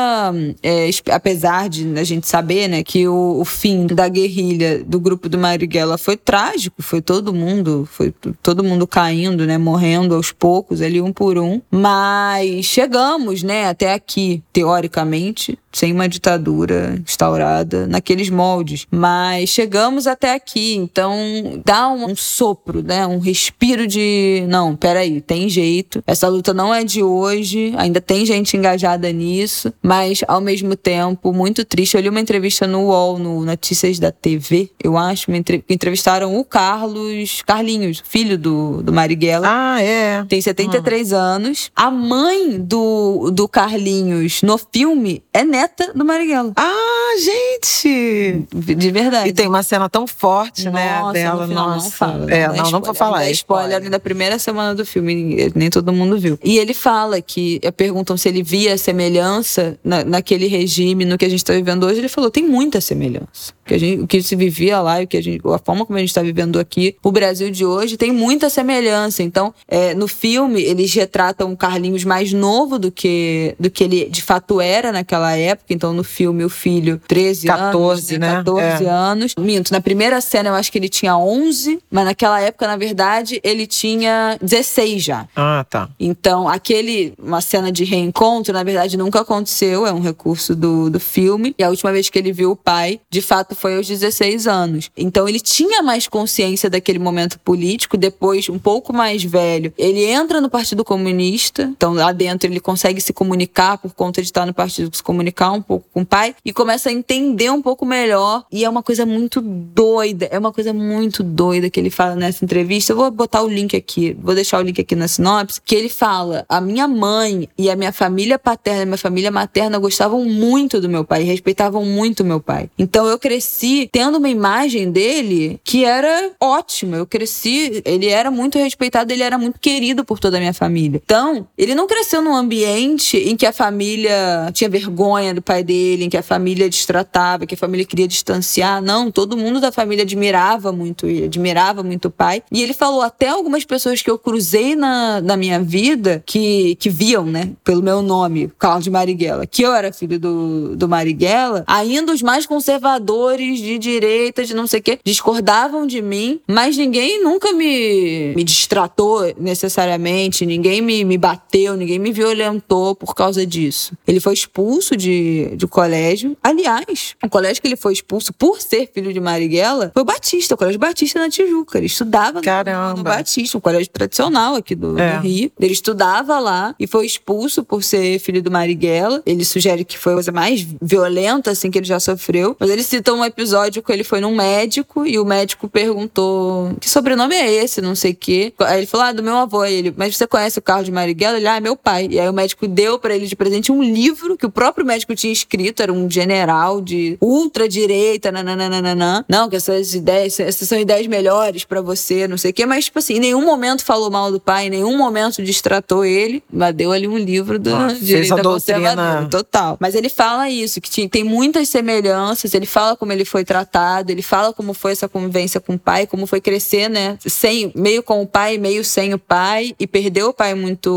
É, 0.62 0.88
apesar 1.10 1.68
de 1.68 1.98
a 1.98 2.04
gente 2.04 2.26
saber, 2.26 2.68
né, 2.68 2.82
que 2.82 3.06
o, 3.06 3.40
o 3.40 3.44
fim 3.44 3.86
da 3.86 4.08
guerrilha 4.08 4.82
do 4.84 4.98
grupo 4.98 5.28
do 5.28 5.36
Marighella 5.36 5.98
foi 5.98 6.16
trágico, 6.16 6.82
foi 6.82 7.02
todo 7.02 7.34
mundo, 7.34 7.86
foi 7.90 8.12
todo 8.42 8.64
mundo 8.64 8.86
caindo, 8.86 9.46
né, 9.46 9.58
morrendo 9.58 9.81
morrendo 9.82 10.14
aos 10.14 10.30
poucos, 10.30 10.80
ali 10.80 11.00
um 11.00 11.12
por 11.12 11.36
um. 11.36 11.60
Mas 11.68 12.64
chegamos, 12.66 13.42
né, 13.42 13.68
até 13.68 13.92
aqui, 13.92 14.40
teoricamente, 14.52 15.58
sem 15.72 15.92
uma 15.92 16.08
ditadura 16.08 17.00
instaurada 17.04 17.86
naqueles 17.86 18.30
moldes. 18.30 18.86
Mas 18.90 19.48
chegamos 19.48 20.06
até 20.06 20.34
aqui, 20.34 20.76
então 20.76 21.16
dá 21.64 21.88
um, 21.88 22.10
um 22.10 22.16
sopro, 22.16 22.82
né? 22.82 23.06
Um 23.06 23.18
respiro 23.18 23.86
de. 23.86 24.44
Não, 24.48 24.76
peraí, 24.76 25.20
tem 25.20 25.48
jeito. 25.48 26.02
Essa 26.06 26.28
luta 26.28 26.52
não 26.52 26.72
é 26.72 26.84
de 26.84 27.02
hoje, 27.02 27.72
ainda 27.76 28.00
tem 28.00 28.24
gente 28.26 28.56
engajada 28.56 29.10
nisso, 29.10 29.72
mas 29.82 30.20
ao 30.28 30.40
mesmo 30.40 30.76
tempo, 30.76 31.32
muito 31.32 31.64
triste. 31.64 31.96
Eu 31.96 32.02
li 32.02 32.08
uma 32.08 32.20
entrevista 32.20 32.66
no 32.66 32.86
UOL, 32.86 33.18
no 33.18 33.44
Notícias 33.44 33.98
da 33.98 34.12
TV, 34.12 34.70
eu 34.82 34.96
acho, 34.96 35.30
me 35.30 35.38
entre... 35.38 35.64
entrevistaram 35.68 36.38
o 36.38 36.44
Carlos 36.44 37.42
Carlinhos, 37.46 38.02
filho 38.06 38.38
do, 38.38 38.82
do 38.82 38.92
Marighella. 38.92 39.48
Ah, 39.48 39.71
é. 39.80 40.24
Tem 40.28 40.40
73 40.40 41.12
anos. 41.12 41.70
A 41.74 41.90
mãe 41.90 42.58
do, 42.58 43.30
do 43.30 43.48
Carlinhos 43.48 44.42
no 44.42 44.58
filme 44.58 45.22
é 45.32 45.44
neta 45.44 45.92
do 45.94 46.04
Marighella. 46.04 46.52
Ah, 46.56 47.16
gente! 47.22 48.46
De 48.52 48.90
verdade. 48.90 49.28
E 49.28 49.32
tem 49.32 49.46
uma 49.46 49.62
cena 49.62 49.88
tão 49.88 50.06
forte, 50.06 50.68
né, 50.68 51.00
Nossa, 51.00 51.12
né, 51.12 51.22
dela. 51.22 51.46
No 51.46 51.54
Nossa. 51.54 51.84
Não 51.84 51.90
fala. 51.90 52.32
É, 52.32 52.48
não, 52.48 52.56
não, 52.56 52.70
não 52.70 52.80
vou 52.80 52.94
falar. 52.94 53.24
É 53.24 53.30
spoiler, 53.30 53.70
spoiler 53.70 53.90
da 53.90 54.00
primeira 54.00 54.38
semana 54.38 54.74
do 54.74 54.84
filme, 54.84 55.52
nem 55.54 55.70
todo 55.70 55.92
mundo 55.92 56.18
viu. 56.18 56.38
E 56.42 56.58
ele 56.58 56.74
fala 56.74 57.20
que, 57.20 57.60
perguntam 57.76 58.16
se 58.16 58.28
ele 58.28 58.42
via 58.42 58.76
semelhança 58.76 59.78
na, 59.84 60.04
naquele 60.04 60.46
regime, 60.46 61.04
no 61.04 61.18
que 61.18 61.24
a 61.24 61.28
gente 61.28 61.40
está 61.40 61.52
vivendo 61.52 61.84
hoje. 61.84 62.00
Ele 62.00 62.08
falou, 62.08 62.30
tem 62.30 62.46
muita 62.46 62.80
semelhança. 62.80 63.52
Que 63.72 63.76
a 63.76 63.78
gente, 63.78 64.02
o 64.02 64.06
que 64.06 64.22
se 64.22 64.36
vivia 64.36 64.80
lá 64.80 65.00
e 65.00 65.04
o 65.04 65.08
que 65.08 65.16
a, 65.16 65.22
gente, 65.22 65.40
a 65.46 65.58
forma 65.58 65.86
como 65.86 65.96
a 65.96 66.00
gente 66.00 66.10
está 66.10 66.20
vivendo 66.20 66.58
aqui, 66.58 66.94
o 67.02 67.10
Brasil 67.10 67.50
de 67.50 67.64
hoje 67.64 67.96
tem 67.96 68.12
muita 68.12 68.50
semelhança. 68.50 69.22
Então, 69.22 69.54
é, 69.66 69.94
no 69.94 70.06
filme, 70.06 70.60
eles 70.62 70.92
retratam 70.92 71.50
o 71.50 71.56
Carlinhos 71.56 72.04
mais 72.04 72.34
novo 72.34 72.78
do 72.78 72.92
que, 72.92 73.54
do 73.58 73.70
que 73.70 73.84
ele 73.84 74.10
de 74.10 74.22
fato 74.22 74.60
era 74.60 74.92
naquela 74.92 75.34
época 75.36 75.72
então 75.72 75.94
no 75.94 76.04
filme 76.04 76.44
o 76.44 76.50
filho 76.50 77.00
13 77.08 77.46
14, 77.46 78.16
anos, 78.16 78.20
né? 78.20 78.36
14 78.36 78.84
é. 78.84 78.88
anos. 78.88 79.34
Minto, 79.38 79.72
na 79.72 79.80
primeira 79.80 80.20
cena 80.20 80.50
eu 80.50 80.54
acho 80.54 80.70
que 80.70 80.78
ele 80.78 80.88
tinha 80.88 81.16
11, 81.16 81.80
mas 81.90 82.04
naquela 82.04 82.40
época, 82.40 82.66
na 82.66 82.76
verdade, 82.76 83.40
ele 83.42 83.66
tinha 83.66 84.36
16 84.42 85.02
já. 85.02 85.26
Ah, 85.34 85.64
tá. 85.68 85.88
Então, 85.98 86.46
aquele, 86.46 87.14
uma 87.18 87.40
cena 87.40 87.72
de 87.72 87.84
reencontro, 87.84 88.52
na 88.52 88.62
verdade, 88.62 88.96
nunca 88.96 89.20
aconteceu, 89.20 89.86
é 89.86 89.92
um 89.92 90.00
recurso 90.00 90.54
do, 90.54 90.90
do 90.90 91.00
filme. 91.00 91.54
E 91.58 91.64
a 91.64 91.70
última 91.70 91.92
vez 91.92 92.10
que 92.10 92.18
ele 92.18 92.32
viu 92.32 92.50
o 92.50 92.56
pai, 92.56 93.00
de 93.08 93.22
fato, 93.22 93.54
foi 93.62 93.76
aos 93.76 93.86
16 93.86 94.48
anos. 94.48 94.90
Então, 94.96 95.28
ele 95.28 95.38
tinha 95.38 95.84
mais 95.84 96.08
consciência 96.08 96.68
daquele 96.68 96.98
momento 96.98 97.38
político, 97.38 97.96
depois, 97.96 98.48
um 98.48 98.58
pouco 98.58 98.92
mais 98.92 99.22
velho, 99.22 99.72
ele 99.78 100.04
entra 100.04 100.40
no 100.40 100.50
Partido 100.50 100.84
Comunista, 100.84 101.62
então 101.76 101.94
lá 101.94 102.10
dentro 102.10 102.50
ele 102.50 102.58
consegue 102.58 103.00
se 103.00 103.12
comunicar 103.12 103.78
por 103.78 103.94
conta 103.94 104.20
de 104.20 104.26
estar 104.26 104.44
no 104.44 104.52
Partido 104.52 104.90
se 104.92 105.02
comunicar 105.02 105.52
um 105.52 105.62
pouco 105.62 105.86
com 105.92 106.00
o 106.02 106.06
pai 106.06 106.34
e 106.44 106.52
começa 106.52 106.88
a 106.88 106.92
entender 106.92 107.50
um 107.50 107.62
pouco 107.62 107.86
melhor. 107.86 108.44
E 108.50 108.64
é 108.64 108.68
uma 108.68 108.82
coisa 108.82 109.06
muito 109.06 109.40
doida, 109.40 110.26
é 110.32 110.38
uma 110.38 110.52
coisa 110.52 110.72
muito 110.72 111.22
doida 111.22 111.70
que 111.70 111.78
ele 111.78 111.90
fala 111.90 112.16
nessa 112.16 112.44
entrevista. 112.44 112.92
Eu 112.92 112.96
vou 112.96 113.10
botar 113.12 113.42
o 113.42 113.48
link 113.48 113.76
aqui, 113.76 114.16
vou 114.20 114.34
deixar 114.34 114.58
o 114.58 114.62
link 114.62 114.80
aqui 114.80 114.96
na 114.96 115.06
sinopse, 115.06 115.60
que 115.64 115.76
ele 115.76 115.88
fala: 115.88 116.44
a 116.48 116.60
minha 116.60 116.88
mãe 116.88 117.48
e 117.56 117.70
a 117.70 117.76
minha 117.76 117.92
família 117.92 118.40
paterna, 118.40 118.82
a 118.82 118.86
minha 118.86 118.98
família 118.98 119.30
materna 119.30 119.78
gostavam 119.78 120.24
muito 120.24 120.80
do 120.80 120.88
meu 120.88 121.04
pai, 121.04 121.22
respeitavam 121.22 121.84
muito 121.84 122.24
meu 122.24 122.40
pai. 122.40 122.68
Então 122.76 123.06
eu 123.06 123.18
cresci 123.18 123.41
tendo 123.90 124.18
uma 124.18 124.28
imagem 124.28 124.90
dele 124.90 125.60
que 125.64 125.84
era 125.84 126.30
ótima. 126.40 126.96
Eu 126.96 127.06
cresci, 127.06 127.82
ele 127.84 128.08
era 128.08 128.30
muito 128.30 128.58
respeitado, 128.58 129.12
ele 129.12 129.22
era 129.22 129.38
muito 129.38 129.58
querido 129.58 130.04
por 130.04 130.18
toda 130.18 130.36
a 130.36 130.40
minha 130.40 130.54
família. 130.54 131.00
Então, 131.04 131.46
ele 131.56 131.74
não 131.74 131.86
cresceu 131.86 132.22
num 132.22 132.34
ambiente 132.34 133.16
em 133.16 133.36
que 133.36 133.46
a 133.46 133.52
família 133.52 134.50
tinha 134.52 134.68
vergonha 134.68 135.34
do 135.34 135.42
pai 135.42 135.62
dele, 135.62 136.04
em 136.04 136.10
que 136.10 136.16
a 136.16 136.22
família 136.22 136.68
destratava, 136.68 137.46
que 137.46 137.54
a 137.54 137.58
família 137.58 137.84
queria 137.84 138.08
distanciar. 138.08 138.82
Não, 138.82 139.10
todo 139.10 139.36
mundo 139.36 139.60
da 139.60 139.72
família 139.72 140.04
admirava 140.04 140.72
muito 140.72 141.06
ele, 141.06 141.26
admirava 141.26 141.82
muito 141.82 142.06
o 142.06 142.10
pai. 142.10 142.42
E 142.50 142.62
ele 142.62 142.72
falou 142.72 143.02
até 143.02 143.28
algumas 143.28 143.64
pessoas 143.64 144.02
que 144.02 144.10
eu 144.10 144.18
cruzei 144.18 144.74
na, 144.74 145.20
na 145.20 145.36
minha 145.36 145.60
vida 145.60 146.22
que, 146.26 146.76
que 146.76 146.90
viam, 146.90 147.24
né, 147.24 147.50
pelo 147.64 147.82
meu 147.82 148.02
nome, 148.02 148.50
Carlos 148.58 148.88
Marighella, 148.88 149.46
que 149.46 149.62
eu 149.62 149.72
era 149.72 149.92
filho 149.92 150.18
do, 150.18 150.76
do 150.76 150.88
Marighella, 150.88 151.64
ainda 151.66 152.12
os 152.12 152.22
mais 152.22 152.46
conservadores 152.46 153.31
de 153.36 153.78
direita, 153.78 154.44
de 154.44 154.54
não 154.54 154.66
sei 154.66 154.80
o 154.80 154.82
quê, 154.82 154.98
discordavam 155.04 155.86
de 155.86 156.00
mim, 156.02 156.40
mas 156.46 156.76
ninguém 156.76 157.22
nunca 157.22 157.52
me, 157.52 158.32
me 158.34 158.44
distratou 158.44 159.32
necessariamente, 159.38 160.46
ninguém 160.46 160.80
me, 160.80 161.04
me 161.04 161.18
bateu, 161.18 161.76
ninguém 161.76 161.98
me 161.98 162.12
violentou 162.12 162.94
por 162.94 163.14
causa 163.14 163.46
disso. 163.46 163.96
Ele 164.06 164.20
foi 164.20 164.34
expulso 164.34 164.96
de 164.96 165.42
de, 165.56 165.66
colégio. 165.66 166.36
Aliás, 166.42 167.14
o 167.22 167.28
colégio 167.28 167.60
que 167.60 167.68
ele 167.68 167.76
foi 167.76 167.92
expulso 167.92 168.32
por 168.32 168.60
ser 168.60 168.90
filho 168.92 169.12
de 169.12 169.20
Marighella 169.20 169.90
foi 169.92 170.02
o 170.02 170.04
Batista, 170.04 170.54
o 170.54 170.58
Colégio 170.58 170.78
Batista 170.78 171.18
na 171.18 171.28
Tijuca. 171.28 171.78
Ele 171.78 171.86
estudava 171.86 172.40
Caramba. 172.40 172.96
no 172.96 173.02
Batista, 173.02 173.58
um 173.58 173.60
colégio 173.60 173.90
tradicional 173.90 174.56
aqui 174.56 174.74
do, 174.74 174.98
é. 174.98 175.16
do, 175.16 175.22
Rio. 175.22 175.52
Ele 175.58 175.72
estudava 175.72 176.38
lá 176.38 176.74
e 176.78 176.86
foi 176.86 177.06
expulso 177.06 177.64
por 177.64 177.82
ser 177.82 178.18
filho 178.18 178.42
do 178.42 178.50
Marighella. 178.50 179.22
Ele 179.24 179.44
sugere 179.44 179.84
que 179.84 179.98
foi 179.98 180.12
a 180.12 180.16
coisa 180.16 180.32
mais 180.32 180.66
violenta 180.80 181.50
assim 181.50 181.70
que 181.70 181.78
ele 181.78 181.86
já 181.86 182.00
sofreu. 182.00 182.56
Mas 182.58 182.70
ele 182.70 182.82
cita 182.82 183.12
um, 183.12 183.21
um 183.22 183.24
episódio 183.24 183.82
que 183.82 183.92
ele 183.92 184.04
foi 184.04 184.20
num 184.20 184.34
médico 184.34 185.06
e 185.06 185.18
o 185.18 185.24
médico 185.24 185.68
perguntou 185.68 186.74
que 186.80 186.88
sobrenome 186.88 187.34
é 187.34 187.52
esse, 187.52 187.80
não 187.80 187.94
sei 187.94 188.12
o 188.12 188.16
quê. 188.16 188.52
Aí 188.60 188.78
ele 188.78 188.86
falou, 188.86 189.06
ah, 189.06 189.12
do 189.12 189.22
meu 189.22 189.36
avô. 189.36 189.60
Aí 189.60 189.74
ele, 189.74 189.94
mas 189.96 190.16
você 190.16 190.26
conhece 190.26 190.58
o 190.58 190.62
Carlos 190.62 190.86
de 190.86 190.92
Marighella? 190.92 191.38
Ele, 191.38 191.46
ah, 191.46 191.56
é 191.56 191.60
meu 191.60 191.76
pai. 191.76 192.08
E 192.10 192.18
aí 192.18 192.28
o 192.28 192.32
médico 192.32 192.66
deu 192.66 192.98
para 192.98 193.14
ele 193.14 193.26
de 193.26 193.36
presente 193.36 193.70
um 193.72 193.82
livro 193.82 194.36
que 194.36 194.46
o 194.46 194.50
próprio 194.50 194.84
médico 194.84 195.14
tinha 195.14 195.32
escrito, 195.32 195.82
era 195.82 195.92
um 195.92 196.10
general 196.10 196.80
de 196.80 197.16
ultradireita, 197.20 198.32
nananana. 198.32 199.24
Não, 199.28 199.48
que 199.48 199.56
essas 199.56 199.94
ideias, 199.94 200.38
essas 200.40 200.68
são 200.68 200.78
ideias 200.78 201.06
melhores 201.06 201.64
para 201.64 201.80
você, 201.80 202.26
não 202.26 202.36
sei 202.36 202.50
o 202.50 202.54
quê. 202.54 202.66
Mas, 202.66 202.86
tipo 202.86 202.98
assim, 202.98 203.14
em 203.14 203.20
nenhum 203.20 203.44
momento 203.44 203.84
falou 203.84 204.10
mal 204.10 204.30
do 204.30 204.40
pai, 204.40 204.66
em 204.66 204.70
nenhum 204.70 204.96
momento 204.96 205.42
distratou 205.42 206.04
ele, 206.04 206.42
mas 206.52 206.74
deu 206.74 206.92
ali 206.92 207.06
um 207.06 207.18
livro 207.18 207.58
do 207.58 207.74
Ah, 207.74 207.94
fez 207.98 208.30
a 208.30 208.36
doutrina. 208.36 209.28
Total. 209.30 209.76
Mas 209.80 209.94
ele 209.94 210.08
fala 210.08 210.48
isso, 210.50 210.80
que 210.80 211.08
tem 211.08 211.24
muitas 211.24 211.68
semelhanças, 211.68 212.54
ele 212.54 212.66
fala 212.66 212.96
como 212.96 213.11
ele 213.12 213.24
foi 213.24 213.44
tratado, 213.44 214.10
ele 214.10 214.22
fala 214.22 214.52
como 214.52 214.74
foi 214.74 214.92
essa 214.92 215.08
convivência 215.08 215.60
com 215.60 215.74
o 215.74 215.78
pai, 215.78 216.06
como 216.06 216.26
foi 216.26 216.40
crescer, 216.40 216.88
né? 216.88 217.18
Sem, 217.26 217.72
meio 217.74 218.02
com 218.02 218.22
o 218.22 218.26
pai, 218.26 218.58
meio 218.58 218.84
sem 218.84 219.14
o 219.14 219.18
pai, 219.18 219.74
e 219.78 219.86
perdeu 219.86 220.30
o 220.30 220.34
pai 220.34 220.54
muito, 220.54 220.90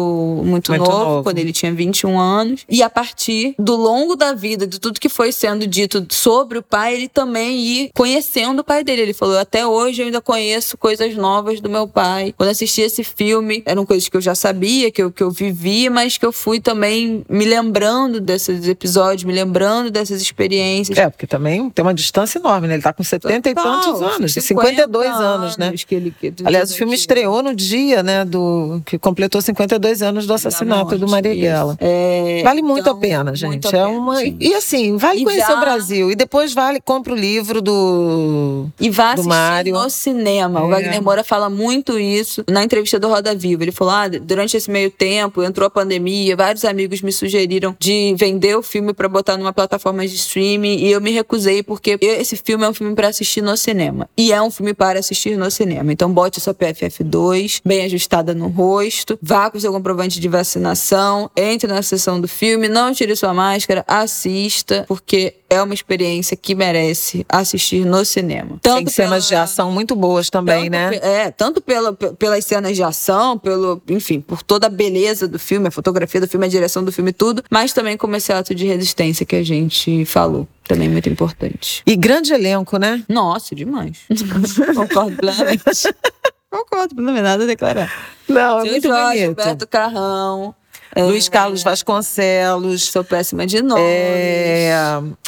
muito, 0.43 0.71
Muito 0.71 0.83
novo, 0.83 1.05
novo. 1.05 1.23
quando 1.23 1.37
ele 1.39 1.51
tinha 1.51 1.73
21 1.73 2.19
anos. 2.19 2.65
E 2.69 2.81
a 2.81 2.89
partir 2.89 3.55
do 3.59 3.75
longo 3.75 4.15
da 4.15 4.33
vida, 4.33 4.65
de 4.65 4.79
tudo 4.79 4.99
que 4.99 5.09
foi 5.09 5.31
sendo 5.31 5.67
dito 5.67 6.05
sobre 6.11 6.57
o 6.57 6.63
pai, 6.63 6.95
ele 6.95 7.07
também 7.07 7.59
ir 7.59 7.89
conhecendo 7.93 8.59
o 8.59 8.63
pai 8.63 8.83
dele. 8.83 9.01
Ele 9.01 9.13
falou: 9.13 9.37
até 9.37 9.65
hoje 9.65 10.01
eu 10.01 10.05
ainda 10.05 10.21
conheço 10.21 10.77
coisas 10.77 11.15
novas 11.15 11.59
do 11.61 11.69
meu 11.69 11.87
pai. 11.87 12.33
Quando 12.37 12.49
assisti 12.49 12.81
esse 12.81 13.03
filme, 13.03 13.63
eram 13.65 13.85
coisas 13.85 14.07
que 14.07 14.17
eu 14.17 14.21
já 14.21 14.35
sabia, 14.35 14.91
que 14.91 15.01
eu, 15.01 15.11
que 15.11 15.23
eu 15.23 15.31
vivi, 15.31 15.89
mas 15.89 16.17
que 16.17 16.25
eu 16.25 16.31
fui 16.31 16.59
também 16.59 17.23
me 17.29 17.45
lembrando 17.45 18.19
desses 18.19 18.67
episódios, 18.67 19.23
me 19.23 19.33
lembrando 19.33 19.91
dessas 19.91 20.21
experiências. 20.21 20.97
É, 20.97 21.09
porque 21.09 21.27
também 21.27 21.69
tem 21.69 21.83
uma 21.83 21.93
distância 22.05 22.37
enorme, 22.39 22.67
né? 22.67 22.75
Ele 22.75 22.83
tá 22.83 22.93
com 22.93 23.03
70 23.03 23.49
e 23.49 23.53
tantos 23.55 24.01
anos, 24.01 24.31
50 24.33 24.41
52 24.41 25.11
anos, 25.15 25.57
né? 25.57 25.73
que 25.87 25.95
ele- 25.95 26.13
que- 26.19 26.33
Aliás, 26.43 26.71
o 26.71 26.75
filme 26.75 26.93
estreou 26.95 27.41
no 27.43 27.53
dia, 27.53 28.01
né, 28.01 28.23
do 28.25 28.81
que 28.85 28.97
completou 28.97 29.41
52 29.41 30.01
anos 30.01 30.25
do 30.25 30.33
assassinato 30.33 30.97
do 30.97 31.07
Marighella. 31.07 31.75
É, 31.79 32.41
Vale 32.43 32.61
muito 32.61 32.81
então, 32.81 32.93
a 32.93 32.99
pena, 32.99 33.35
gente. 33.35 33.49
muito 33.49 33.67
é 33.67 33.71
pena, 33.71 33.87
uma 33.87 34.15
gente. 34.23 34.37
e 34.39 34.53
assim, 34.53 34.97
vale 34.97 35.21
E 35.21 35.23
conhecer 35.23 35.47
já- 35.47 35.57
o 35.57 35.59
Brasil 35.59 36.11
e 36.11 36.15
depois 36.15 36.53
vale 36.53 36.79
compra 36.79 37.13
o 37.13 37.15
livro 37.15 37.61
do 37.61 38.67
E 38.79 38.89
vá 38.89 39.09
do 39.15 39.21
assistir 39.21 39.29
Mário. 39.29 39.73
no 39.73 39.89
cinema. 39.89 40.61
O 40.63 40.67
É. 40.67 40.69
Wagner 40.71 41.01
Moura 41.03 41.23
fala 41.23 41.49
muito 41.49 41.97
isso 41.99 42.43
na 42.49 42.63
entrevista 42.63 42.99
do 42.99 43.07
Roda 43.07 43.35
Viva. 43.35 43.63
Ele 43.63 43.71
falou: 43.71 43.93
ah, 43.93 44.07
durante 44.07 44.55
esse 44.57 44.69
meio 44.69 44.89
tempo, 44.91 45.43
entrou 45.43 45.67
a 45.67 45.69
pandemia, 45.69 46.35
vários 46.35 46.63
amigos 46.65 47.01
me 47.01 47.11
sugeriram 47.11 47.75
de 47.79 48.15
vender 48.17 48.55
o 48.57 48.61
filme 48.63 48.93
pra 48.93 49.07
botar 49.07 49.37
numa 49.37 49.53
plataforma 49.53 50.05
de 50.07 50.15
streaming 50.15 50.77
e 50.77 50.91
eu 50.91 51.01
me 51.01 51.11
recusei 51.11 51.61
porque 51.63 51.94
esse 52.01 52.35
filme 52.35 52.63
é 52.65 52.69
um 52.69 52.73
filme 52.73 52.95
pra 52.95 53.07
assistir 53.09 53.41
no 53.41 53.55
cinema. 53.57 54.09
E 54.17 54.31
é 54.33 54.41
um 54.41 54.49
filme 54.51 54.73
para 54.73 54.99
assistir 54.99 55.37
no 55.37 55.49
cinema. 55.51 55.91
Então 55.91 56.11
bote 56.11 56.39
sua 56.41 56.53
PFF2 56.53 57.61
bem 57.65 57.83
ajustada 57.85 58.33
no 58.33 58.47
rosto, 58.47 59.17
vá 59.21 59.49
com 59.49 59.59
seu 59.59 59.71
comprovante 59.71 60.19
de 60.19 60.27
vacinação, 60.27 61.29
entre 61.35 61.67
na 61.67 61.81
sessão 61.81 62.19
do 62.19 62.27
filme, 62.27 62.67
não 62.67 62.93
tire 62.93 63.15
sua 63.15 63.33
máscara, 63.33 63.83
assista, 63.87 64.85
porque 64.87 65.35
é 65.49 65.61
uma 65.61 65.73
experiência 65.73 66.35
que 66.35 66.55
merece 66.55 67.25
assistir 67.29 67.85
no 67.85 68.03
cinema. 68.03 68.59
tem 68.61 68.87
cenas 68.87 69.23
de 69.25 69.29
pela- 69.29 69.43
ação 69.43 69.71
muito 69.71 69.95
boas 69.95 70.29
também, 70.29 70.69
tanto 70.69 70.71
né? 70.71 70.99
É, 71.01 71.31
tanto 71.31 71.61
pela, 71.61 71.93
pe- 71.93 72.13
pelas 72.13 72.43
cenas 72.45 72.75
de 72.75 72.83
ação, 72.83 73.37
pelo, 73.37 73.81
enfim, 73.87 74.19
por 74.19 74.41
toda 74.41 74.67
a 74.67 74.69
beleza 74.69 75.27
do 75.27 75.37
filme, 75.37 75.67
a 75.67 75.71
fotografia 75.71 76.19
do 76.19 76.27
filme, 76.27 76.45
a 76.45 76.49
direção 76.49 76.83
do 76.83 76.91
filme, 76.91 77.13
tudo, 77.13 77.43
mas 77.49 77.73
também 77.73 77.95
como 77.95 78.15
esse 78.15 78.33
ato 78.33 78.53
de 78.55 78.65
resistência 78.65 79.25
que 79.25 79.35
a 79.35 79.43
gente 79.43 80.03
falou. 80.05 80.47
Também 80.67 80.89
muito 80.89 81.07
importante. 81.09 81.83
E 81.85 81.95
grande 81.95 82.33
elenco, 82.33 82.77
né? 82.77 83.03
Nossa, 83.07 83.53
demais. 83.55 83.99
Concordo 84.75 85.15
plenamente. 85.17 85.63
Concordo 86.49 86.95
plenamente, 86.95 87.23
nada 87.23 87.43
a 87.43 87.47
declarar. 87.47 87.91
Não, 88.27 88.59
é 88.59 88.69
muito 88.69 88.87
Jorge, 88.87 89.23
bonito. 89.23 89.39
Roberto 89.39 89.67
Carrão. 89.67 90.55
Luiz 91.03 91.27
Carlos 91.27 91.61
Vasconcelos. 91.61 92.85
Sou 92.85 93.03
péssima 93.03 93.45
de 93.45 93.61
nomes. 93.61 93.83
É... 93.85 94.71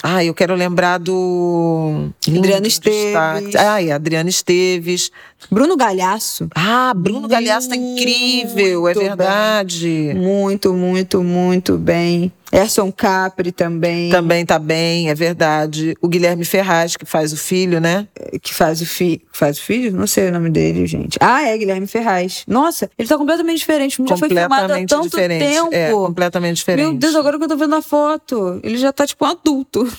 Ah, 0.01 0.23
eu 0.23 0.33
quero 0.33 0.55
lembrar 0.55 0.97
do. 0.97 2.09
Adriano 2.25 2.65
Esteves. 2.65 3.55
Ai, 3.55 3.91
Adriano 3.91 4.29
Esteves. 4.29 5.11
Bruno 5.51 5.75
Galhaço. 5.75 6.47
Ah, 6.55 6.93
Bruno 6.95 7.27
Galhaço 7.27 7.69
tá 7.69 7.75
incrível, 7.75 8.87
é 8.87 8.93
Muito 8.93 8.99
verdade. 8.99 10.13
Muito, 10.15 10.73
muito, 10.73 11.21
muito 11.21 11.77
bem. 11.77 12.31
Erson 12.51 12.91
Capri 12.91 13.51
também. 13.51 14.09
Também 14.09 14.45
tá 14.45 14.57
bem, 14.57 15.09
é 15.09 15.15
verdade. 15.15 15.95
O 16.01 16.07
Guilherme 16.07 16.45
Ferraz, 16.45 16.95
que 16.95 17.05
faz 17.05 17.33
o 17.33 17.37
filho, 17.37 17.79
né? 17.79 18.07
que 18.41 18.53
faz 18.53 18.81
o 18.81 18.85
filho. 18.85 19.21
Faz 19.31 19.57
o 19.57 19.61
filho? 19.61 19.95
Não 19.95 20.07
sei 20.07 20.29
o 20.29 20.31
nome 20.31 20.49
dele, 20.49 20.85
gente. 20.87 21.17
Ah, 21.21 21.43
é 21.43 21.57
Guilherme 21.57 21.87
Ferraz. 21.87 22.43
Nossa, 22.47 22.89
ele 22.97 23.07
tá 23.07 23.17
completamente 23.17 23.59
diferente. 23.59 23.99
Não 23.99 24.07
já 24.07 24.17
foi 24.17 24.29
filmado 24.29 24.53
há 24.53 24.57
completamente 24.57 24.89
tanto 24.89 25.09
diferente. 25.09 25.45
tempo. 25.45 25.69
É, 25.73 25.91
completamente 25.91 26.57
diferente. 26.57 26.85
Meu 26.85 26.93
Deus, 26.93 27.15
agora 27.15 27.37
que 27.37 27.43
eu 27.43 27.47
tô 27.47 27.57
vendo 27.57 27.75
a 27.75 27.81
foto, 27.81 28.59
ele 28.63 28.77
já 28.77 28.91
tá 28.91 29.05
tipo 29.05 29.25
um 29.25 29.29
adulto. 29.29 29.87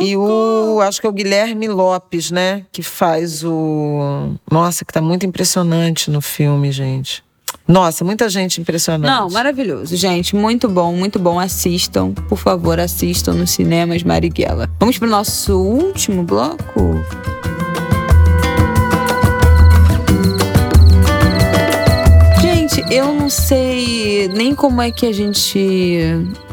E 0.00 0.16
o, 0.16 0.80
acho 0.80 1.00
que 1.00 1.06
é 1.06 1.10
o 1.10 1.12
Guilherme 1.12 1.68
Lopes, 1.68 2.30
né? 2.30 2.64
Que 2.72 2.82
faz 2.82 3.44
o. 3.44 4.34
Nossa, 4.50 4.84
que 4.84 4.92
tá 4.92 5.00
muito 5.00 5.24
impressionante 5.26 6.10
no 6.10 6.20
filme, 6.20 6.72
gente. 6.72 7.22
Nossa, 7.66 8.04
muita 8.04 8.28
gente 8.28 8.60
impressionante. 8.60 9.10
Não, 9.10 9.28
maravilhoso, 9.28 9.96
gente. 9.96 10.36
Muito 10.36 10.68
bom, 10.68 10.92
muito 10.94 11.18
bom. 11.18 11.40
Assistam, 11.40 12.12
por 12.12 12.38
favor, 12.38 12.78
assistam 12.78 13.32
nos 13.32 13.50
cinemas 13.50 14.02
Marighella. 14.04 14.70
Vamos 14.78 14.98
pro 14.98 15.08
nosso 15.08 15.58
último 15.58 16.22
bloco? 16.22 17.02
Gente, 22.40 22.84
eu 22.88 23.12
não 23.12 23.28
sei 23.28 24.28
nem 24.28 24.54
como 24.54 24.80
é 24.80 24.92
que 24.92 25.06
a 25.06 25.12
gente 25.12 25.98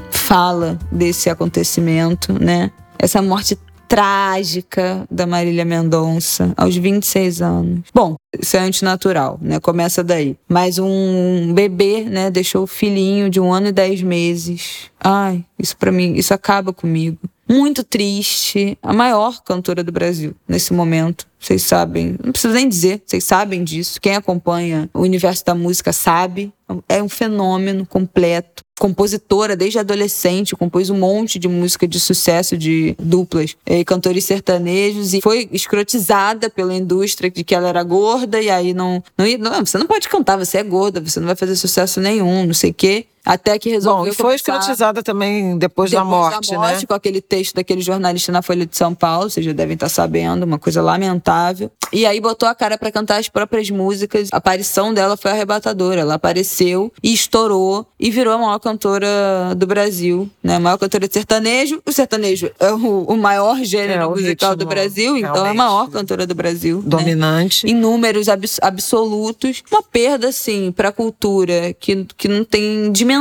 fala 0.10 0.80
desse 0.92 1.30
acontecimento, 1.30 2.34
né? 2.42 2.72
Essa 2.98 3.22
morte 3.22 3.58
trágica 3.88 5.06
da 5.10 5.26
Marília 5.28 5.66
Mendonça 5.66 6.54
aos 6.58 6.76
26 6.76 7.42
anos. 7.42 7.82
Bom, 7.94 8.16
isso 8.40 8.58
é 8.58 8.60
antinatural, 8.60 9.38
né? 9.42 9.60
Começa 9.60 10.04
daí. 10.04 10.36
Mas 10.48 10.80
um 10.80 11.54
bebê, 11.54 12.04
né, 12.04 12.32
deixou 12.32 12.64
o 12.64 12.68
filhinho 12.68 13.30
de 13.30 13.40
um 13.40 13.54
ano 13.54 13.68
e 13.68 13.72
dez 13.72 14.02
meses. 14.02 14.92
Ai, 15.00 15.46
isso 15.60 15.78
pra 15.78 15.92
mim, 15.92 16.14
isso 16.16 16.34
acaba 16.34 16.74
comigo. 16.74 17.18
Muito 17.48 17.84
triste. 17.84 18.78
A 18.82 18.94
maior 18.94 19.42
cantora 19.44 19.84
do 19.84 19.92
Brasil 19.92 20.34
nesse 20.48 20.74
momento. 20.74 21.28
Vocês 21.40 21.62
sabem, 21.64 22.16
não 22.24 22.32
preciso 22.32 22.54
nem 22.54 22.70
dizer, 22.70 23.02
vocês 23.06 23.24
sabem 23.26 23.64
disso. 23.66 24.00
Quem 24.00 24.16
acompanha 24.16 24.90
o 24.94 25.02
universo 25.02 25.44
da 25.46 25.54
música 25.54 25.92
sabe. 25.92 26.54
É 26.88 27.04
um 27.04 27.10
fenômeno 27.10 27.86
completo. 27.86 28.63
Compositora 28.80 29.56
desde 29.56 29.78
adolescente, 29.78 30.56
compôs 30.56 30.90
um 30.90 30.98
monte 30.98 31.38
de 31.38 31.48
música 31.48 31.88
de 31.88 32.00
sucesso 32.00 32.58
de 32.58 32.96
duplas 33.00 33.56
e 33.66 33.86
cantores 33.86 34.26
sertanejos 34.26 35.14
e 35.14 35.22
foi 35.22 35.48
escrotizada 35.52 36.50
pela 36.50 36.74
indústria 36.74 37.30
de 37.30 37.44
que 37.44 37.54
ela 37.54 37.70
era 37.70 37.84
gorda 37.84 38.42
e 38.42 38.50
aí 38.50 38.74
não, 38.74 39.04
não, 39.18 39.26
não 39.38 39.66
você 39.66 39.78
não 39.78 39.86
pode 39.86 40.10
cantar, 40.10 40.38
você 40.38 40.58
é 40.58 40.64
gorda, 40.64 41.00
você 41.00 41.20
não 41.20 41.28
vai 41.28 41.36
fazer 41.36 41.56
sucesso 41.56 42.02
nenhum, 42.02 42.46
não 42.46 42.54
sei 42.54 42.72
o 42.72 42.74
quê. 42.74 43.06
Até 43.26 43.58
que 43.58 43.70
resolveu 43.70 44.04
Bom, 44.06 44.10
e 44.10 44.14
foi 44.14 44.26
começar- 44.38 44.58
escrotizada 44.58 45.02
também 45.02 45.58
depois, 45.58 45.90
da 45.92 46.00
depois 46.04 46.18
morte, 46.20 46.52
da 46.52 46.58
morte, 46.58 46.82
né? 46.82 46.86
com 46.88 46.94
aquele 46.94 47.22
texto 47.22 47.56
daquele 47.56 47.82
jornalista 47.82 48.32
na 48.32 48.42
Folha 48.42 48.66
de 48.66 48.76
São 48.76 48.94
Paulo, 48.94 49.30
vocês 49.30 49.46
já 49.46 49.54
devem 49.54 49.76
estar 49.76 49.88
sabendo, 49.90 50.44
uma 50.44 50.60
coisa 50.60 50.82
lamentável. 50.82 51.72
E 51.92 52.06
aí 52.06 52.20
botou 52.20 52.50
a 52.50 52.56
cara 52.56 52.78
pra 52.78 52.92
cantar 52.92 53.20
as 53.20 53.30
próprias 53.30 53.70
músicas. 53.70 54.28
A 54.32 54.38
aparição 54.38 54.94
dela 54.94 55.16
foi 55.16 55.30
arrebatadora. 55.32 56.02
Ela 56.02 56.16
apareceu 56.16 56.92
e 57.04 57.14
estourou 57.14 57.86
e 58.00 58.10
virou 58.10 58.34
a 58.34 58.38
maior 58.38 58.60
cantora 58.60 59.54
do 59.56 59.68
Brasil, 59.68 60.28
né? 60.44 60.56
A 60.56 60.60
maior 60.60 60.78
cantora 60.78 61.08
de 61.08 61.14
sertanejo. 61.14 61.82
O 61.86 61.92
sertanejo 61.92 62.50
é 62.60 62.72
o, 62.74 63.04
o 63.04 63.16
maior 63.16 63.64
gênero 63.64 64.02
É, 64.02 64.08
musical 64.08 64.50
ritmo, 64.52 64.56
do 64.56 64.66
Brasil, 64.66 65.16
então 65.18 65.46
é 65.46 65.52
a 65.52 65.54
maior 65.54 65.88
cantora 65.90 66.26
do 66.26 66.34
Brasil. 66.34 66.78
né? 66.78 66.84
Dominante. 66.88 67.68
em 67.68 67.76
números 67.76 68.28
abs- 68.28 68.60
absolutos. 68.62 69.64
Uma 69.72 69.84
perda, 69.84 70.30
assim, 70.30 70.72
pra 70.72 70.92
cultura 70.92 71.74
que, 71.80 72.06
que 72.18 72.28
não 72.28 72.44
tem 72.44 72.92
dimensão. 72.92 73.13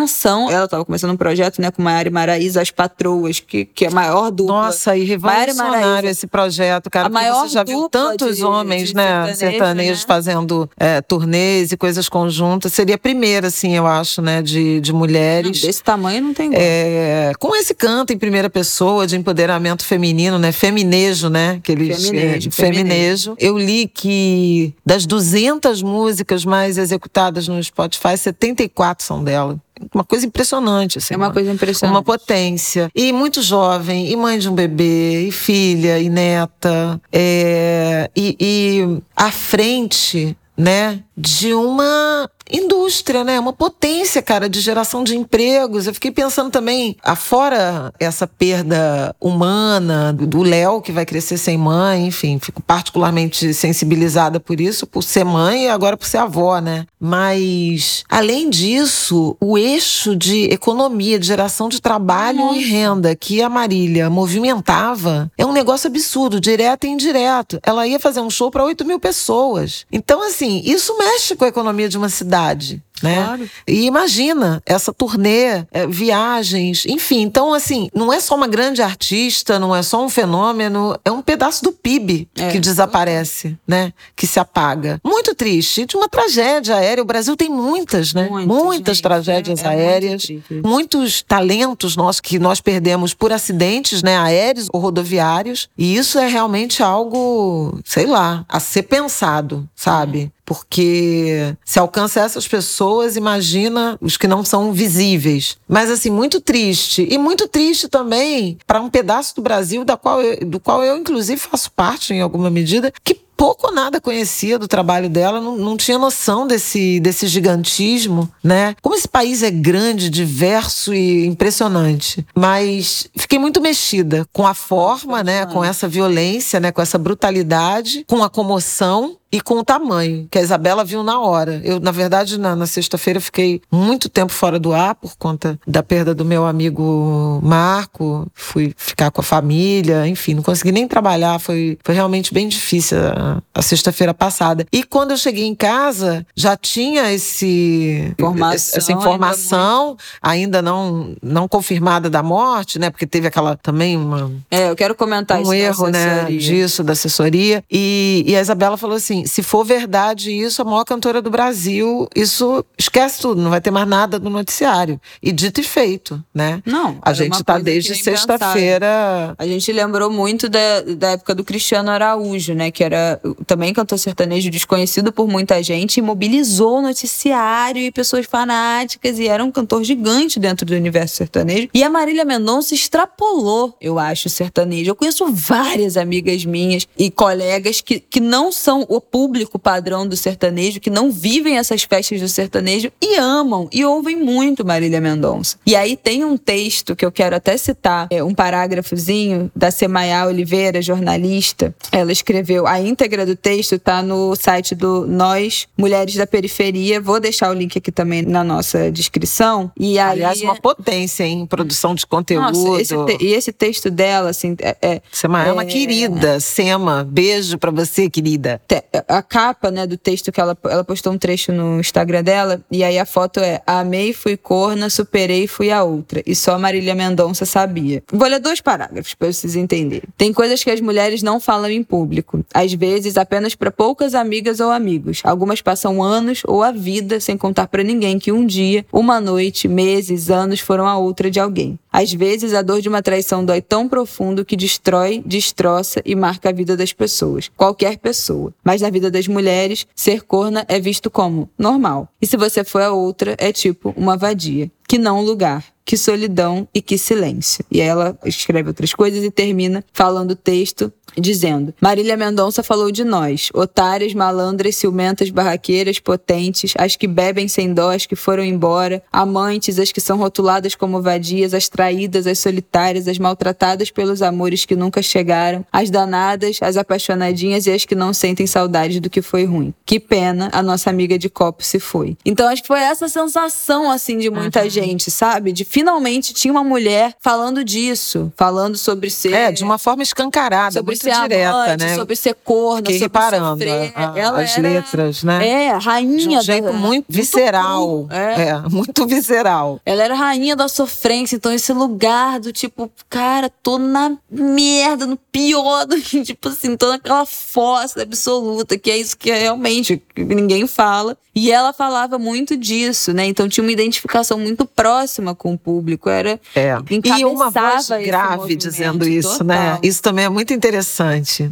Ela 0.50 0.66
tava 0.68 0.84
começando 0.84 1.10
um 1.12 1.16
projeto, 1.16 1.60
né, 1.60 1.70
com 1.70 1.82
Maiara 1.82 2.08
e 2.08 2.12
Maraísa, 2.12 2.60
As 2.62 2.70
Patroas, 2.70 3.40
que, 3.40 3.64
que 3.64 3.84
é 3.84 3.88
a 3.88 3.90
maior 3.90 4.30
dupla. 4.30 4.54
Nossa, 4.66 4.96
e 4.96 5.02
e 5.02 5.04
revolucionário 5.04 6.08
esse 6.08 6.26
projeto, 6.26 6.88
cara. 6.90 7.06
A 7.06 7.10
porque 7.10 7.24
maior 7.24 7.42
você 7.46 7.54
já 7.54 7.64
viu 7.64 7.82
dupla 7.82 7.90
tantos 7.90 8.36
de- 8.36 8.44
homens, 8.44 8.88
de 8.90 8.94
né, 8.94 9.04
sertanejo, 9.34 9.38
sertanejos 9.38 10.00
né? 10.00 10.04
fazendo 10.06 10.70
é, 10.78 11.00
turnês 11.00 11.72
e 11.72 11.76
coisas 11.76 12.08
conjuntas. 12.08 12.72
Seria 12.72 12.94
a 12.94 12.98
primeira, 12.98 13.48
assim, 13.48 13.74
eu 13.76 13.86
acho, 13.86 14.22
né, 14.22 14.40
de, 14.42 14.80
de 14.80 14.92
Não, 14.92 14.98
mulheres. 14.98 15.60
desse 15.60 15.82
tamanho 15.82 16.22
não 16.22 16.34
tem 16.34 16.46
igual. 16.48 16.62
É, 16.62 17.32
com 17.38 17.54
esse 17.56 17.74
canto 17.74 18.12
em 18.12 18.18
primeira 18.18 18.48
pessoa 18.48 19.06
de 19.06 19.16
empoderamento 19.16 19.84
feminino, 19.84 20.38
né? 20.38 20.52
Feminejo, 20.52 21.28
né? 21.28 21.60
Que 21.62 21.72
eles, 21.72 22.06
Feminejo, 22.06 22.48
é, 22.48 22.52
feminejo. 22.52 23.34
Eu 23.38 23.58
li 23.58 23.88
que 23.88 24.74
das 24.84 25.06
200 25.06 25.82
músicas 25.82 26.44
mais 26.44 26.78
executadas 26.78 27.48
no 27.48 27.62
Spotify, 27.62 28.16
74 28.16 29.04
são 29.04 29.22
dela. 29.24 29.58
Uma 29.94 30.04
coisa 30.04 30.26
impressionante. 30.26 30.98
Assim, 30.98 31.14
é 31.14 31.16
uma, 31.16 31.26
uma 31.26 31.32
coisa 31.32 31.50
impressionante. 31.50 31.96
Uma 31.96 32.02
potência. 32.02 32.90
E 32.94 33.12
muito 33.12 33.42
jovem, 33.42 34.10
e 34.10 34.16
mãe 34.16 34.38
de 34.38 34.48
um 34.48 34.54
bebê, 34.54 35.26
e 35.26 35.32
filha, 35.32 35.98
e 35.98 36.08
neta. 36.08 37.00
É, 37.12 38.10
e, 38.16 38.36
e 38.38 39.02
à 39.16 39.30
frente 39.30 40.36
né, 40.56 41.00
de 41.16 41.54
uma 41.54 42.30
indústria, 42.52 43.24
né? 43.24 43.40
Uma 43.40 43.52
potência, 43.52 44.20
cara, 44.22 44.48
de 44.48 44.60
geração 44.60 45.02
de 45.02 45.16
empregos. 45.16 45.86
Eu 45.86 45.94
fiquei 45.94 46.10
pensando 46.10 46.50
também, 46.50 46.96
afora 47.02 47.92
essa 47.98 48.26
perda 48.26 49.14
humana 49.20 50.12
do 50.12 50.42
Léo, 50.42 50.82
que 50.82 50.92
vai 50.92 51.06
crescer 51.06 51.38
sem 51.38 51.56
mãe, 51.56 52.06
enfim, 52.06 52.38
fico 52.38 52.62
particularmente 52.62 53.54
sensibilizada 53.54 54.38
por 54.38 54.60
isso, 54.60 54.86
por 54.86 55.02
ser 55.02 55.24
mãe 55.24 55.64
e 55.64 55.68
agora 55.68 55.96
por 55.96 56.06
ser 56.06 56.18
avó, 56.18 56.58
né? 56.60 56.86
Mas, 57.00 58.04
além 58.08 58.50
disso, 58.50 59.36
o 59.40 59.56
eixo 59.56 60.14
de 60.14 60.44
economia, 60.44 61.18
de 61.18 61.26
geração 61.26 61.68
de 61.68 61.80
trabalho 61.80 62.38
Nossa. 62.38 62.58
e 62.58 62.64
renda 62.64 63.16
que 63.16 63.42
a 63.42 63.48
Marília 63.48 64.10
movimentava 64.10 65.30
é 65.36 65.46
um 65.46 65.52
negócio 65.52 65.88
absurdo, 65.88 66.40
direto 66.40 66.84
e 66.84 66.90
indireto. 66.90 67.58
Ela 67.62 67.86
ia 67.86 67.98
fazer 67.98 68.20
um 68.20 68.30
show 68.30 68.50
para 68.50 68.64
8 68.64 68.84
mil 68.84 69.00
pessoas. 69.00 69.86
Então, 69.90 70.22
assim, 70.22 70.62
isso 70.64 70.96
mexe 70.98 71.34
com 71.34 71.44
a 71.44 71.48
economia 71.48 71.88
de 71.88 71.96
uma 71.96 72.08
cidade 72.08 72.41
verdade. 72.42 72.82
Né? 73.02 73.24
Claro. 73.24 73.50
E 73.66 73.84
imagina 73.84 74.62
essa 74.64 74.92
turnê, 74.92 75.64
é, 75.72 75.86
viagens, 75.88 76.84
enfim. 76.86 77.22
Então, 77.22 77.52
assim, 77.52 77.88
não 77.94 78.12
é 78.12 78.20
só 78.20 78.34
uma 78.34 78.46
grande 78.46 78.82
artista, 78.82 79.58
não 79.58 79.74
é 79.74 79.82
só 79.82 80.04
um 80.04 80.08
fenômeno, 80.08 80.98
é 81.04 81.10
um 81.10 81.22
pedaço 81.22 81.64
do 81.64 81.72
PIB 81.72 82.28
é. 82.36 82.50
que 82.50 82.58
desaparece, 82.58 83.58
né? 83.66 83.92
Que 84.14 84.26
se 84.26 84.38
apaga. 84.38 85.00
Muito 85.04 85.34
triste, 85.34 85.86
de 85.86 85.96
uma 85.96 86.08
tragédia 86.08 86.76
aérea. 86.76 87.02
O 87.02 87.06
Brasil 87.06 87.36
tem 87.36 87.48
muitas, 87.48 88.14
né? 88.14 88.28
Muito, 88.28 88.48
Muitas 88.48 88.96
gente. 88.96 89.02
tragédias 89.02 89.62
é, 89.62 89.66
é 89.66 89.68
aéreas, 89.68 90.28
muitos 90.64 91.22
talentos 91.22 91.96
nossos 91.96 92.20
que 92.20 92.38
nós 92.38 92.60
perdemos 92.60 93.14
por 93.14 93.32
acidentes, 93.32 94.02
né? 94.02 94.16
Aéreos 94.16 94.68
ou 94.72 94.80
rodoviários. 94.80 95.68
E 95.76 95.96
isso 95.96 96.18
é 96.18 96.28
realmente 96.28 96.82
algo, 96.82 97.80
sei 97.84 98.06
lá, 98.06 98.44
a 98.48 98.60
ser 98.60 98.84
pensado, 98.84 99.68
sabe? 99.74 100.32
porque 100.44 101.56
se 101.64 101.78
alcança 101.78 102.20
essas 102.20 102.46
pessoas, 102.46 102.91
imagina 103.16 103.96
os 104.00 104.16
que 104.16 104.28
não 104.28 104.44
são 104.44 104.72
visíveis. 104.72 105.56
Mas 105.68 105.90
assim, 105.90 106.10
muito 106.10 106.40
triste. 106.40 107.06
E 107.10 107.16
muito 107.16 107.48
triste 107.48 107.88
também 107.88 108.58
para 108.66 108.80
um 108.80 108.90
pedaço 108.90 109.34
do 109.36 109.42
Brasil 109.42 109.84
da 109.84 109.96
qual 109.96 110.20
eu, 110.20 110.46
do 110.46 110.60
qual 110.60 110.84
eu, 110.84 110.96
inclusive, 110.96 111.40
faço 111.40 111.70
parte 111.72 112.12
em 112.12 112.20
alguma 112.20 112.50
medida, 112.50 112.92
que 113.02 113.14
pouco 113.42 113.66
ou 113.66 113.72
nada 113.74 114.00
conhecia 114.00 114.56
do 114.56 114.68
trabalho 114.68 115.08
dela, 115.08 115.40
não, 115.40 115.56
não 115.56 115.76
tinha 115.76 115.98
noção 115.98 116.46
desse, 116.46 117.00
desse 117.00 117.26
gigantismo, 117.26 118.30
né? 118.40 118.76
Como 118.80 118.94
esse 118.94 119.08
país 119.08 119.42
é 119.42 119.50
grande, 119.50 120.08
diverso 120.08 120.94
e 120.94 121.26
impressionante. 121.26 122.24
Mas 122.36 123.08
fiquei 123.16 123.40
muito 123.40 123.60
mexida 123.60 124.24
com 124.32 124.46
a 124.46 124.54
forma, 124.54 125.24
né? 125.24 125.44
Com 125.46 125.64
essa 125.64 125.88
violência, 125.88 126.60
né? 126.60 126.70
Com 126.70 126.80
essa 126.80 126.98
brutalidade, 126.98 128.04
com 128.08 128.22
a 128.22 128.30
comoção 128.30 129.16
e 129.32 129.40
com 129.40 129.58
o 129.58 129.64
tamanho, 129.64 130.28
que 130.30 130.38
a 130.38 130.42
Isabela 130.42 130.84
viu 130.84 131.02
na 131.02 131.18
hora. 131.18 131.60
Eu, 131.64 131.80
na 131.80 131.90
verdade, 131.90 132.38
na, 132.38 132.54
na 132.54 132.66
sexta-feira 132.66 133.20
fiquei 133.20 133.62
muito 133.70 134.08
tempo 134.08 134.32
fora 134.32 134.58
do 134.58 134.72
ar 134.72 134.94
por 134.94 135.16
conta 135.16 135.58
da 135.66 135.82
perda 135.82 136.14
do 136.14 136.24
meu 136.24 136.44
amigo 136.44 137.40
Marco. 137.42 138.26
Fui 138.34 138.74
ficar 138.76 139.10
com 139.10 139.20
a 139.20 139.24
família, 139.24 140.06
enfim, 140.06 140.34
não 140.34 140.42
consegui 140.42 140.70
nem 140.70 140.86
trabalhar. 140.86 141.38
Foi, 141.38 141.78
foi 141.82 141.94
realmente 141.94 142.34
bem 142.34 142.46
difícil 142.46 142.98
a, 142.98 143.42
a 143.54 143.62
sexta-feira 143.62 144.12
passada. 144.12 144.66
E 144.70 144.84
quando 144.84 145.12
eu 145.12 145.16
cheguei 145.16 145.46
em 145.46 145.54
casa, 145.54 146.26
já 146.36 146.56
tinha 146.56 147.10
esse, 147.12 148.12
informação, 148.12 148.78
essa 148.78 148.92
informação 148.92 149.96
ainda, 150.20 150.42
ainda, 150.42 150.62
não, 150.62 151.14
não 151.22 151.48
confirmada 151.48 152.10
da 152.10 152.22
morte, 152.22 152.78
né? 152.78 152.90
Porque 152.90 153.06
teve 153.06 153.26
aquela 153.26 153.56
também 153.56 153.96
uma. 153.96 154.30
É, 154.50 154.68
eu 154.68 154.76
quero 154.76 154.94
comentar 154.94 155.38
um 155.38 155.42
isso. 155.42 155.54
Erro, 155.54 155.88
né? 155.88 156.24
Disso, 156.24 156.84
da 156.84 156.92
assessoria. 156.92 157.64
E, 157.70 158.24
e 158.26 158.36
a 158.36 158.40
Isabela 158.40 158.76
falou 158.76 158.96
assim: 158.96 159.21
se 159.26 159.42
for 159.42 159.64
verdade 159.64 160.30
isso, 160.30 160.62
a 160.62 160.64
maior 160.64 160.84
cantora 160.84 161.20
do 161.20 161.30
Brasil, 161.30 162.08
isso 162.14 162.64
esquece 162.78 163.20
tudo, 163.20 163.40
não 163.40 163.50
vai 163.50 163.60
ter 163.60 163.70
mais 163.70 163.88
nada 163.88 164.18
no 164.18 164.30
noticiário. 164.30 165.00
E 165.22 165.32
dito 165.32 165.60
e 165.60 165.64
feito, 165.64 166.22
né? 166.34 166.62
Não. 166.64 166.98
A 167.02 167.12
gente 167.12 167.34
está 167.34 167.58
desde 167.58 167.94
sexta-feira. 167.94 169.34
A 169.38 169.46
gente 169.46 169.70
lembrou 169.72 170.10
muito 170.10 170.48
da, 170.48 170.80
da 170.96 171.10
época 171.12 171.34
do 171.34 171.44
Cristiano 171.44 171.90
Araújo, 171.90 172.54
né? 172.54 172.70
Que 172.70 172.84
era 172.84 173.20
também 173.46 173.72
cantor 173.72 173.98
sertanejo 173.98 174.50
desconhecido 174.50 175.12
por 175.12 175.28
muita 175.28 175.62
gente, 175.62 175.98
e 175.98 176.02
mobilizou 176.02 176.78
o 176.78 176.82
noticiário 176.82 177.80
e 177.82 177.90
pessoas 177.90 178.26
fanáticas, 178.26 179.18
e 179.18 179.28
era 179.28 179.44
um 179.44 179.50
cantor 179.50 179.84
gigante 179.84 180.38
dentro 180.38 180.66
do 180.66 180.74
universo 180.74 181.16
sertanejo. 181.16 181.68
E 181.72 181.82
a 181.82 181.90
Marília 181.90 182.24
Mendonça 182.24 182.74
extrapolou, 182.74 183.76
eu 183.80 183.98
acho, 183.98 184.28
o 184.28 184.30
sertanejo. 184.30 184.90
Eu 184.90 184.96
conheço 184.96 185.26
várias 185.32 185.96
amigas 185.96 186.44
minhas 186.44 186.86
e 186.96 187.10
colegas 187.10 187.80
que, 187.80 188.00
que 188.00 188.20
não 188.20 188.52
são 188.52 188.84
o 188.88 189.00
público 189.12 189.58
padrão 189.58 190.08
do 190.08 190.16
sertanejo, 190.16 190.80
que 190.80 190.88
não 190.88 191.12
vivem 191.12 191.58
essas 191.58 191.82
festas 191.82 192.18
do 192.18 192.28
sertanejo 192.28 192.90
e 193.00 193.16
amam 193.16 193.68
e 193.70 193.84
ouvem 193.84 194.16
muito 194.16 194.64
Marília 194.64 195.02
Mendonça. 195.02 195.58
E 195.66 195.76
aí 195.76 195.96
tem 195.98 196.24
um 196.24 196.38
texto 196.38 196.96
que 196.96 197.04
eu 197.04 197.12
quero 197.12 197.36
até 197.36 197.58
citar, 197.58 198.08
é 198.10 198.24
um 198.24 198.34
parágrafozinho 198.34 199.50
da 199.54 199.70
Semaia 199.70 200.26
Oliveira, 200.26 200.80
jornalista. 200.80 201.74
Ela 201.92 202.10
escreveu 202.10 202.66
a 202.66 202.80
íntegra 202.80 203.26
do 203.26 203.36
texto 203.36 203.78
tá 203.78 204.02
no 204.02 204.34
site 204.34 204.74
do 204.74 205.06
Nós 205.06 205.66
Mulheres 205.76 206.14
da 206.14 206.26
Periferia. 206.26 207.00
Vou 207.00 207.20
deixar 207.20 207.50
o 207.50 207.54
link 207.54 207.76
aqui 207.76 207.92
também 207.92 208.22
na 208.22 208.42
nossa 208.42 208.90
descrição. 208.90 209.70
E 209.78 209.98
aí, 209.98 210.22
Aliás, 210.22 210.40
uma 210.40 210.56
potência 210.56 211.24
em 211.24 211.44
produção 211.44 211.94
de 211.94 212.06
conteúdo. 212.06 212.52
Nossa, 212.52 212.80
esse 212.80 212.94
te... 213.04 213.24
e 213.24 213.34
esse 213.34 213.52
texto 213.52 213.90
dela, 213.90 214.30
assim, 214.30 214.56
é, 214.60 214.76
é, 214.80 215.02
Semaia 215.10 215.48
é 215.48 215.52
uma 215.52 215.64
querida. 215.66 216.40
Sema, 216.40 217.04
beijo 217.04 217.58
para 217.58 217.70
você, 217.70 218.08
querida 218.08 218.62
a 219.08 219.22
capa, 219.22 219.70
né, 219.70 219.86
do 219.86 219.96
texto 219.96 220.30
que 220.32 220.40
ela, 220.40 220.56
ela 220.64 220.84
postou 220.84 221.12
um 221.12 221.18
trecho 221.18 221.52
no 221.52 221.80
Instagram 221.80 222.22
dela, 222.22 222.60
e 222.70 222.82
aí 222.84 222.98
a 222.98 223.06
foto 223.06 223.40
é 223.40 223.62
Amei, 223.66 224.12
fui 224.12 224.36
corna, 224.36 224.88
superei, 224.90 225.46
fui 225.46 225.70
a 225.70 225.82
outra. 225.82 226.22
E 226.26 226.34
só 226.34 226.58
Marília 226.58 226.94
Mendonça 226.94 227.44
sabia. 227.44 228.02
Vou 228.12 228.28
ler 228.28 228.40
dois 228.40 228.60
parágrafos 228.60 229.14
para 229.14 229.32
vocês 229.32 229.56
entenderem. 229.56 230.08
Tem 230.16 230.32
coisas 230.32 230.62
que 230.62 230.70
as 230.70 230.80
mulheres 230.80 231.22
não 231.22 231.40
falam 231.40 231.70
em 231.70 231.82
público. 231.82 232.44
Às 232.52 232.72
vezes, 232.72 233.16
apenas 233.16 233.54
para 233.54 233.70
poucas 233.70 234.14
amigas 234.14 234.60
ou 234.60 234.70
amigos. 234.70 235.20
Algumas 235.24 235.60
passam 235.60 236.02
anos 236.02 236.42
ou 236.46 236.62
a 236.62 236.72
vida 236.72 237.20
sem 237.20 237.36
contar 237.36 237.68
para 237.68 237.82
ninguém 237.82 238.18
que 238.18 238.32
um 238.32 238.46
dia, 238.46 238.84
uma 238.92 239.20
noite, 239.20 239.68
meses, 239.68 240.30
anos 240.30 240.60
foram 240.60 240.86
a 240.86 240.96
outra 240.96 241.30
de 241.30 241.40
alguém. 241.40 241.78
Às 241.92 242.12
vezes, 242.12 242.54
a 242.54 242.62
dor 242.62 242.80
de 242.80 242.88
uma 242.88 243.02
traição 243.02 243.44
dói 243.44 243.60
tão 243.60 243.88
profundo 243.88 244.44
que 244.44 244.56
destrói, 244.56 245.22
destroça 245.26 246.00
e 246.04 246.14
marca 246.14 246.48
a 246.48 246.52
vida 246.52 246.76
das 246.76 246.92
pessoas. 246.92 247.50
Qualquer 247.56 247.98
pessoa. 247.98 248.54
Mas 248.64 248.80
na 248.80 248.88
vida 248.88 249.10
das 249.10 249.28
mulheres, 249.28 249.86
ser 249.94 250.22
corna 250.22 250.64
é 250.68 250.80
visto 250.80 251.10
como 251.10 251.50
normal. 251.58 252.08
E 252.20 252.26
se 252.26 252.36
você 252.36 252.64
for 252.64 252.80
a 252.80 252.92
outra, 252.92 253.36
é 253.38 253.52
tipo 253.52 253.92
uma 253.96 254.16
vadia. 254.16 254.70
Que 254.88 254.96
não 254.98 255.22
lugar 255.22 255.64
que 255.84 255.96
solidão 255.96 256.66
e 256.72 256.80
que 256.80 256.96
silêncio. 256.96 257.64
E 257.70 257.80
ela 257.80 258.16
escreve 258.24 258.68
outras 258.68 258.94
coisas 258.94 259.22
e 259.24 259.30
termina 259.30 259.84
falando 259.92 260.32
o 260.32 260.36
texto 260.36 260.92
dizendo: 261.16 261.74
Marília 261.80 262.16
Mendonça 262.16 262.62
falou 262.62 262.90
de 262.90 263.04
nós, 263.04 263.48
otárias, 263.54 264.14
malandras, 264.14 264.76
ciumentas, 264.76 265.30
barraqueiras, 265.30 265.98
potentes, 265.98 266.74
as 266.76 266.96
que 266.96 267.06
bebem 267.06 267.48
sem 267.48 267.72
dó, 267.72 267.92
as 267.92 268.06
que 268.06 268.16
foram 268.16 268.44
embora, 268.44 269.02
amantes, 269.12 269.78
as 269.78 269.92
que 269.92 270.00
são 270.00 270.16
rotuladas 270.16 270.74
como 270.74 271.02
vadias, 271.02 271.54
as 271.54 271.68
traídas, 271.68 272.26
as 272.26 272.38
solitárias, 272.38 273.08
as 273.08 273.18
maltratadas 273.18 273.90
pelos 273.90 274.22
amores 274.22 274.64
que 274.64 274.76
nunca 274.76 275.02
chegaram, 275.02 275.64
as 275.72 275.90
danadas, 275.90 276.58
as 276.60 276.76
apaixonadinhas 276.76 277.66
e 277.66 277.70
as 277.70 277.84
que 277.84 277.94
não 277.94 278.12
sentem 278.12 278.46
saudade 278.46 279.00
do 279.00 279.10
que 279.10 279.22
foi 279.22 279.44
ruim. 279.44 279.74
Que 279.84 279.98
pena, 279.98 280.50
a 280.52 280.62
nossa 280.62 280.90
amiga 280.90 281.18
de 281.18 281.28
copo 281.28 281.64
se 281.64 281.78
foi. 281.78 282.16
Então 282.24 282.48
acho 282.48 282.62
que 282.62 282.68
foi 282.68 282.80
essa 282.80 283.08
sensação 283.08 283.90
assim 283.90 284.18
de 284.18 284.30
muita 284.30 284.62
uhum. 284.62 284.70
gente, 284.70 285.10
sabe? 285.10 285.52
De 285.52 285.64
finalmente 285.64 286.32
tinha 286.32 286.52
uma 286.52 286.64
mulher 286.64 287.14
falando 287.20 287.64
disso, 287.64 288.32
falando 288.36 288.76
sobre 288.76 289.10
ser. 289.10 289.32
É, 289.32 289.52
de 289.52 289.64
uma 289.64 289.78
forma 289.78 290.02
escancarada, 290.02 290.80
sobre 290.80 290.96
muito 291.04 291.22
direta, 291.22 291.50
amante, 291.50 291.84
né? 291.84 291.94
Sobre 291.96 292.16
ser 292.16 292.34
Fiquei 292.34 292.98
sobre 292.98 292.98
reparando 292.98 293.64
sofrer. 293.64 293.92
A, 293.94 294.04
a, 294.04 294.40
as 294.42 294.58
era, 294.58 294.68
letras, 294.68 295.22
né? 295.22 295.48
É, 295.48 295.72
rainha. 295.72 296.16
De 296.16 296.36
um 296.36 296.42
jeito 296.42 296.64
da, 296.64 296.72
muito 296.72 297.06
visceral. 297.08 298.06
é. 298.10 298.42
é, 298.48 298.62
muito 298.68 299.06
visceral. 299.06 299.80
Ela 299.84 300.04
era 300.04 300.14
rainha 300.14 300.56
da 300.56 300.68
sofrência, 300.68 301.36
então 301.36 301.52
esse 301.52 301.72
lugar 301.72 302.40
do 302.40 302.52
tipo, 302.52 302.90
cara, 303.08 303.50
tô 303.62 303.78
na 303.78 304.16
merda, 304.30 305.06
no 305.06 305.16
pior 305.16 305.86
do 305.86 306.00
tipo 306.02 306.48
assim, 306.48 306.76
tô 306.76 306.88
naquela 306.88 307.24
fossa 307.26 308.02
absoluta, 308.02 308.78
que 308.78 308.90
é 308.90 308.98
isso 308.98 309.16
que 309.16 309.32
realmente 309.32 310.02
ninguém 310.16 310.66
fala. 310.66 311.16
E 311.34 311.50
ela 311.50 311.72
falava 311.72 312.18
muito 312.18 312.56
disso, 312.56 313.12
né? 313.14 313.24
Então 313.24 313.48
tinha 313.48 313.64
uma 313.64 313.72
identificação 313.72 314.38
muito 314.38 314.66
próxima 314.66 315.34
com 315.34 315.54
o 315.54 315.58
público, 315.58 316.10
era 316.10 316.38
é. 316.54 316.76
E 316.90 317.24
uma 317.24 317.48
voz 317.48 317.88
grave 317.88 318.54
dizendo 318.54 319.08
isso, 319.08 319.42
né? 319.42 319.56
total. 319.56 319.72
né? 319.74 319.78
Isso 319.82 320.02
também 320.02 320.26
é 320.26 320.28
muito 320.28 320.52
interessante. 320.52 320.91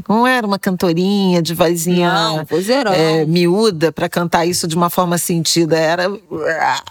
Não 0.08 0.26
era 0.26 0.46
uma 0.46 0.58
cantorinha 0.58 1.40
de 1.40 1.54
vozinha 1.54 2.12
não, 2.12 2.46
é, 2.92 3.24
miúda 3.24 3.90
para 3.92 4.08
cantar 4.08 4.46
isso 4.46 4.66
de 4.66 4.76
uma 4.76 4.90
forma 4.90 5.16
sentida, 5.18 5.78
era 5.78 6.10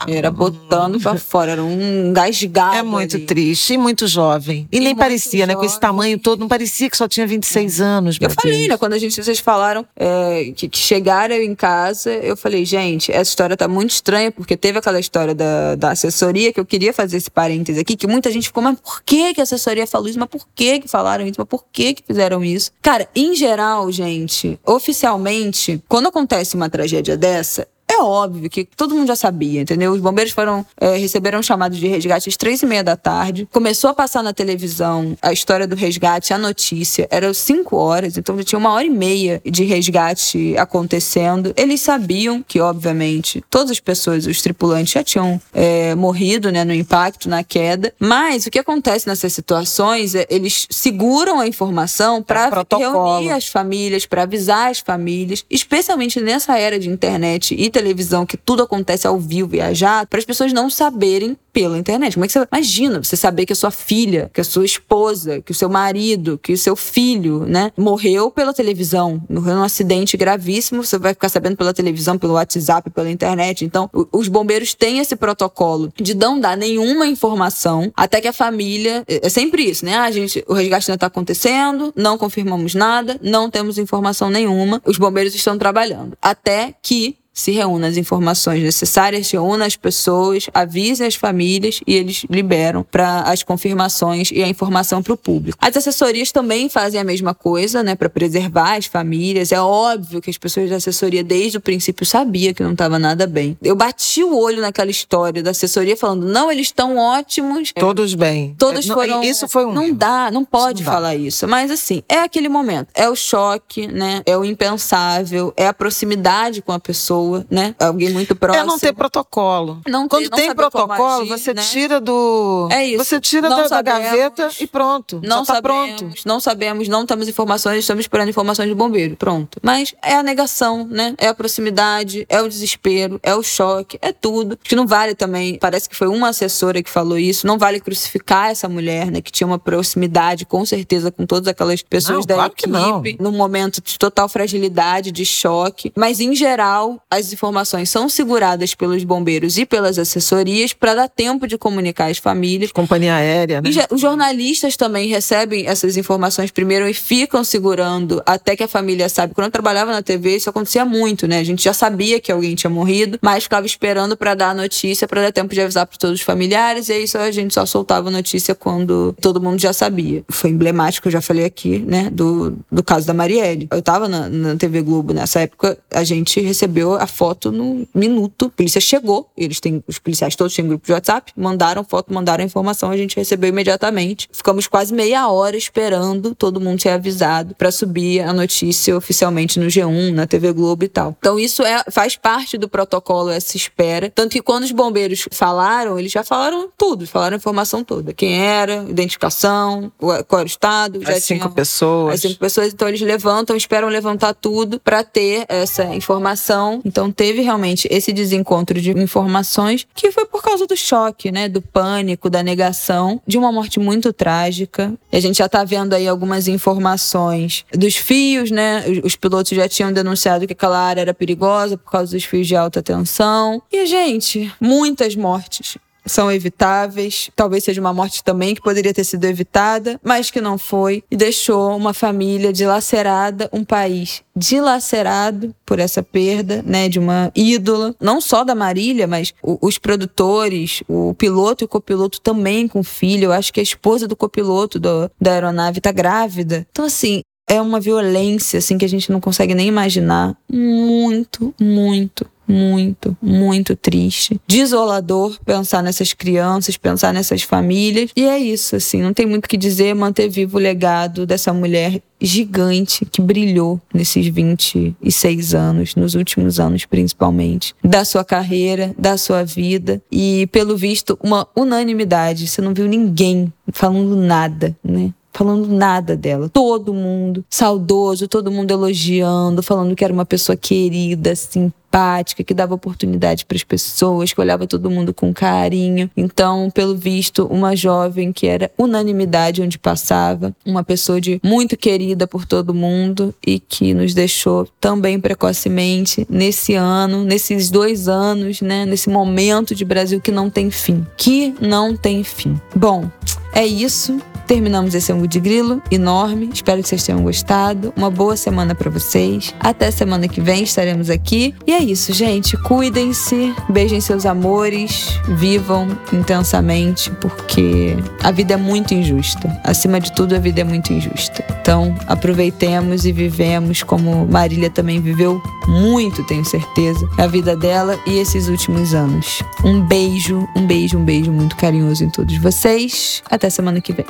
era 0.08 0.30
botando 0.30 1.00
para 1.00 1.16
fora, 1.18 1.52
era 1.52 1.62
um 1.62 2.12
gasgado. 2.12 2.76
É 2.76 2.82
muito 2.82 3.16
ali. 3.16 3.26
triste 3.26 3.74
e 3.74 3.78
muito 3.78 4.06
jovem. 4.06 4.68
E, 4.70 4.78
e 4.78 4.80
nem 4.80 4.94
parecia, 4.94 5.40
jovem. 5.40 5.54
né? 5.54 5.54
Com 5.54 5.64
esse 5.64 5.78
tamanho 5.78 6.18
todo, 6.18 6.40
não 6.40 6.48
parecia 6.48 6.88
que 6.90 6.96
só 6.96 7.06
tinha 7.06 7.26
26 7.26 7.80
é. 7.80 7.84
anos. 7.84 8.18
Eu 8.20 8.30
falei, 8.30 8.68
né? 8.68 8.76
Quando 8.76 8.94
a 8.94 8.98
gente 8.98 9.22
vocês 9.22 9.38
falaram 9.38 9.84
é, 9.96 10.52
que, 10.56 10.68
que 10.68 10.78
chegaram 10.78 11.36
em 11.36 11.54
casa, 11.54 12.10
eu 12.10 12.36
falei, 12.36 12.64
gente, 12.64 13.12
essa 13.12 13.30
história 13.30 13.56
tá 13.56 13.68
muito 13.68 13.90
estranha, 13.90 14.30
porque 14.30 14.56
teve 14.56 14.78
aquela 14.78 14.98
história 14.98 15.34
da, 15.34 15.74
da 15.76 15.90
assessoria, 15.92 16.52
que 16.52 16.60
eu 16.60 16.64
queria 16.64 16.92
fazer 16.92 17.16
esse 17.16 17.30
parêntese 17.30 17.80
aqui, 17.80 17.96
que 17.96 18.06
muita 18.06 18.30
gente 18.30 18.48
ficou, 18.48 18.62
mas 18.62 18.78
por 18.80 19.02
que, 19.02 19.34
que 19.34 19.40
a 19.40 19.44
assessoria 19.44 19.86
falou 19.86 20.08
isso? 20.08 20.18
Mas 20.18 20.28
por 20.28 20.46
que, 20.54 20.80
que 20.80 20.88
falaram 20.88 21.24
isso? 21.26 21.36
Mas 21.38 21.48
por 21.48 21.64
que, 21.72 21.94
que 21.94 22.02
fizeram 22.06 22.39
isso? 22.44 22.70
Cara, 22.82 23.08
em 23.14 23.34
geral, 23.34 23.90
gente, 23.90 24.58
oficialmente, 24.66 25.82
quando 25.88 26.08
acontece 26.08 26.54
uma 26.54 26.68
tragédia 26.70 27.16
dessa, 27.16 27.66
é 28.00 28.02
óbvio 28.02 28.48
que 28.48 28.64
todo 28.64 28.94
mundo 28.94 29.06
já 29.06 29.16
sabia, 29.16 29.60
entendeu? 29.60 29.92
Os 29.92 30.00
bombeiros 30.00 30.32
foram 30.32 30.64
é, 30.80 30.96
receberam 30.96 31.38
um 31.38 31.42
chamado 31.42 31.76
de 31.76 31.86
resgate 31.86 32.28
às 32.28 32.36
três 32.36 32.62
e 32.62 32.66
meia 32.66 32.82
da 32.82 32.96
tarde. 32.96 33.46
Começou 33.52 33.90
a 33.90 33.94
passar 33.94 34.22
na 34.22 34.32
televisão 34.32 35.16
a 35.20 35.32
história 35.32 35.66
do 35.66 35.76
resgate, 35.76 36.32
a 36.32 36.38
notícia. 36.38 37.06
Eram 37.10 37.32
cinco 37.34 37.76
horas, 37.76 38.16
então 38.16 38.36
já 38.38 38.44
tinha 38.44 38.58
uma 38.58 38.72
hora 38.72 38.84
e 38.84 38.90
meia 38.90 39.40
de 39.44 39.64
resgate 39.64 40.56
acontecendo. 40.56 41.52
Eles 41.56 41.80
sabiam 41.80 42.42
que, 42.46 42.60
obviamente, 42.60 43.44
todas 43.50 43.70
as 43.70 43.80
pessoas, 43.80 44.26
os 44.26 44.40
tripulantes, 44.40 44.92
já 44.92 45.04
tinham 45.04 45.40
é, 45.52 45.94
morrido 45.94 46.50
né, 46.50 46.64
no 46.64 46.72
impacto, 46.72 47.28
na 47.28 47.44
queda. 47.44 47.92
Mas 47.98 48.46
o 48.46 48.50
que 48.50 48.58
acontece 48.58 49.06
nessas 49.06 49.32
situações 49.32 50.14
é 50.14 50.26
eles 50.30 50.66
seguram 50.70 51.40
a 51.40 51.46
informação 51.46 52.22
para 52.22 52.48
é 52.48 52.76
reunir 52.76 53.30
as 53.30 53.46
famílias, 53.46 54.06
para 54.06 54.22
avisar 54.22 54.70
as 54.70 54.78
famílias, 54.78 55.44
especialmente 55.50 56.20
nessa 56.20 56.58
era 56.58 56.78
de 56.78 56.88
internet 56.88 57.54
e 57.58 57.68
televisão 57.70 57.89
que 58.26 58.36
tudo 58.36 58.62
acontece 58.62 59.06
ao 59.06 59.18
vivo, 59.18 59.48
viajar, 59.48 60.06
para 60.06 60.18
as 60.18 60.24
pessoas 60.24 60.52
não 60.52 60.70
saberem 60.70 61.36
pela 61.52 61.78
internet. 61.78 62.14
Como 62.14 62.24
é 62.24 62.28
que 62.28 62.32
você 62.32 62.46
imagina 62.52 63.02
você 63.02 63.16
saber 63.16 63.46
que 63.46 63.52
a 63.52 63.56
sua 63.56 63.70
filha, 63.70 64.30
que 64.32 64.40
a 64.40 64.44
sua 64.44 64.64
esposa, 64.64 65.40
que 65.40 65.52
o 65.52 65.54
seu 65.54 65.68
marido, 65.68 66.38
que 66.42 66.52
o 66.52 66.58
seu 66.58 66.76
filho, 66.76 67.40
né, 67.40 67.72
morreu 67.76 68.30
pela 68.30 68.52
televisão, 68.52 69.22
morreu 69.28 69.56
num 69.56 69.62
acidente 69.62 70.16
gravíssimo, 70.16 70.84
você 70.84 70.98
vai 70.98 71.12
ficar 71.12 71.28
sabendo 71.28 71.56
pela 71.56 71.74
televisão, 71.74 72.18
pelo 72.18 72.34
WhatsApp, 72.34 72.90
pela 72.90 73.10
internet. 73.10 73.64
Então, 73.64 73.90
os 74.12 74.28
bombeiros 74.28 74.74
têm 74.74 74.98
esse 74.98 75.16
protocolo 75.16 75.92
de 75.96 76.14
não 76.14 76.38
dar 76.38 76.56
nenhuma 76.56 77.06
informação 77.06 77.90
até 77.96 78.20
que 78.20 78.28
a 78.28 78.32
família, 78.32 79.04
é, 79.08 79.26
é 79.26 79.28
sempre 79.28 79.62
isso, 79.62 79.84
né? 79.84 79.96
Ah, 79.96 80.10
gente, 80.10 80.44
o 80.46 80.54
resgate 80.54 80.90
ainda 80.90 80.96
está 80.96 81.06
acontecendo, 81.06 81.92
não 81.96 82.16
confirmamos 82.16 82.74
nada, 82.74 83.18
não 83.22 83.50
temos 83.50 83.78
informação 83.78 84.30
nenhuma. 84.30 84.80
Os 84.84 84.98
bombeiros 84.98 85.34
estão 85.34 85.58
trabalhando 85.58 86.16
até 86.22 86.74
que 86.82 87.16
se 87.32 87.52
reúna 87.52 87.88
as 87.88 87.96
informações 87.96 88.62
necessárias, 88.62 89.30
reúna 89.30 89.66
as 89.66 89.76
pessoas, 89.76 90.48
avise 90.52 91.04
as 91.04 91.14
famílias 91.14 91.80
e 91.86 91.94
eles 91.94 92.24
liberam 92.28 92.82
para 92.82 93.20
as 93.22 93.42
confirmações 93.42 94.30
e 94.30 94.42
a 94.42 94.48
informação 94.48 95.02
para 95.02 95.12
o 95.12 95.16
público. 95.16 95.56
As 95.60 95.76
assessorias 95.76 96.32
também 96.32 96.68
fazem 96.68 97.00
a 97.00 97.04
mesma 97.04 97.34
coisa, 97.34 97.82
né, 97.82 97.94
para 97.94 98.08
preservar 98.10 98.76
as 98.76 98.86
famílias. 98.86 99.52
É 99.52 99.60
óbvio 99.60 100.20
que 100.20 100.30
as 100.30 100.36
pessoas 100.36 100.68
da 100.68 100.76
assessoria 100.76 101.22
desde 101.22 101.58
o 101.58 101.60
princípio 101.60 102.04
sabia 102.04 102.52
que 102.52 102.62
não 102.62 102.72
estava 102.72 102.98
nada 102.98 103.26
bem. 103.26 103.56
Eu 103.62 103.76
bati 103.76 104.22
o 104.24 104.36
olho 104.36 104.60
naquela 104.60 104.90
história 104.90 105.42
da 105.42 105.50
assessoria 105.50 105.96
falando: 105.96 106.26
"Não, 106.26 106.50
eles 106.50 106.66
estão 106.66 106.96
ótimos". 106.96 107.72
Todos 107.72 108.14
bem. 108.14 108.54
Todos 108.58 108.88
é, 108.88 108.92
foram. 108.92 109.22
Isso 109.22 109.48
foi 109.48 109.64
um 109.64 109.72
Não 109.72 109.84
erro. 109.84 109.94
dá, 109.94 110.30
não 110.30 110.44
pode 110.44 110.82
não 110.82 110.92
falar 110.92 111.08
dá. 111.10 111.14
isso. 111.14 111.46
Mas 111.46 111.70
assim, 111.70 112.02
é 112.08 112.18
aquele 112.18 112.48
momento, 112.48 112.88
é 112.94 113.08
o 113.08 113.14
choque, 113.14 113.86
né? 113.86 114.22
É 114.26 114.36
o 114.36 114.44
impensável, 114.44 115.52
é 115.56 115.66
a 115.66 115.72
proximidade 115.74 116.60
com 116.62 116.72
a 116.72 116.80
pessoa 116.80 117.19
pessoa, 117.20 117.46
né? 117.50 117.74
Alguém 117.78 118.10
muito 118.10 118.34
próximo. 118.34 118.64
É 118.64 118.66
não 118.66 118.78
ter 118.78 118.92
protocolo. 118.92 119.80
Não 119.86 120.08
Quando 120.08 120.24
ter, 120.24 120.30
não 120.30 120.38
tem 120.38 120.54
protocolo, 120.54 121.22
agir, 121.22 121.28
você 121.28 121.54
né? 121.54 121.62
tira 121.62 122.00
do. 122.00 122.68
É 122.70 122.86
isso. 122.86 123.04
Você 123.04 123.20
tira 123.20 123.48
da, 123.48 123.68
da, 123.68 123.82
gaveta 123.82 124.48
e 124.58 124.66
pronto. 124.66 125.20
Não 125.22 125.44
tá 125.44 125.54
sabemos, 125.54 126.00
pronto. 126.00 126.14
Não 126.24 126.40
sabemos, 126.40 126.88
não 126.88 127.06
temos 127.06 127.28
informações, 127.28 127.80
estamos 127.80 128.04
esperando 128.04 128.28
informações 128.28 128.68
do 128.68 128.74
bombeiro. 128.74 129.16
Pronto. 129.16 129.58
Mas 129.62 129.94
é 130.02 130.14
a 130.14 130.22
negação, 130.22 130.86
né? 130.86 131.14
É 131.18 131.28
a 131.28 131.34
proximidade, 131.34 132.26
é 132.28 132.40
o 132.40 132.48
desespero, 132.48 133.20
é 133.22 133.34
o 133.34 133.42
choque, 133.42 133.98
é 134.00 134.12
tudo. 134.12 134.58
Que 134.62 134.74
não 134.74 134.86
vale 134.86 135.14
também. 135.14 135.58
Parece 135.58 135.88
que 135.88 135.96
foi 135.96 136.08
uma 136.08 136.28
assessora 136.28 136.82
que 136.82 136.90
falou 136.90 137.18
isso. 137.18 137.46
Não 137.46 137.58
vale 137.58 137.80
crucificar 137.80 138.50
essa 138.50 138.68
mulher, 138.68 139.10
né? 139.10 139.20
Que 139.20 139.30
tinha 139.30 139.46
uma 139.46 139.58
proximidade, 139.58 140.46
com 140.46 140.64
certeza, 140.64 141.10
com 141.10 141.26
todas 141.26 141.48
aquelas 141.48 141.82
pessoas 141.82 142.26
não, 142.26 142.26
da 142.26 142.34
claro 142.50 143.00
equipe. 143.06 143.22
Num 143.22 143.32
momento 143.32 143.82
de 143.82 143.98
total 143.98 144.28
fragilidade, 144.28 145.12
de 145.12 145.24
choque. 145.24 145.92
Mas, 145.96 146.20
em 146.20 146.34
geral, 146.34 147.00
as 147.10 147.32
informações 147.32 147.90
são 147.90 148.08
seguradas 148.08 148.74
pelos 148.74 149.02
bombeiros 149.02 149.58
e 149.58 149.66
pelas 149.66 149.98
assessorias 149.98 150.72
para 150.72 150.94
dar 150.94 151.08
tempo 151.08 151.48
de 151.48 151.58
comunicar 151.58 152.08
as 152.08 152.18
famílias. 152.18 152.70
Companhia 152.70 153.16
aérea, 153.16 153.60
né? 153.60 153.68
E 153.68 153.94
os 153.94 154.00
jornalistas 154.00 154.76
também 154.76 155.08
recebem 155.08 155.66
essas 155.66 155.96
informações 155.96 156.52
primeiro 156.52 156.88
e 156.88 156.94
ficam 156.94 157.42
segurando 157.42 158.22
até 158.24 158.54
que 158.54 158.62
a 158.62 158.68
família 158.68 159.08
sabe. 159.08 159.34
Quando 159.34 159.46
eu 159.46 159.50
trabalhava 159.50 159.90
na 159.90 160.02
TV, 160.02 160.36
isso 160.36 160.48
acontecia 160.48 160.84
muito, 160.84 161.26
né? 161.26 161.40
A 161.40 161.44
gente 161.44 161.64
já 161.64 161.72
sabia 161.72 162.20
que 162.20 162.30
alguém 162.30 162.54
tinha 162.54 162.70
morrido, 162.70 163.18
mas 163.20 163.42
ficava 163.42 163.66
esperando 163.66 164.16
para 164.16 164.34
dar 164.34 164.50
a 164.50 164.54
notícia, 164.54 165.08
para 165.08 165.22
dar 165.22 165.32
tempo 165.32 165.52
de 165.52 165.60
avisar 165.60 165.86
para 165.86 165.98
todos 165.98 166.20
os 166.20 166.24
familiares, 166.24 166.88
e 166.88 166.92
aí 166.92 167.08
só, 167.08 167.18
a 167.18 167.30
gente 167.32 167.52
só 167.52 167.66
soltava 167.66 168.08
a 168.08 168.12
notícia 168.12 168.54
quando 168.54 169.16
todo 169.20 169.40
mundo 169.40 169.60
já 169.60 169.72
sabia. 169.72 170.22
Foi 170.28 170.50
emblemático, 170.50 171.08
eu 171.08 171.12
já 171.12 171.20
falei 171.20 171.44
aqui, 171.44 171.80
né, 171.80 172.08
do, 172.12 172.56
do 172.70 172.84
caso 172.84 173.04
da 173.04 173.12
Marielle. 173.12 173.66
Eu 173.72 173.82
tava 173.82 174.08
na, 174.08 174.28
na 174.28 174.54
TV 174.54 174.80
Globo 174.82 175.12
nessa 175.12 175.40
época, 175.40 175.76
a 175.92 176.04
gente 176.04 176.40
recebeu 176.40 176.99
a 177.00 177.06
foto 177.06 177.50
no 177.50 177.86
minuto. 177.94 178.46
A 178.46 178.50
polícia 178.50 178.80
chegou, 178.80 179.30
eles 179.36 179.60
têm, 179.60 179.82
os 179.86 179.98
policiais 179.98 180.36
todos 180.36 180.54
têm 180.54 180.66
grupo 180.66 180.86
de 180.86 180.92
WhatsApp, 180.92 181.32
mandaram 181.36 181.82
foto, 181.82 182.12
mandaram 182.12 182.42
a 182.42 182.46
informação, 182.46 182.90
a 182.90 182.96
gente 182.96 183.16
recebeu 183.16 183.48
imediatamente. 183.48 184.28
Ficamos 184.32 184.66
quase 184.66 184.92
meia 184.92 185.28
hora 185.28 185.56
esperando 185.56 186.34
todo 186.34 186.60
mundo 186.60 186.80
ser 186.80 186.90
avisado 186.90 187.54
para 187.54 187.70
subir 187.70 188.20
a 188.20 188.32
notícia 188.32 188.96
oficialmente 188.96 189.58
no 189.58 189.66
G1, 189.66 190.12
na 190.12 190.26
TV 190.26 190.52
Globo 190.52 190.84
e 190.84 190.88
tal. 190.88 191.16
Então 191.18 191.38
isso 191.38 191.62
é, 191.62 191.84
faz 191.90 192.16
parte 192.16 192.58
do 192.58 192.68
protocolo 192.68 193.30
essa 193.30 193.56
espera. 193.56 194.10
Tanto 194.10 194.32
que 194.32 194.42
quando 194.42 194.64
os 194.64 194.72
bombeiros 194.72 195.26
falaram, 195.32 195.98
eles 195.98 196.12
já 196.12 196.22
falaram 196.22 196.68
tudo, 196.76 197.06
falaram 197.06 197.34
a 197.34 197.38
informação 197.38 197.82
toda. 197.82 198.12
Quem 198.12 198.40
era, 198.40 198.84
identificação, 198.88 199.90
qual 199.98 200.40
era 200.40 200.44
o 200.44 200.46
estado. 200.46 201.00
As 201.06 201.24
cinco 201.24 201.50
pessoas. 201.50 202.14
As 202.14 202.20
cinco 202.20 202.38
pessoas. 202.38 202.72
Então 202.72 202.88
eles 202.88 203.00
levantam, 203.00 203.56
esperam 203.56 203.88
levantar 203.88 204.34
tudo 204.34 204.80
para 204.80 205.02
ter 205.02 205.44
essa 205.48 205.84
informação 205.94 206.80
então 206.90 207.12
teve 207.12 207.40
realmente 207.40 207.86
esse 207.88 208.12
desencontro 208.12 208.80
de 208.80 208.90
informações 208.90 209.86
que 209.94 210.10
foi 210.10 210.26
por 210.26 210.42
causa 210.42 210.66
do 210.66 210.76
choque, 210.76 211.30
né, 211.30 211.48
do 211.48 211.62
pânico, 211.62 212.28
da 212.28 212.42
negação, 212.42 213.22
de 213.24 213.38
uma 213.38 213.52
morte 213.52 213.78
muito 213.78 214.12
trágica. 214.12 214.92
E 215.12 215.16
a 215.16 215.20
gente 215.20 215.38
já 215.38 215.48
tá 215.48 215.62
vendo 215.62 215.94
aí 215.94 216.08
algumas 216.08 216.48
informações 216.48 217.64
dos 217.72 217.96
fios, 217.96 218.50
né? 218.50 218.84
Os 219.04 219.14
pilotos 219.14 219.52
já 219.56 219.68
tinham 219.68 219.92
denunciado 219.92 220.48
que 220.48 220.52
aquela 220.52 220.80
área 220.80 221.02
era 221.02 221.14
perigosa 221.14 221.78
por 221.78 221.92
causa 221.92 222.16
dos 222.16 222.24
fios 222.24 222.48
de 222.48 222.56
alta 222.56 222.82
tensão. 222.82 223.62
E 223.70 223.86
gente, 223.86 224.52
muitas 224.60 225.14
mortes 225.14 225.78
são 226.10 226.30
evitáveis. 226.30 227.30
Talvez 227.34 227.64
seja 227.64 227.80
uma 227.80 227.92
morte 227.92 228.22
também 228.22 228.54
que 228.54 228.60
poderia 228.60 228.92
ter 228.92 229.04
sido 229.04 229.24
evitada, 229.24 230.00
mas 230.02 230.30
que 230.30 230.40
não 230.40 230.58
foi. 230.58 231.02
E 231.10 231.16
deixou 231.16 231.76
uma 231.76 231.94
família 231.94 232.52
dilacerada, 232.52 233.48
um 233.52 233.64
país 233.64 234.22
dilacerado 234.34 235.54
por 235.66 235.78
essa 235.78 236.02
perda, 236.02 236.62
né, 236.64 236.88
de 236.88 236.98
uma 236.98 237.30
ídola, 237.34 237.94
não 238.00 238.20
só 238.20 238.42
da 238.42 238.54
Marília, 238.54 239.06
mas 239.06 239.34
os 239.42 239.76
produtores, 239.76 240.82
o 240.88 241.14
piloto 241.14 241.62
e 241.62 241.66
o 241.66 241.68
copiloto 241.68 242.20
também 242.20 242.66
com 242.66 242.82
filho. 242.82 243.24
Eu 243.24 243.32
acho 243.32 243.52
que 243.52 243.60
a 243.60 243.62
esposa 243.62 244.08
do 244.08 244.16
copiloto 244.16 244.78
do, 244.78 245.10
da 245.20 245.32
aeronave 245.32 245.78
está 245.78 245.92
grávida. 245.92 246.66
Então, 246.70 246.86
assim, 246.86 247.22
é 247.50 247.60
uma 247.60 247.80
violência 247.80 248.58
assim 248.58 248.78
que 248.78 248.84
a 248.84 248.88
gente 248.88 249.10
não 249.10 249.20
consegue 249.20 249.54
nem 249.54 249.66
imaginar. 249.66 250.36
Muito, 250.48 251.52
muito, 251.60 252.24
muito, 252.50 253.16
muito 253.22 253.76
triste. 253.76 254.40
Desolador 254.46 255.38
pensar 255.44 255.82
nessas 255.82 256.12
crianças, 256.12 256.76
pensar 256.76 257.12
nessas 257.12 257.42
famílias. 257.42 258.10
E 258.16 258.24
é 258.24 258.38
isso, 258.38 258.76
assim, 258.76 259.02
não 259.02 259.12
tem 259.12 259.26
muito 259.26 259.46
o 259.46 259.48
que 259.48 259.56
dizer, 259.56 259.94
manter 259.94 260.28
vivo 260.28 260.56
o 260.58 260.60
legado 260.60 261.26
dessa 261.26 261.52
mulher 261.52 262.00
gigante 262.20 263.06
que 263.06 263.22
brilhou 263.22 263.80
nesses 263.94 264.26
26 264.26 265.54
anos, 265.54 265.94
nos 265.94 266.14
últimos 266.14 266.60
anos 266.60 266.84
principalmente, 266.84 267.74
da 267.82 268.04
sua 268.04 268.24
carreira, 268.24 268.94
da 268.98 269.16
sua 269.16 269.42
vida 269.42 270.02
e, 270.12 270.46
pelo 270.52 270.76
visto, 270.76 271.18
uma 271.22 271.48
unanimidade. 271.56 272.46
Você 272.46 272.60
não 272.60 272.74
viu 272.74 272.86
ninguém 272.86 273.52
falando 273.72 274.16
nada, 274.16 274.76
né? 274.84 275.12
Falando 275.32 275.66
nada 275.68 276.16
dela. 276.16 276.48
Todo 276.48 276.92
mundo 276.92 277.44
saudoso, 277.48 278.28
todo 278.28 278.50
mundo 278.50 278.70
elogiando, 278.70 279.62
falando 279.62 279.94
que 279.94 280.04
era 280.04 280.12
uma 280.12 280.26
pessoa 280.26 280.56
querida, 280.56 281.34
simpática, 281.34 282.44
que 282.44 282.54
dava 282.54 282.74
oportunidade 282.74 283.44
para 283.44 283.56
as 283.56 283.64
pessoas, 283.64 284.32
que 284.32 284.40
olhava 284.40 284.66
todo 284.66 284.90
mundo 284.90 285.12
com 285.12 285.32
carinho. 285.32 286.10
Então, 286.16 286.70
pelo 286.70 286.96
visto, 286.96 287.46
uma 287.46 287.74
jovem 287.74 288.32
que 288.32 288.46
era 288.46 288.70
unanimidade 288.78 289.62
onde 289.62 289.78
passava, 289.78 290.54
uma 290.64 290.84
pessoa 290.84 291.20
de 291.20 291.40
muito 291.42 291.76
querida 291.76 292.26
por 292.26 292.44
todo 292.44 292.74
mundo 292.74 293.34
e 293.44 293.58
que 293.58 293.92
nos 293.92 294.14
deixou 294.14 294.68
também 294.80 295.18
precocemente 295.18 296.26
nesse 296.28 296.74
ano, 296.74 297.24
nesses 297.24 297.70
dois 297.70 298.08
anos, 298.08 298.60
né, 298.60 298.84
nesse 298.86 299.08
momento 299.10 299.74
de 299.74 299.84
Brasil 299.84 300.20
que 300.20 300.30
não 300.30 300.48
tem 300.48 300.70
fim, 300.70 301.04
que 301.16 301.54
não 301.60 301.96
tem 301.96 302.22
fim. 302.22 302.60
Bom, 302.74 303.10
é 303.52 303.66
isso. 303.66 304.20
Terminamos 304.50 304.96
esse 304.96 305.12
ângulo 305.12 305.28
de 305.28 305.38
grilo 305.38 305.80
enorme. 305.92 306.50
Espero 306.52 306.82
que 306.82 306.88
vocês 306.88 307.04
tenham 307.04 307.22
gostado. 307.22 307.92
Uma 307.96 308.10
boa 308.10 308.36
semana 308.36 308.74
para 308.74 308.90
vocês. 308.90 309.54
Até 309.60 309.92
semana 309.92 310.26
que 310.26 310.40
vem 310.40 310.64
estaremos 310.64 311.08
aqui. 311.08 311.54
E 311.64 311.72
é 311.72 311.78
isso, 311.78 312.12
gente. 312.12 312.56
Cuidem-se, 312.56 313.54
beijem 313.68 314.00
seus 314.00 314.26
amores, 314.26 315.20
vivam 315.36 315.86
intensamente, 316.12 317.12
porque 317.20 317.96
a 318.24 318.32
vida 318.32 318.54
é 318.54 318.56
muito 318.56 318.92
injusta. 318.92 319.56
Acima 319.62 320.00
de 320.00 320.10
tudo, 320.10 320.34
a 320.34 320.38
vida 320.40 320.62
é 320.62 320.64
muito 320.64 320.92
injusta. 320.92 321.44
Então, 321.60 321.94
aproveitemos 322.08 323.04
e 323.04 323.12
vivemos 323.12 323.84
como 323.84 324.26
Marília 324.26 324.68
também 324.68 325.00
viveu 325.00 325.40
muito, 325.68 326.24
tenho 326.24 326.44
certeza, 326.44 327.08
a 327.16 327.28
vida 327.28 327.56
dela 327.56 327.96
e 328.04 328.18
esses 328.18 328.48
últimos 328.48 328.94
anos. 328.94 329.40
Um 329.64 329.80
beijo, 329.80 330.48
um 330.56 330.66
beijo, 330.66 330.98
um 330.98 331.04
beijo 331.04 331.30
muito 331.30 331.54
carinhoso 331.54 332.02
em 332.02 332.10
todos 332.10 332.36
vocês. 332.38 333.22
Até 333.40 333.48
semana 333.48 333.80
que 333.80 333.94
vem. 333.94 334.04